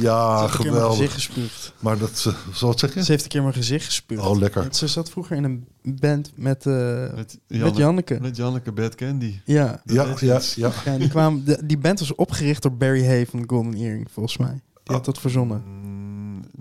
[0.00, 1.12] Ja, Ze heeft een keer mijn gezicht geweldig.
[1.12, 1.72] gespuugd.
[1.78, 3.04] Maar dat, uh, zal het zeggen?
[3.04, 4.22] Ze heeft een keer mijn gezicht gespuugd.
[4.22, 4.62] Oh, lekker.
[4.62, 8.18] Want Ze zat vroeger in een band met, eh, Met, met Janneke.
[8.20, 9.40] Met Janneke Bad Candy.
[9.44, 9.80] Ja.
[9.84, 10.72] Ja, ja, ja.
[10.84, 14.60] ja die, kwamen, die band was opgericht door Barry Hay van Golden Earring, volgens mij.
[14.84, 15.62] Die had dat verzonnen.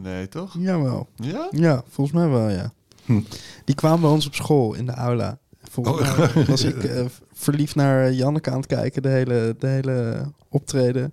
[0.01, 0.55] Nee, toch?
[0.59, 1.07] Jawel.
[1.15, 1.47] Ja?
[1.51, 2.71] Ja, volgens mij wel, ja.
[3.05, 3.21] Hm.
[3.65, 5.37] Die kwamen bij ons op school in de aula.
[5.69, 6.33] Volgens Oh.
[6.33, 11.11] mij was ik eh, verliefd naar Janneke aan het kijken, de hele, de hele optreden.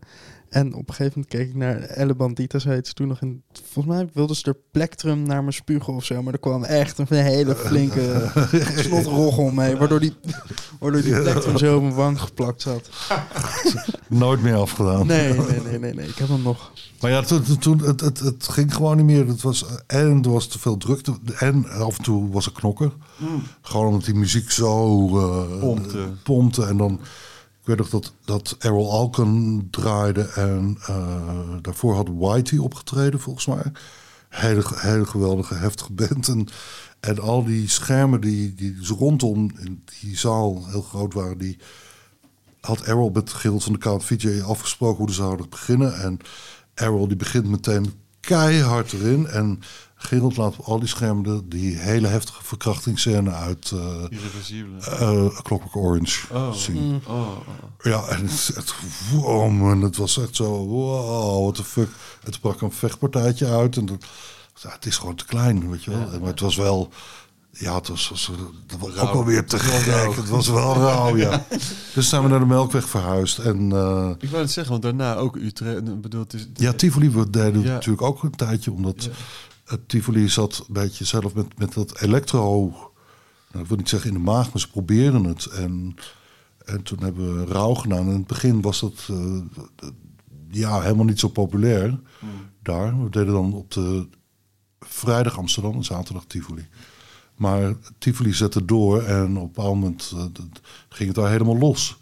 [0.48, 3.20] En op een gegeven moment keek ik naar Elle Bandita, heet ze toen nog.
[3.20, 3.42] En
[3.72, 6.22] volgens mij wilde ze er plektrum naar me spugen of zo.
[6.22, 8.30] Maar er kwam echt een hele flinke
[8.84, 9.76] slotroggel mee.
[9.76, 10.14] Waardoor die,
[10.80, 12.90] waardoor die plektrum zo op mijn wang geplakt zat.
[14.08, 15.06] Nooit meer afgedaan.
[15.06, 16.08] Nee, nee, nee, nee, nee.
[16.08, 16.72] Ik heb hem nog.
[17.00, 19.26] Maar ja, toen, toen- het, het, het ging gewoon niet meer.
[19.26, 21.12] Het was, en er was te veel drukte.
[21.38, 22.92] En af en toe was er knokken.
[23.62, 25.98] Gewoon omdat die muziek zo eh, Pompte.
[26.22, 26.64] pompte.
[26.64, 27.00] En dan,
[27.66, 30.22] weet nog dat, dat Errol Alken draaide.
[30.22, 33.72] En eh, daarvoor had Whitey opgetreden, volgens mij.
[34.28, 36.28] Hele, hele geweldige, heftige band.
[37.00, 39.50] En, al die schermen die, die rondom
[40.00, 41.38] die zaal heel groot waren...
[41.38, 41.58] die
[42.60, 46.00] had Errol met Gerald van de Kaat VJ afgesproken hoe ze zouden beginnen.
[46.00, 46.18] En
[46.74, 49.26] Errol die begint meteen keihard erin.
[49.26, 49.60] En
[49.98, 53.72] Gerald laat op al die schermen die hele heftige verkrachtingsscène uit
[54.10, 54.78] Irreversibele.
[54.80, 56.52] eh, Clockwork Orange Oh.
[56.52, 57.00] zien.
[57.06, 57.36] Oh, oh.
[57.82, 58.74] Ja, en het echt
[59.12, 59.82] wow, man.
[59.82, 61.88] Het was echt zo, wow, what the fuck.
[62.24, 63.76] Het brak een vechtpartijtje uit.
[63.76, 64.04] En dat,
[64.62, 66.20] ja, het is gewoon te klein, weet je wel.
[66.20, 66.88] Maar het was wel,
[67.50, 68.30] ja, het was, was,
[68.66, 69.86] dat was ook alweer te Het gek.
[69.94, 70.14] rauw.
[70.14, 71.46] Het was wel rauw, ja.
[71.94, 73.38] Dus zijn we naar de Melkweg verhuisd.
[73.38, 76.00] En eh, Ik wou het zeggen, want daarna ook Utrecht.
[76.00, 77.72] Bedoel, het is, ja, Tivoli deden Ja.
[77.72, 78.72] natuurlijk ook een tijdje.
[78.72, 79.10] Omdat Ja.
[79.86, 82.74] Tivoli zat een beetje zelf met, met dat elektro...
[83.52, 85.46] Nou, ik wil niet zeggen in de maag, maar ze probeerden het.
[85.46, 85.94] En,
[86.64, 88.06] en toen hebben we rouw gedaan.
[88.06, 89.38] In het begin was dat eh,
[90.50, 91.98] ja, helemaal niet zo populair
[92.62, 93.02] daar.
[93.02, 94.08] We deden dan op de
[94.80, 96.68] vrijdag Amsterdam en zaterdag Tivoli.
[97.36, 100.24] Maar Tivoli zette door en op een moment eh,
[100.88, 101.96] ging het daar helemaal los.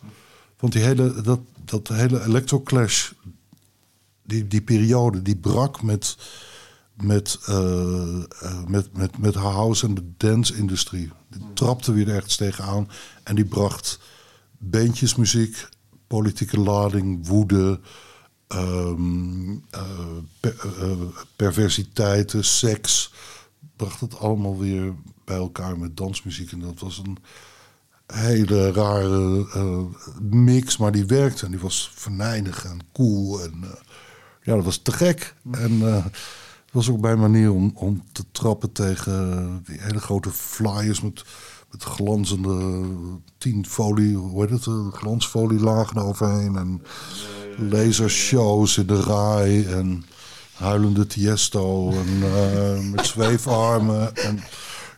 [0.59, 3.10] Want die hele, dat, dat hele electroclash,
[4.23, 6.17] die, die periode, die brak met
[7.02, 11.10] met, eh, eh, met, met, met house en de dance-industrie.
[11.28, 12.89] Die trapte weer ergens tegenaan
[13.23, 13.98] en die bracht
[14.58, 15.68] bandjesmuziek,
[16.06, 17.81] politieke lading, woede,
[20.40, 20.90] per- eh,
[21.36, 23.12] perversiteiten, seks.
[23.76, 26.52] Bracht het allemaal weer bij elkaar met dansmuziek.
[26.52, 27.18] En dat was een
[28.06, 29.47] hele rare
[30.31, 31.44] mix, maar die werkte.
[31.44, 33.42] En die was venijnig en cool.
[33.42, 33.64] En
[34.42, 35.34] ja, dat was te gek.
[35.50, 36.12] En eh, het
[36.74, 41.24] was ook mijn manier om, om te trappen tegen die hele grote flyers met,
[41.70, 42.86] met glanzende
[43.38, 46.56] tien folie, hoe heet het, eh, glansfolielagen overheen.
[46.56, 46.82] En
[47.56, 50.04] lasershows in de raai en
[50.54, 54.16] huilende Tiesto en eh, met zweefarmen.
[54.16, 54.40] En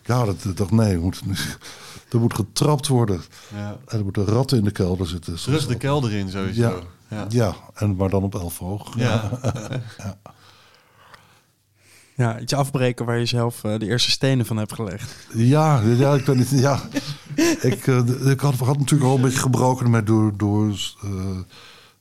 [0.04, 1.22] ja, dat dacht nee, er moet,
[2.12, 3.22] er moet getrapt worden.
[3.54, 3.76] Ja.
[3.86, 5.36] En er moeten ratten in de kelder zitten.
[5.36, 6.60] Terug de kelder in sowieso.
[6.60, 6.74] Ja,
[7.08, 7.26] Ja.
[7.28, 7.56] ja.
[7.74, 8.96] en maar dan op elf hoog.
[8.96, 9.30] Ja.
[12.16, 15.26] Ja, iets afbreken waar je zelf eh, de eerste stenen van hebt gelegd.
[15.34, 16.50] Ja, ja, ik ben niet.
[16.50, 16.80] Ja,
[17.60, 20.68] ik, eh, ik had, had natuurlijk al een beetje gebroken met door, door
[21.02, 21.10] eh,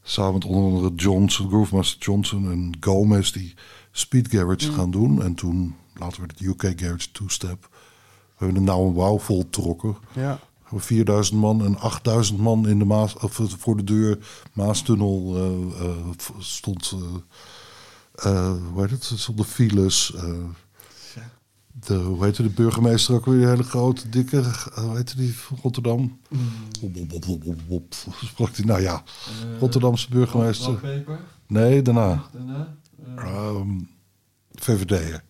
[0.04, 3.54] samen met onder andere Johnson, Groovemaster Johnson en Gomez die
[3.92, 5.24] Speed Garage gaan doen.
[5.24, 7.68] En toen later werd het UK Garage Two Step.
[8.38, 9.96] We hebben de nou een wauw voltrokken.
[10.14, 10.40] Ja.
[10.70, 14.18] We 4000 man en 8000 man in de Maas, of voor de deur
[14.54, 15.96] Maastunnel eh, eh,
[16.40, 16.96] stond.
[18.16, 19.10] Eh, hoe heet het?
[19.10, 20.14] Er stonden files.
[20.16, 20.24] eh,
[21.80, 23.42] de, hoe heette de burgemeester ook weer?
[23.44, 24.40] Een hele grote, dikke.
[24.40, 26.20] eh, Hoe heette die van Rotterdam?
[27.68, 27.94] Wop.
[28.24, 29.04] Sprak die, nou ja,
[29.60, 30.80] Rotterdamse burgemeester.
[31.48, 32.24] Nee, daarna.
[33.18, 33.70] Ehm
[34.56, 35.24] VVD'er.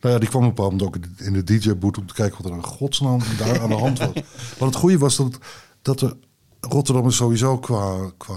[0.00, 2.56] Nou ja, die kwam op een ook in de DJ-boot om te kijken wat er
[2.58, 4.12] in godsnaam daar aan de hand was.
[4.58, 5.38] Want het goede was dat,
[5.82, 6.16] dat er
[6.60, 8.36] Rotterdam is sowieso qua, qua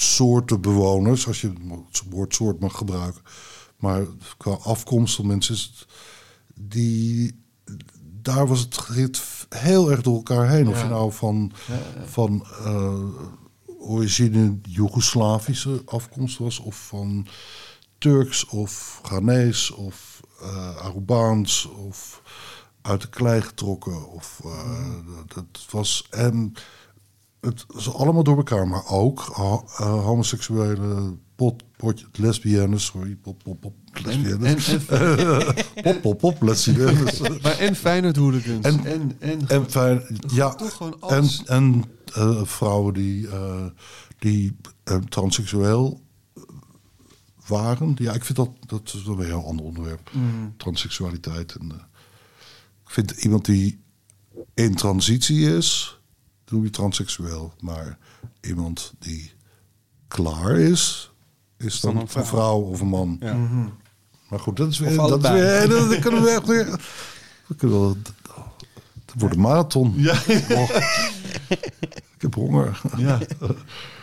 [0.00, 1.52] soorten bewoners, als je
[1.90, 3.22] het woord soort mag gebruiken,
[3.76, 5.86] maar qua afkomst van mensen is het,
[6.54, 7.44] die,
[8.22, 8.78] daar was het
[9.48, 10.68] heel erg door elkaar heen.
[10.68, 11.52] Of je nou van,
[12.04, 12.94] van eh,
[13.78, 17.26] origine Joegoslavische afkomst was, of van
[17.98, 20.20] Turks of Ghanese of
[20.78, 22.22] Arubaans of
[22.82, 24.08] uit de klei getrokken.
[24.08, 24.40] Of,
[25.16, 26.54] dat, dat was, en
[27.46, 33.60] het allemaal door elkaar, maar ook ho- eh, homoseksuele pot, pot, lesbiennes, sorry, pop, pop,
[33.60, 34.68] pop, lesbiennes.
[34.68, 34.84] en-
[35.82, 37.20] pop, pop, pop, lesbiennes.
[37.42, 38.64] Maar en Feyenoord hooligans.
[38.66, 40.02] En- En, en, En fijn,
[40.32, 41.42] ja, toch gewoon en, alles.
[41.44, 41.84] en
[42.14, 43.66] eh, vrouwen die, eh,
[44.18, 46.00] die eh, transseksueel
[47.46, 47.94] waren.
[47.98, 50.10] Ja, ik vind dat, dat is wel weer een heel ander onderwerp.
[50.14, 50.54] Mm.
[50.56, 51.54] Transseksualiteit.
[51.54, 51.76] En, eh,
[52.84, 53.80] ik vind iemand die
[54.54, 56.00] in transitie is,
[56.46, 57.52] doe je transseksueel.
[57.60, 57.98] Maar
[58.40, 59.32] iemand die
[60.08, 61.12] klaar is,
[61.56, 62.60] is dan, dan een een vrouw.
[62.60, 63.16] of een man.
[63.20, 63.36] Ja.
[64.28, 64.96] Maar goed, dat is weer...
[64.96, 66.80] Dat, is weer dat, dat kunnen we echt weer...
[67.46, 67.96] We kunnen wel,
[69.06, 69.92] het wordt een marathon.
[69.96, 70.12] Ja.
[70.50, 70.70] Oh,
[72.16, 72.80] ik heb honger.
[72.96, 73.18] Ja,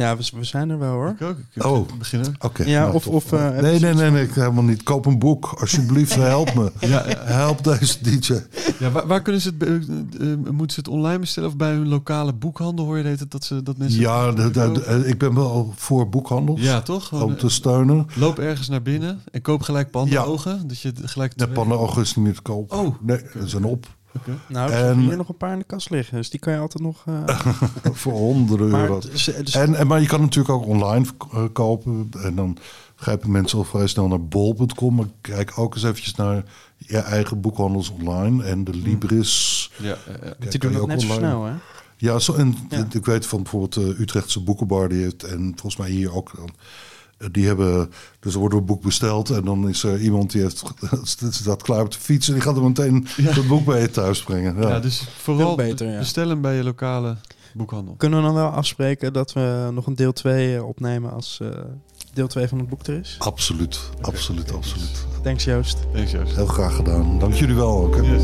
[0.00, 1.08] Ja, we, we zijn er wel hoor.
[1.18, 1.36] ik ook.
[1.54, 1.88] Ik Oh.
[1.98, 2.34] beginnen.
[2.38, 2.64] Oké.
[2.64, 4.82] Ja, nou, of- of, eh, nee, nee, nee, nee, ik helemaal niet.
[4.82, 5.54] Koop een boek.
[5.60, 6.72] Alsjeblieft, help me.
[6.80, 7.16] Ja, ja.
[7.24, 8.32] Help deze DJ.
[8.78, 11.72] Ja, waar, waar kunnen ze het, eh, eh, moeten ze het online bestellen of bij
[11.72, 12.84] hun lokale boekhandel?
[12.84, 14.00] Hoor je dat, dat, ze, dat mensen...
[14.00, 16.60] Ja, de- de- de- ik ben wel voor boekhandels.
[16.60, 17.06] Ja, toch?
[17.06, 18.06] Gewoon, Om te steunen.
[18.16, 20.68] Loop ergens naar binnen en koop gelijk pandenogen.
[20.68, 21.38] Dat je gelijk...
[21.38, 22.72] De pannenogen is niet meer te koop.
[22.72, 22.94] Oh.
[23.00, 23.86] Nee, ze zijn op.
[24.46, 26.16] Nou, er En- hier nog een paar in de kast liggen.
[26.16, 27.04] Dus die kan je altijd nog...
[27.06, 27.38] eh,
[28.02, 31.44] voor honderden maar is- het is- En, en, maar je kan natuurlijk ook online eh,
[31.52, 32.08] kopen.
[32.22, 32.56] En dan
[32.96, 34.94] grijpen mensen al vrij snel naar bol.com.
[34.94, 36.42] Maar kijk ook eens eventjes naar
[36.76, 38.44] je eigen boekhandels online.
[38.44, 39.70] En de Libris.
[39.78, 40.16] Ja, ja, ja.
[40.38, 41.52] Kijk, die doen je dat ook net zo snel, hè?
[41.96, 42.86] Ja, zo, en Ja.
[42.92, 46.44] ik weet van bijvoorbeeld de Utrechtse Boekenbar, die heeft, en volgens mij hier ook, eh,
[47.30, 47.90] die hebben,
[48.20, 50.62] dus er wordt een boek besteld en dan is er iemand die heeft,
[51.30, 54.22] staat klaar op de fiets en die gaat er meteen het boek bij je thuis
[54.22, 54.56] brengen.
[54.60, 54.68] Ja.
[54.68, 55.98] Ja, dus vooral beter, ja.
[55.98, 57.16] bestel hem bij je lokale
[57.54, 57.94] boekhandel.
[57.96, 61.48] Kunnen we dan wel afspreken dat we nog een deel 2 opnemen als eh,
[62.12, 63.16] deel 2 van het boek er is?
[63.18, 65.06] Absoluut, absoluut, absoluut.
[65.22, 65.78] Thanks Joost.
[65.92, 66.34] Thanks, Joost.
[66.36, 67.18] Heel graag gedaan.
[67.18, 67.96] Dank jullie wel ook.
[67.96, 68.02] hè.
[68.02, 68.22] Yes.